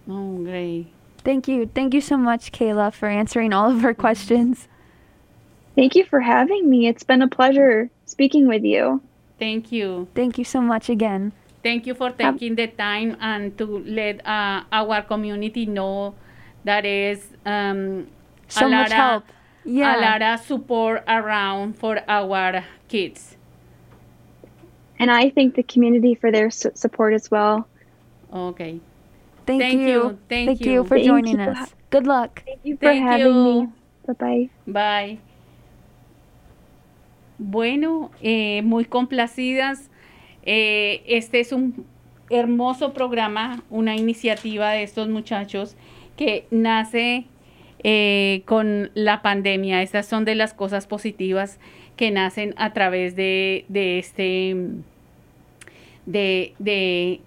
Oh, 0.09 0.37
great. 0.37 0.87
Thank 1.23 1.47
you. 1.47 1.65
Thank 1.73 1.93
you 1.93 2.01
so 2.01 2.17
much, 2.17 2.51
Kayla, 2.51 2.93
for 2.93 3.07
answering 3.07 3.53
all 3.53 3.71
of 3.71 3.83
our 3.83 3.93
questions. 3.93 4.67
Thank 5.75 5.95
you 5.95 6.05
for 6.05 6.21
having 6.21 6.69
me. 6.69 6.87
It's 6.87 7.03
been 7.03 7.21
a 7.21 7.27
pleasure 7.27 7.89
speaking 8.05 8.47
with 8.47 8.63
you. 8.63 9.01
Thank 9.39 9.71
you. 9.71 10.07
Thank 10.15 10.37
you 10.37 10.45
so 10.45 10.61
much 10.61 10.89
again. 10.89 11.33
Thank 11.63 11.87
you 11.87 11.95
for 11.95 12.11
taking 12.11 12.55
the 12.55 12.67
time 12.67 13.17
and 13.19 13.57
to 13.57 13.65
let 13.65 14.25
uh, 14.25 14.63
our 14.71 15.01
community 15.01 15.65
know 15.65 16.13
that 16.63 16.85
is 16.85 17.25
um, 17.45 18.07
So 18.47 18.67
a 18.67 18.69
much 18.69 18.91
lot 18.91 18.95
help. 18.95 19.23
Of, 19.23 19.35
Yeah. 19.65 19.97
A 19.97 19.99
lot 19.99 20.21
of 20.21 20.45
support 20.45 21.03
around 21.07 21.77
for 21.79 21.99
our 22.07 22.63
kids. 22.87 23.34
And 24.99 25.11
I 25.11 25.29
thank 25.29 25.55
the 25.55 25.63
community 25.63 26.15
for 26.15 26.31
their 26.31 26.49
su- 26.49 26.71
support 26.73 27.13
as 27.13 27.29
well. 27.29 27.67
Okay. 28.33 28.79
Thank, 29.45 29.61
Thank 29.61 29.81
you. 29.81 29.87
you. 29.87 30.17
Thank 30.29 30.61
you 30.61 30.71
you. 30.71 30.83
for 30.85 30.95
Thank 30.95 31.07
joining 31.07 31.39
you. 31.39 31.49
us. 31.49 31.75
Good 31.89 32.07
luck. 32.07 32.43
Thank 32.45 32.59
you 32.63 32.75
for 32.77 32.85
Thank 32.85 33.03
having 33.05 33.27
you. 33.27 33.61
me. 33.61 33.69
Bye 34.07 34.13
bye. 34.13 34.49
Bye. 34.67 35.19
Bueno, 37.37 38.11
eh, 38.21 38.61
muy 38.63 38.85
complacidas. 38.85 39.89
Eh, 40.43 41.03
este 41.07 41.39
es 41.39 41.51
un 41.51 41.85
hermoso 42.29 42.93
programa, 42.93 43.63
una 43.69 43.95
iniciativa 43.95 44.71
de 44.71 44.83
estos 44.83 45.09
muchachos 45.09 45.75
que 46.17 46.47
nace 46.49 47.25
eh, 47.83 48.41
con 48.45 48.89
la 48.93 49.21
pandemia. 49.21 49.81
Estas 49.81 50.07
son 50.07 50.25
de 50.25 50.35
las 50.35 50.53
cosas 50.53 50.87
positivas 50.87 51.59
que 51.95 52.11
nacen 52.11 52.53
a 52.57 52.73
través 52.73 53.15
de, 53.15 53.65
de 53.69 53.99
este 53.99 54.55
de, 56.05 56.53
de 56.59 57.21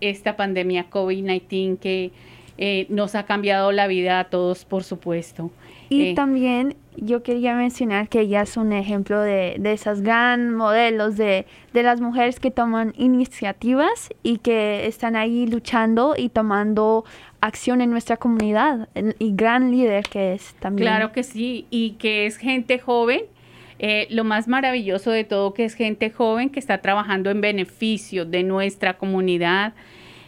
esta 0.00 0.36
pandemia 0.36 0.88
COVID-19 0.90 1.78
que 1.78 2.10
eh, 2.56 2.86
nos 2.88 3.14
ha 3.14 3.24
cambiado 3.26 3.72
la 3.72 3.86
vida 3.86 4.20
a 4.20 4.24
todos, 4.24 4.64
por 4.64 4.84
supuesto. 4.84 5.50
Y 5.88 6.10
Eh, 6.10 6.14
también 6.14 6.76
yo 6.96 7.22
quería 7.22 7.54
mencionar 7.54 8.08
que 8.08 8.20
ella 8.20 8.42
es 8.42 8.56
un 8.56 8.72
ejemplo 8.72 9.20
de, 9.20 9.56
de 9.58 9.72
esas 9.72 10.00
gran 10.00 10.54
modelos 10.54 11.16
de, 11.16 11.46
de 11.72 11.82
las 11.82 12.00
mujeres 12.00 12.38
que 12.38 12.50
toman 12.50 12.94
iniciativas 12.96 14.10
y 14.22 14.38
que 14.38 14.86
están 14.86 15.16
ahí 15.16 15.46
luchando 15.46 16.14
y 16.16 16.28
tomando 16.28 17.04
acción 17.40 17.80
en 17.80 17.90
nuestra 17.90 18.16
comunidad. 18.16 18.88
Y 19.18 19.34
gran 19.34 19.72
líder 19.72 20.04
que 20.04 20.34
es 20.34 20.54
también. 20.60 20.88
Claro 20.88 21.12
que 21.12 21.22
sí, 21.24 21.66
y 21.70 21.92
que 21.92 22.26
es 22.26 22.36
gente 22.38 22.78
joven. 22.78 23.22
Eh, 23.78 24.06
lo 24.10 24.24
más 24.24 24.48
maravilloso 24.48 25.10
de 25.10 25.24
todo 25.24 25.54
que 25.54 25.64
es 25.64 25.74
gente 25.74 26.10
joven 26.10 26.50
que 26.50 26.60
está 26.60 26.78
trabajando 26.78 27.30
en 27.30 27.40
beneficio 27.40 28.24
de 28.24 28.42
nuestra 28.42 28.96
comunidad 28.98 29.74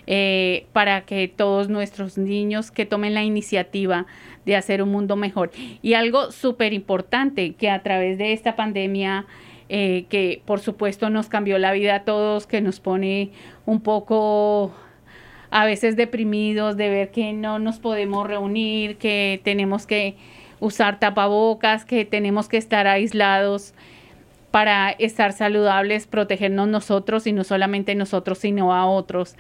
eh, 0.08 0.66
para 0.72 1.04
que 1.04 1.26
todos 1.28 1.68
nuestros 1.68 2.16
niños 2.16 2.70
que 2.70 2.86
tomen 2.86 3.14
la 3.14 3.24
iniciativa 3.24 4.06
de 4.44 4.54
hacer 4.54 4.80
un 4.80 4.90
mundo 4.90 5.16
mejor. 5.16 5.50
Y 5.82 5.94
algo 5.94 6.30
súper 6.30 6.72
importante 6.72 7.54
que 7.54 7.70
a 7.70 7.82
través 7.82 8.16
de 8.16 8.32
esta 8.32 8.54
pandemia, 8.54 9.26
eh, 9.68 10.06
que 10.08 10.42
por 10.44 10.60
supuesto 10.60 11.10
nos 11.10 11.28
cambió 11.28 11.58
la 11.58 11.72
vida 11.72 11.96
a 11.96 12.04
todos, 12.04 12.46
que 12.46 12.60
nos 12.60 12.78
pone 12.78 13.30
un 13.64 13.80
poco 13.80 14.72
a 15.50 15.64
veces 15.66 15.96
deprimidos 15.96 16.76
de 16.76 16.88
ver 16.88 17.10
que 17.10 17.32
no 17.32 17.58
nos 17.58 17.80
podemos 17.80 18.26
reunir, 18.26 18.98
que 18.98 19.40
tenemos 19.42 19.86
que 19.86 20.16
usar 20.60 20.98
tapabocas, 20.98 21.84
que 21.84 22.04
tenemos 22.04 22.48
que 22.48 22.56
estar 22.56 22.86
aislados 22.86 23.74
para 24.50 24.90
estar 24.90 25.32
saludables, 25.32 26.06
protegernos 26.06 26.68
nosotros 26.68 27.26
y 27.26 27.32
no 27.32 27.44
solamente 27.44 27.94
nosotros, 27.94 28.38
sino 28.38 28.74
a 28.74 28.86
otros. 28.86 29.36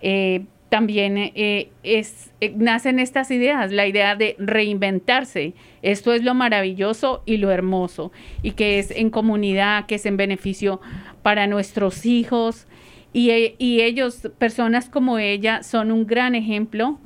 Eh, 0.00 0.44
también 0.68 1.18
eh, 1.18 1.70
es, 1.82 2.30
eh, 2.40 2.52
nacen 2.56 3.00
estas 3.00 3.32
ideas, 3.32 3.72
la 3.72 3.88
idea 3.88 4.14
de 4.14 4.36
reinventarse. 4.38 5.54
Esto 5.82 6.12
es 6.12 6.22
lo 6.22 6.34
maravilloso 6.34 7.24
y 7.26 7.38
lo 7.38 7.50
hermoso, 7.50 8.12
y 8.42 8.52
que 8.52 8.78
es 8.78 8.92
en 8.92 9.10
comunidad, 9.10 9.86
que 9.86 9.96
es 9.96 10.06
en 10.06 10.16
beneficio 10.16 10.80
para 11.22 11.48
nuestros 11.48 12.06
hijos. 12.06 12.68
Y, 13.12 13.32
y 13.58 13.80
ellos, 13.80 14.30
personas 14.38 14.88
como 14.88 15.18
ella, 15.18 15.64
son 15.64 15.90
un 15.90 16.06
gran 16.06 16.36
ejemplo 16.36 17.00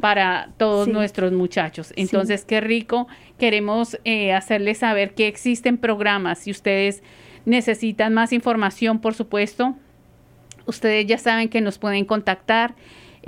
para 0.00 0.50
todos 0.56 0.86
Sí. 0.86 0.92
nuestros 0.92 1.32
muchachos. 1.32 1.92
Entonces, 1.96 2.44
qué 2.44 2.60
rico. 2.60 3.08
Queremos 3.38 3.98
eh, 4.04 4.32
hacerles 4.32 4.78
saber 4.78 5.14
que 5.14 5.26
existen 5.26 5.78
programas. 5.78 6.38
Si 6.40 6.50
ustedes 6.50 7.02
necesitan 7.44 8.12
más 8.14 8.32
información, 8.32 8.98
por 9.00 9.14
supuesto, 9.14 9.74
ustedes 10.66 11.06
ya 11.06 11.18
saben 11.18 11.48
que 11.48 11.60
nos 11.60 11.78
pueden 11.78 12.04
contactar. 12.04 12.74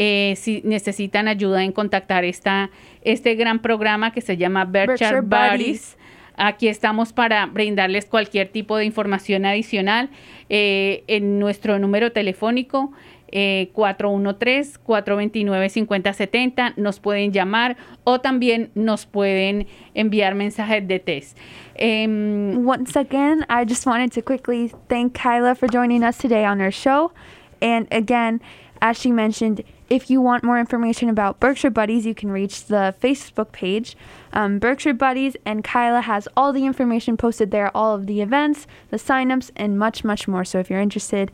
eh, 0.02 0.34
si 0.36 0.62
necesitan 0.64 1.28
ayuda 1.28 1.62
en 1.62 1.72
contactar 1.72 2.24
esta, 2.24 2.70
este 3.02 3.34
gran 3.34 3.58
programa 3.60 4.12
que 4.12 4.20
se 4.22 4.36
llama 4.38 4.64
Berkshire. 4.64 5.20
Buddies. 5.20 5.98
Aquí 6.36 6.68
estamos 6.68 7.12
para 7.12 7.44
brindarles 7.46 8.06
cualquier 8.06 8.48
tipo 8.48 8.78
de 8.78 8.86
información 8.86 9.44
adicional 9.44 10.08
eh, 10.48 11.04
en 11.06 11.38
nuestro 11.38 11.78
número 11.78 12.12
telefónico 12.12 12.92
eh, 13.32 13.70
413-429-5070. 13.74 16.74
Nos 16.76 17.00
pueden 17.00 17.32
llamar 17.32 17.76
o 18.04 18.20
también 18.20 18.70
nos 18.74 19.06
pueden 19.06 19.66
enviar 19.94 20.34
mensajes 20.34 20.86
de 20.86 20.98
test. 20.98 21.38
Em, 21.74 22.66
Once 22.66 22.96
again, 22.96 23.46
I 23.48 23.64
just 23.64 23.86
wanted 23.86 24.12
to 24.12 24.22
quickly 24.22 24.72
thank 24.88 25.14
Kyla 25.14 25.54
for 25.54 25.68
joining 25.68 26.02
us 26.02 26.18
today 26.18 26.44
on 26.44 26.60
our 26.60 26.72
show. 26.72 27.12
And 27.62 27.86
again, 27.90 28.40
as 28.80 28.98
she 28.98 29.12
mentioned, 29.12 29.62
if 29.90 30.08
you 30.08 30.22
want 30.22 30.44
more 30.44 30.58
information 30.58 31.08
about 31.08 31.40
Berkshire 31.40 31.70
Buddies, 31.70 32.06
you 32.06 32.14
can 32.14 32.30
reach 32.30 32.66
the 32.66 32.94
Facebook 33.02 33.52
page, 33.52 33.96
um, 34.32 34.58
Berkshire 34.58 34.94
Buddies, 34.94 35.36
and 35.44 35.64
Kyla 35.64 36.02
has 36.02 36.28
all 36.36 36.52
the 36.52 36.64
information 36.64 37.16
posted 37.16 37.50
there, 37.50 37.76
all 37.76 37.94
of 37.94 38.06
the 38.06 38.22
events, 38.22 38.66
the 38.90 38.96
signups, 38.96 39.50
and 39.56 39.78
much, 39.78 40.04
much 40.04 40.28
more. 40.28 40.44
So 40.44 40.60
if 40.60 40.70
you're 40.70 40.80
interested, 40.80 41.30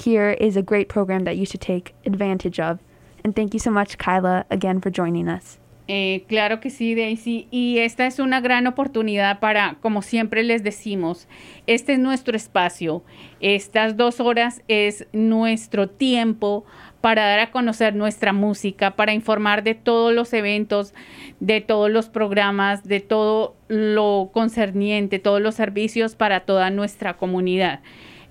here 0.00 0.30
is 0.30 0.56
a 0.56 0.62
great 0.62 0.88
program 0.88 1.24
that 1.24 1.36
you 1.36 1.44
should 1.44 1.60
take 1.60 1.94
advantage 2.04 2.60
of. 2.60 2.78
And 3.24 3.34
thank 3.34 3.52
you 3.52 3.60
so 3.60 3.70
much, 3.70 3.98
Kyla, 3.98 4.44
again 4.50 4.80
for 4.80 4.90
joining 4.90 5.28
us. 5.28 5.58
Eh, 5.90 6.24
claro 6.28 6.60
que 6.60 6.68
sí, 6.68 6.94
Daisy. 6.94 7.48
Y 7.50 7.78
esta 7.78 8.06
es 8.06 8.18
una 8.18 8.42
gran 8.42 8.66
oportunidad 8.66 9.40
para, 9.40 9.78
como 9.80 10.02
siempre 10.02 10.42
les 10.42 10.62
decimos, 10.62 11.26
este 11.66 11.94
es 11.94 11.98
nuestro 11.98 12.36
espacio. 12.36 13.02
Estas 13.40 13.96
dos 13.96 14.20
horas 14.20 14.62
es 14.68 15.06
nuestro 15.12 15.88
tiempo 15.88 16.66
para 17.00 17.26
dar 17.26 17.40
a 17.40 17.50
conocer 17.50 17.94
nuestra 17.94 18.34
música, 18.34 18.96
para 18.96 19.14
informar 19.14 19.62
de 19.62 19.74
todos 19.74 20.12
los 20.12 20.34
eventos, 20.34 20.92
de 21.40 21.62
todos 21.62 21.90
los 21.90 22.10
programas, 22.10 22.84
de 22.84 23.00
todo 23.00 23.56
lo 23.68 24.28
concerniente, 24.32 25.18
todos 25.18 25.40
los 25.40 25.54
servicios 25.54 26.16
para 26.16 26.40
toda 26.40 26.68
nuestra 26.68 27.16
comunidad. 27.16 27.80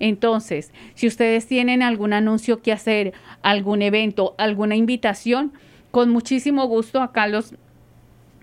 Entonces, 0.00 0.72
si 0.94 1.06
ustedes 1.06 1.46
tienen 1.46 1.82
algún 1.82 2.12
anuncio 2.12 2.62
que 2.62 2.72
hacer, 2.72 3.12
algún 3.42 3.82
evento, 3.82 4.34
alguna 4.38 4.76
invitación, 4.76 5.52
con 5.90 6.10
muchísimo 6.10 6.66
gusto 6.66 7.00
acá 7.00 7.26
los 7.26 7.54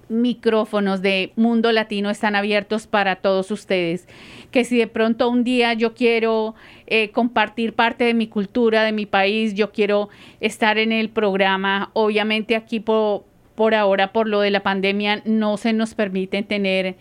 micrófonos 0.10 1.02
de 1.02 1.32
Mundo 1.36 1.72
Latino 1.72 2.10
están 2.10 2.36
abiertos 2.36 2.88
para 2.88 3.18
todos 3.18 3.52
ustedes. 3.52 4.07
Que 4.52 4.64
si 4.64 4.77
de 4.77 4.88
pronto 4.88 5.30
un 5.30 5.44
día 5.44 5.73
yo 5.73 5.94
quiero 5.94 6.56
eh, 6.88 7.10
compartir 7.11 7.73
parte 7.73 8.03
de 8.03 8.14
mi 8.14 8.27
cultura, 8.27 8.84
de 8.84 8.91
mi 8.91 9.06
país, 9.06 9.53
yo 9.56 9.72
quiero 9.72 10.10
estar 10.40 10.77
en 10.77 10.91
el 10.91 11.10
programa, 11.10 11.90
obviamente 11.94 12.56
aquí 12.56 12.80
por, 12.80 13.23
por 13.56 13.73
ahora, 13.73 14.11
por 14.11 14.27
lo 14.27 14.41
de 14.41 14.52
la 14.52 14.61
pandemia, 14.61 15.22
no 15.26 15.57
se 15.57 15.73
nos 15.73 15.95
permite 15.95 16.44
tener 16.44 16.95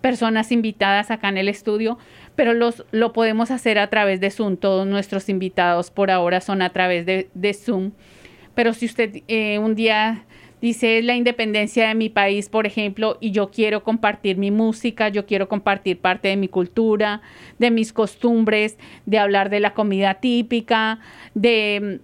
personas 0.00 0.52
invitadas 0.52 1.10
acá 1.10 1.28
en 1.28 1.38
el 1.38 1.48
estudio, 1.48 1.98
pero 2.36 2.54
los, 2.54 2.84
lo 2.90 3.12
podemos 3.12 3.50
hacer 3.50 3.78
a 3.78 3.88
través 3.88 4.20
de 4.20 4.30
Zoom. 4.30 4.56
Todos 4.56 4.86
nuestros 4.86 5.28
invitados 5.28 5.90
por 5.90 6.10
ahora 6.10 6.40
son 6.40 6.62
a 6.62 6.70
través 6.70 7.06
de, 7.06 7.54
Zoom. 7.54 7.92
Pero 8.54 8.72
si 8.72 8.86
usted 8.86 9.22
eh, 9.28 9.58
un 9.58 9.74
día 9.74 10.24
dice 10.60 10.98
"Es 10.98 11.04
la 11.04 11.16
independencia 11.16 11.88
de 11.88 11.94
mi 11.94 12.08
país, 12.08 12.48
por 12.48 12.66
ejemplo, 12.66 13.16
y 13.20 13.30
yo 13.30 13.50
quiero 13.50 13.82
compartir 13.82 14.36
mi 14.36 14.50
música, 14.50 15.08
yo 15.08 15.26
quiero 15.26 15.48
compartir 15.48 15.98
parte 15.98 16.28
de 16.28 16.36
mi 16.36 16.48
cultura, 16.48 17.22
de 17.58 17.70
mis 17.70 17.92
costumbres, 17.92 18.78
de 19.06 19.18
hablar 19.18 19.50
de 19.50 19.60
la 19.60 19.74
comida 19.74 20.14
típica, 20.14 20.98
de 21.34 22.00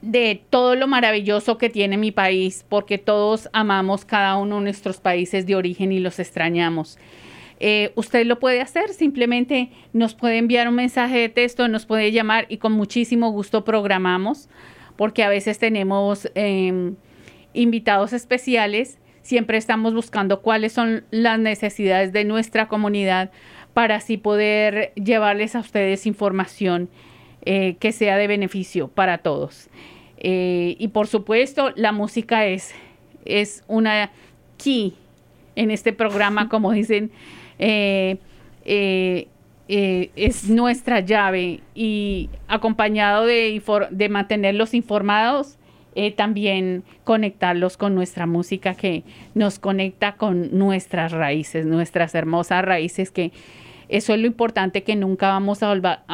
de 0.00 0.40
todo 0.50 0.76
lo 0.76 0.86
maravilloso 0.86 1.58
que 1.58 1.70
tiene 1.70 1.96
mi 1.96 2.12
país, 2.12 2.64
porque 2.68 2.98
todos 2.98 3.48
amamos 3.52 4.04
cada 4.04 4.36
uno 4.36 4.56
de 4.56 4.62
nuestros 4.62 4.98
países 5.00 5.46
de 5.46 5.56
origen 5.56 5.92
y 5.92 5.98
los 5.98 6.18
extrañamos. 6.18 6.98
Eh, 7.60 7.90
usted 7.96 8.24
lo 8.24 8.38
puede 8.38 8.60
hacer, 8.60 8.90
simplemente 8.90 9.70
nos 9.92 10.14
puede 10.14 10.38
enviar 10.38 10.68
un 10.68 10.76
mensaje 10.76 11.18
de 11.18 11.28
texto, 11.28 11.66
nos 11.66 11.86
puede 11.86 12.12
llamar 12.12 12.46
y 12.48 12.58
con 12.58 12.72
muchísimo 12.72 13.32
gusto 13.32 13.64
programamos, 13.64 14.48
porque 14.96 15.24
a 15.24 15.28
veces 15.28 15.58
tenemos 15.58 16.30
eh, 16.36 16.92
invitados 17.54 18.12
especiales, 18.12 18.98
siempre 19.22 19.58
estamos 19.58 19.92
buscando 19.92 20.40
cuáles 20.40 20.72
son 20.72 21.04
las 21.10 21.40
necesidades 21.40 22.12
de 22.12 22.24
nuestra 22.24 22.68
comunidad 22.68 23.32
para 23.74 23.96
así 23.96 24.16
poder 24.16 24.92
llevarles 24.94 25.56
a 25.56 25.60
ustedes 25.60 26.06
información 26.06 26.88
eh, 27.50 27.76
que 27.80 27.92
sea 27.92 28.18
de 28.18 28.26
beneficio 28.26 28.88
para 28.88 29.16
todos. 29.16 29.70
Eh, 30.18 30.76
y 30.78 30.88
por 30.88 31.06
supuesto, 31.06 31.72
la 31.76 31.92
música 31.92 32.44
es, 32.44 32.74
es 33.24 33.64
una 33.68 34.10
key 34.58 34.92
en 35.56 35.70
este 35.70 35.94
programa, 35.94 36.48
como 36.50 36.72
dicen, 36.72 37.10
eh, 37.58 38.18
es 39.66 40.50
nuestra 40.50 41.00
llave 41.00 41.60
y 41.74 42.28
acompañado 42.48 43.24
de, 43.24 43.62
de 43.92 44.08
mantenerlos 44.10 44.74
informados, 44.74 45.56
eh, 45.94 46.12
también 46.12 46.84
conectarlos 47.04 47.78
con 47.78 47.94
nuestra 47.94 48.26
música 48.26 48.74
que 48.74 49.04
nos 49.34 49.58
conecta 49.58 50.16
con 50.16 50.58
nuestras 50.58 51.12
raíces, 51.12 51.64
nuestras 51.64 52.14
hermosas 52.14 52.62
raíces, 52.62 53.10
que 53.10 53.32
eso 53.88 54.12
es 54.12 54.20
lo 54.20 54.26
importante 54.26 54.82
que 54.82 54.96
nunca 54.96 55.30
vamos 55.30 55.62
a 55.62 55.70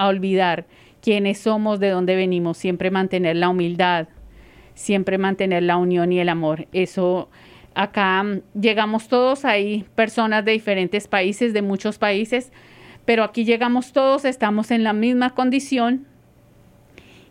olvidar 0.07 0.67
quiénes 1.05 1.37
somos, 1.39 1.81
de 1.81 1.91
dónde 1.91 2.17
venimos, 2.17 2.57
siempre 2.57 2.91
mantener 2.91 3.37
la 3.37 3.51
humildad, 3.51 4.09
siempre 4.73 5.19
mantener 5.19 5.63
la 5.63 5.77
unión 5.77 6.11
y 6.13 6.19
el 6.19 6.31
amor. 6.31 6.67
Eso 6.73 7.29
acá 7.75 8.23
mm, 8.23 8.41
llegamos 8.59 9.09
todos, 9.09 9.45
hay 9.45 9.85
personas 9.95 10.47
de 10.47 10.53
diferentes 10.53 11.07
países, 11.07 11.53
de 11.53 11.61
muchos 11.61 11.99
países, 11.99 12.53
pero 13.05 13.23
aquí 13.23 13.45
llegamos 13.45 13.93
todos, 13.93 14.25
estamos 14.25 14.71
en 14.71 14.83
la 14.83 14.95
misma 14.95 15.35
condición 15.35 16.07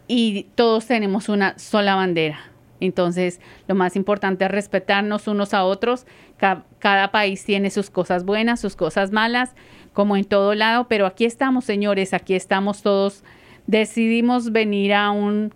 y 0.07 0.43
todos 0.53 0.85
tenemos 0.85 1.27
una 1.27 1.57
sola 1.57 1.95
bandera. 1.95 2.39
Entonces, 2.79 3.39
lo 3.67 3.73
más 3.73 3.95
importante 3.95 4.45
es 4.45 4.51
respetarnos 4.51 5.27
unos 5.27 5.53
a 5.55 5.63
otros. 5.63 6.05
Ca- 6.37 6.63
cada 6.79 7.11
país 7.11 7.43
tiene 7.43 7.71
sus 7.71 7.89
cosas 7.89 8.23
buenas, 8.23 8.59
sus 8.59 8.75
cosas 8.75 9.11
malas, 9.11 9.55
como 9.93 10.15
en 10.17 10.25
todo 10.25 10.53
lado, 10.53 10.87
pero 10.89 11.05
aquí 11.07 11.25
estamos, 11.25 11.65
señores, 11.65 12.13
aquí 12.13 12.35
estamos 12.35 12.83
todos. 12.83 13.23
Decidimos 13.67 14.51
venir 14.51 14.93
a 14.93 15.11
un, 15.11 15.53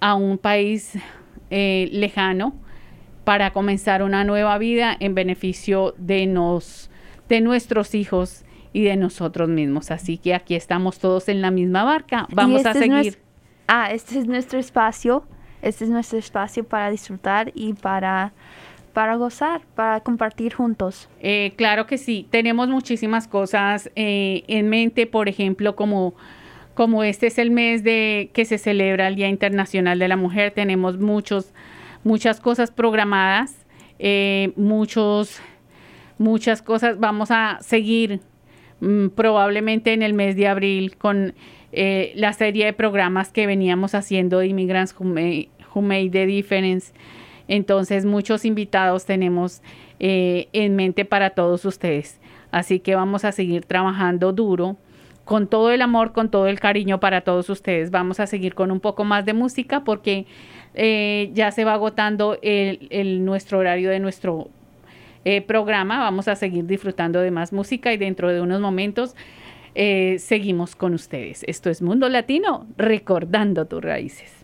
a 0.00 0.14
un 0.14 0.38
país 0.38 0.92
eh, 1.50 1.88
lejano 1.92 2.54
para 3.24 3.52
comenzar 3.52 4.02
una 4.02 4.24
nueva 4.24 4.56
vida 4.58 4.96
en 4.98 5.14
beneficio 5.14 5.94
de, 5.98 6.26
nos, 6.26 6.90
de 7.28 7.40
nuestros 7.40 7.94
hijos 7.94 8.44
y 8.72 8.82
de 8.84 8.96
nosotros 8.96 9.48
mismos. 9.48 9.90
Así 9.90 10.18
que 10.18 10.34
aquí 10.34 10.54
estamos 10.54 10.98
todos 10.98 11.28
en 11.28 11.42
la 11.42 11.50
misma 11.50 11.82
barca. 11.82 12.28
Vamos 12.30 12.64
a 12.66 12.70
este 12.70 12.84
es 12.84 12.92
seguir. 12.92 13.18
ah, 13.66 13.90
este 13.90 14.18
es 14.18 14.26
nuestro 14.26 14.58
espacio. 14.58 15.24
Este 15.62 15.84
es 15.84 15.90
nuestro 15.90 16.18
espacio 16.18 16.62
para 16.62 16.90
disfrutar 16.90 17.50
y 17.54 17.72
para, 17.72 18.32
para 18.92 19.16
gozar, 19.16 19.62
para 19.74 20.00
compartir 20.00 20.54
juntos. 20.54 21.08
Eh, 21.20 21.54
claro 21.56 21.86
que 21.86 21.98
sí, 21.98 22.28
tenemos 22.30 22.68
muchísimas 22.68 23.26
cosas 23.26 23.90
eh, 23.96 24.44
en 24.46 24.68
mente, 24.68 25.06
por 25.06 25.28
ejemplo, 25.28 25.74
como, 25.74 26.14
como 26.76 27.02
este 27.02 27.28
es 27.28 27.38
el 27.38 27.50
mes 27.50 27.82
de 27.82 28.28
que 28.34 28.44
se 28.44 28.58
celebra 28.58 29.08
el 29.08 29.16
Día 29.16 29.28
Internacional 29.28 29.98
de 29.98 30.08
la 30.08 30.18
Mujer, 30.18 30.50
tenemos 30.50 30.98
muchos, 30.98 31.54
muchas 32.04 32.38
cosas 32.38 32.70
programadas, 32.70 33.64
eh, 33.98 34.52
muchos, 34.56 35.40
muchas 36.18 36.60
cosas. 36.60 37.00
Vamos 37.00 37.30
a 37.30 37.56
seguir 37.62 38.20
mm, 38.80 39.08
probablemente 39.08 39.94
en 39.94 40.02
el 40.02 40.12
mes 40.12 40.36
de 40.36 40.48
abril 40.48 40.98
con 40.98 41.32
eh, 41.72 42.12
la 42.14 42.34
serie 42.34 42.66
de 42.66 42.74
programas 42.74 43.32
que 43.32 43.46
veníamos 43.46 43.94
haciendo 43.94 44.40
de 44.40 44.48
Immigrants 44.48 44.94
Who 44.98 45.06
Made, 45.06 45.48
Who 45.74 45.82
the 46.10 46.26
Difference. 46.26 46.92
Entonces, 47.48 48.04
muchos 48.04 48.44
invitados 48.44 49.06
tenemos 49.06 49.62
eh, 49.98 50.48
en 50.52 50.76
mente 50.76 51.06
para 51.06 51.30
todos 51.30 51.64
ustedes. 51.64 52.20
Así 52.50 52.80
que 52.80 52.94
vamos 52.94 53.24
a 53.24 53.32
seguir 53.32 53.64
trabajando 53.64 54.34
duro, 54.34 54.76
con 55.26 55.48
todo 55.48 55.72
el 55.72 55.82
amor, 55.82 56.12
con 56.12 56.30
todo 56.30 56.46
el 56.46 56.60
cariño 56.60 57.00
para 57.00 57.22
todos 57.22 57.50
ustedes. 57.50 57.90
Vamos 57.90 58.20
a 58.20 58.28
seguir 58.28 58.54
con 58.54 58.70
un 58.70 58.78
poco 58.78 59.02
más 59.02 59.26
de 59.26 59.34
música 59.34 59.82
porque 59.82 60.24
eh, 60.74 61.30
ya 61.34 61.50
se 61.50 61.64
va 61.64 61.74
agotando 61.74 62.38
el, 62.42 63.24
nuestro 63.24 63.58
horario 63.58 63.90
de 63.90 63.98
nuestro 63.98 64.48
eh, 65.24 65.42
programa. 65.42 65.98
Vamos 65.98 66.28
a 66.28 66.36
seguir 66.36 66.64
disfrutando 66.66 67.20
de 67.20 67.32
más 67.32 67.52
música 67.52 67.92
y 67.92 67.96
dentro 67.96 68.32
de 68.32 68.40
unos 68.40 68.60
momentos 68.60 69.16
eh, 69.74 70.16
seguimos 70.20 70.76
con 70.76 70.94
ustedes. 70.94 71.42
Esto 71.48 71.70
es 71.70 71.82
Mundo 71.82 72.08
Latino, 72.08 72.64
recordando 72.76 73.64
tus 73.66 73.82
raíces. 73.82 74.35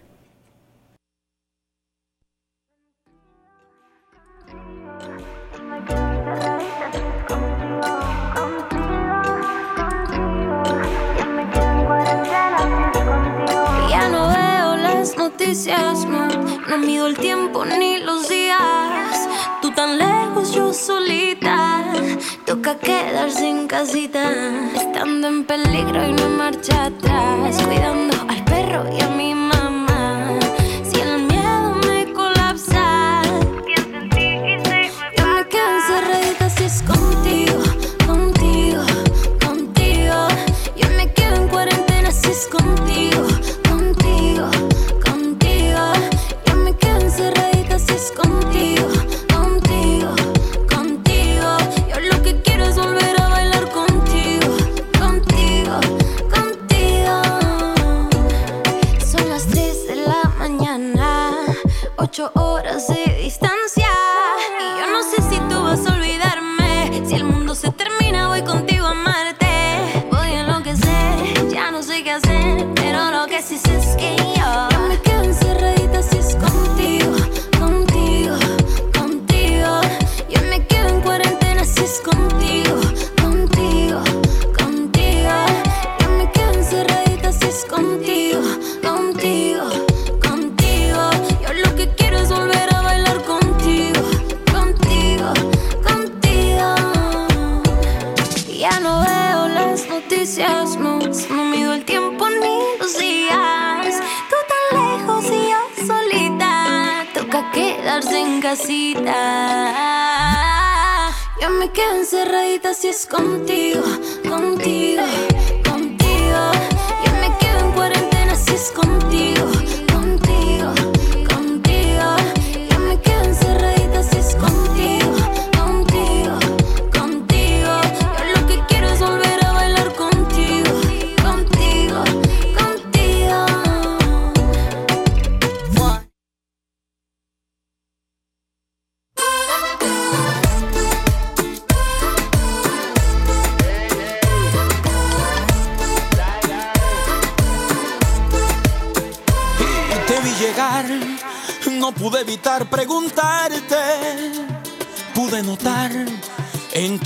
Las 15.02 15.16
noticias, 15.16 16.06
no, 16.06 16.28
no 16.68 16.78
mido 16.78 17.08
el 17.08 17.16
tiempo 17.18 17.64
ni 17.64 17.98
los 17.98 18.28
días. 18.28 19.28
Tú 19.60 19.72
tan 19.72 19.98
lejos, 19.98 20.54
yo 20.54 20.72
solita. 20.72 21.82
Toca 22.46 22.78
quedarse 22.78 23.48
en 23.48 23.66
casita, 23.66 24.30
estando 24.76 25.26
en 25.26 25.44
peligro 25.44 26.08
y 26.08 26.12
no 26.12 26.28
marcha 26.28 26.84
atrás. 26.84 27.60
Cuidando 27.64 28.14
al 28.28 28.44
perro 28.44 28.84
y 28.96 29.00
a 29.02 29.08
mi 29.08 29.34
mamá. 29.34 30.38
Si 30.88 31.00
el 31.00 31.24
miedo 31.24 31.74
me 31.88 32.12
colapsa, 32.12 33.22
yo 33.66 33.82
me 35.34 35.48
quedo 35.48 35.70
encerradita 35.78 36.48
si 36.48 36.62
es 36.62 36.80
contigo, 36.82 37.58
contigo, 38.06 38.84
contigo. 39.44 40.28
Yo 40.76 40.88
me 40.96 41.12
quedo 41.12 41.34
en 41.42 41.48
cuarentena 41.48 42.12
si 42.12 42.30
es 42.30 42.46
contigo, 42.46 43.26
contigo. 43.68 44.71
Me 46.64 46.76
quedo 46.76 47.00
encerradita 47.00 47.78
si 47.78 47.92
es 47.92 48.12
contigo, 48.12 48.86
contigo, 49.34 50.14
contigo. 50.72 51.56
Yo 51.88 52.00
lo 52.00 52.22
que 52.22 52.40
quiero 52.42 52.64
es 52.66 52.76
volver 52.76 53.20
a 53.20 53.28
bailar 53.28 53.68
contigo, 53.70 54.56
contigo, 54.98 55.80
contigo. 56.30 57.22
Son 59.04 59.28
las 59.28 59.46
3 59.48 59.86
de 59.88 59.96
la 59.96 60.22
mañana, 60.38 61.32
8 61.96 62.32
horas 62.34 62.86
de 62.88 63.16
distancia. 63.22 63.51
Yo 111.40 111.48
me 111.48 111.70
quedo 111.72 111.96
encerradita 111.96 112.74
si 112.74 112.88
es 112.88 113.06
contigo, 113.06 113.82
contigo. 114.28 115.02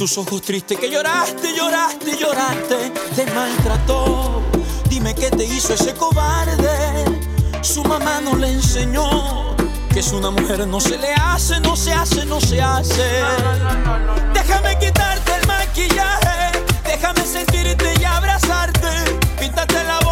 Tus 0.07 0.19
ojos 0.19 0.41
tristes 0.41 0.79
que 0.79 0.89
lloraste, 0.89 1.53
lloraste, 1.53 2.17
lloraste. 2.17 2.93
Te 3.17 3.27
maltrató. 3.33 4.41
Dime 4.89 5.13
qué 5.17 5.31
te 5.31 5.45
hizo 5.45 5.75
ese 5.75 5.95
cobarde. 5.95 7.05
Su 7.61 7.83
mamá 7.83 8.21
no 8.21 8.37
le 8.37 8.53
enseñó 8.53 9.57
que 9.93 9.99
es 9.99 10.13
una 10.13 10.31
mujer 10.31 10.65
no 10.69 10.79
se 10.79 10.97
le 10.97 11.13
hace, 11.13 11.59
no 11.59 11.75
se 11.75 11.93
hace, 11.93 12.25
no 12.25 12.41
se 12.41 12.63
hace. 12.63 13.03
Déjame 14.33 14.79
quitarte 14.79 15.33
el 15.41 15.47
maquillaje, 15.49 16.53
déjame 16.85 17.23
sentirte 17.23 17.93
y 18.01 18.05
abrazarte. 18.05 18.89
Píntate 19.41 19.83
la 19.83 20.06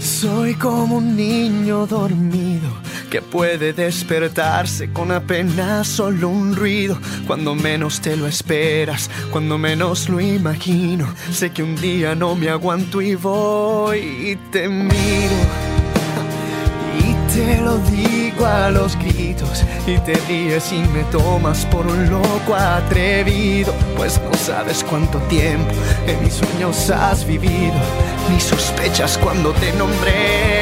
Soy 0.00 0.54
como 0.54 0.96
un 0.96 1.16
niño 1.16 1.86
dormido 1.86 2.68
que 3.08 3.22
puede 3.22 3.72
despertarse 3.72 4.92
con 4.92 5.12
apenas 5.12 5.86
solo 5.86 6.28
un 6.28 6.56
ruido. 6.56 6.98
Cuando 7.28 7.54
menos 7.54 8.00
te 8.00 8.16
lo 8.16 8.26
esperas, 8.26 9.08
cuando 9.30 9.58
menos 9.58 10.08
lo 10.08 10.20
imagino. 10.20 11.06
Sé 11.32 11.50
que 11.50 11.62
un 11.62 11.76
día 11.76 12.16
no 12.16 12.34
me 12.34 12.48
aguanto 12.48 13.00
y 13.00 13.14
voy 13.14 13.98
y 13.98 14.36
te 14.50 14.68
miro. 14.68 15.38
Y 16.98 17.32
te 17.32 17.60
lo 17.60 17.78
digo 17.78 18.19
a 18.46 18.70
los 18.70 18.96
gritos 18.96 19.64
y 19.86 19.98
te 19.98 20.14
ríes 20.28 20.72
y 20.72 20.80
me 20.88 21.02
tomas 21.04 21.66
por 21.66 21.86
un 21.86 22.08
loco 22.08 22.54
atrevido, 22.54 23.72
pues 23.96 24.20
no 24.20 24.36
sabes 24.36 24.84
cuánto 24.84 25.18
tiempo 25.28 25.72
en 26.06 26.22
mis 26.22 26.34
sueños 26.34 26.90
has 26.90 27.24
vivido, 27.26 27.74
ni 28.30 28.40
sospechas 28.40 29.18
cuando 29.18 29.52
te 29.52 29.72
nombré. 29.72 30.60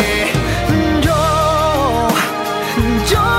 Yo, 1.03 2.09
yo 3.11 3.38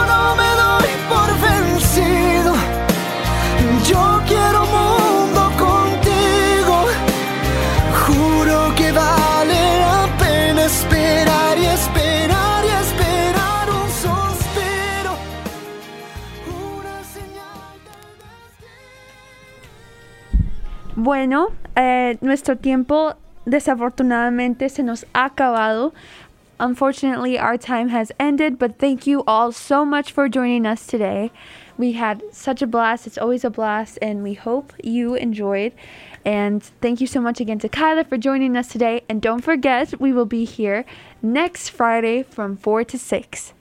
Bueno, 21.01 21.53
eh, 21.77 22.17
nuestro 22.19 22.57
tiempo 22.57 23.13
desafortunadamente 23.45 24.67
se 24.67 24.83
nos 24.83 25.05
ha 25.13 25.29
acabado. 25.29 25.93
Unfortunately, 26.59 27.39
our 27.39 27.57
time 27.57 27.87
has 27.87 28.11
ended, 28.19 28.59
but 28.59 28.77
thank 28.77 29.07
you 29.07 29.23
all 29.25 29.53
so 29.53 29.85
much 29.85 30.11
for 30.11 30.27
joining 30.27 30.65
us 30.65 30.85
today. 30.85 31.31
We 31.77 31.93
had 31.93 32.21
such 32.33 32.61
a 32.61 32.67
blast. 32.67 33.07
It's 33.07 33.17
always 33.17 33.45
a 33.45 33.49
blast, 33.49 33.97
and 34.01 34.23
we 34.23 34.33
hope 34.33 34.73
you 34.83 35.15
enjoyed. 35.15 35.71
And 36.25 36.61
thank 36.81 36.99
you 36.99 37.07
so 37.07 37.21
much 37.21 37.39
again 37.39 37.59
to 37.59 37.69
Kyla 37.69 38.03
for 38.03 38.17
joining 38.17 38.57
us 38.57 38.67
today. 38.67 39.03
And 39.07 39.21
don't 39.21 39.41
forget, 39.41 40.01
we 40.01 40.11
will 40.11 40.27
be 40.27 40.43
here 40.43 40.83
next 41.21 41.69
Friday 41.69 42.23
from 42.23 42.57
4 42.57 42.83
to 42.83 42.97
6. 42.97 43.53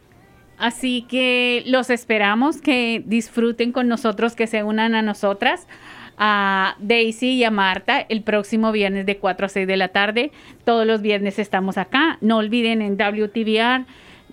Así 0.59 1.06
que 1.06 1.62
los 1.66 1.89
esperamos 1.89 2.60
que 2.60 3.01
disfruten 3.06 3.70
con 3.70 3.86
nosotros, 3.86 4.35
que 4.35 4.48
se 4.48 4.65
unan 4.65 4.97
a 4.97 5.02
nosotras, 5.02 5.69
a 6.18 6.76
Daisy 6.80 7.34
y 7.34 7.44
a 7.44 7.50
Marta 7.50 8.00
el 8.00 8.22
próximo 8.22 8.72
viernes 8.72 9.06
de 9.06 9.18
4 9.18 9.46
a 9.46 9.48
6 9.48 9.66
de 9.66 9.76
la 9.76 9.88
tarde. 9.88 10.32
Todos 10.64 10.86
los 10.86 11.00
viernes 11.00 11.38
estamos 11.38 11.78
acá. 11.78 12.18
No 12.20 12.38
olviden 12.38 12.82
en 12.82 12.96
WTVR 12.96 13.84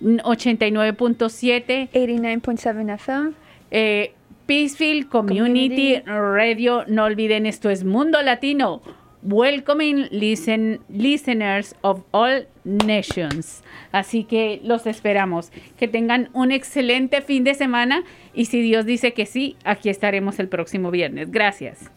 89.7, 0.02 1.90
89.7 1.92 2.94
FM. 2.94 3.32
eh, 3.70 4.12
Peacefield 4.46 5.08
Community, 5.08 6.00
Community. 6.00 6.02
Radio. 6.06 6.84
No 6.86 7.04
olviden, 7.04 7.46
esto 7.46 7.68
es 7.70 7.84
Mundo 7.84 8.22
Latino. 8.22 8.80
Welcoming 9.22 10.06
listen, 10.12 10.80
listeners 10.88 11.74
of 11.80 12.02
all 12.12 12.46
nations. 12.64 13.62
Así 13.96 14.24
que 14.24 14.60
los 14.62 14.86
esperamos. 14.86 15.50
Que 15.78 15.88
tengan 15.88 16.28
un 16.34 16.52
excelente 16.52 17.22
fin 17.22 17.44
de 17.44 17.54
semana 17.54 18.04
y 18.34 18.44
si 18.44 18.60
Dios 18.60 18.84
dice 18.84 19.14
que 19.14 19.24
sí, 19.24 19.56
aquí 19.64 19.88
estaremos 19.88 20.38
el 20.38 20.48
próximo 20.48 20.90
viernes. 20.90 21.30
Gracias. 21.30 21.90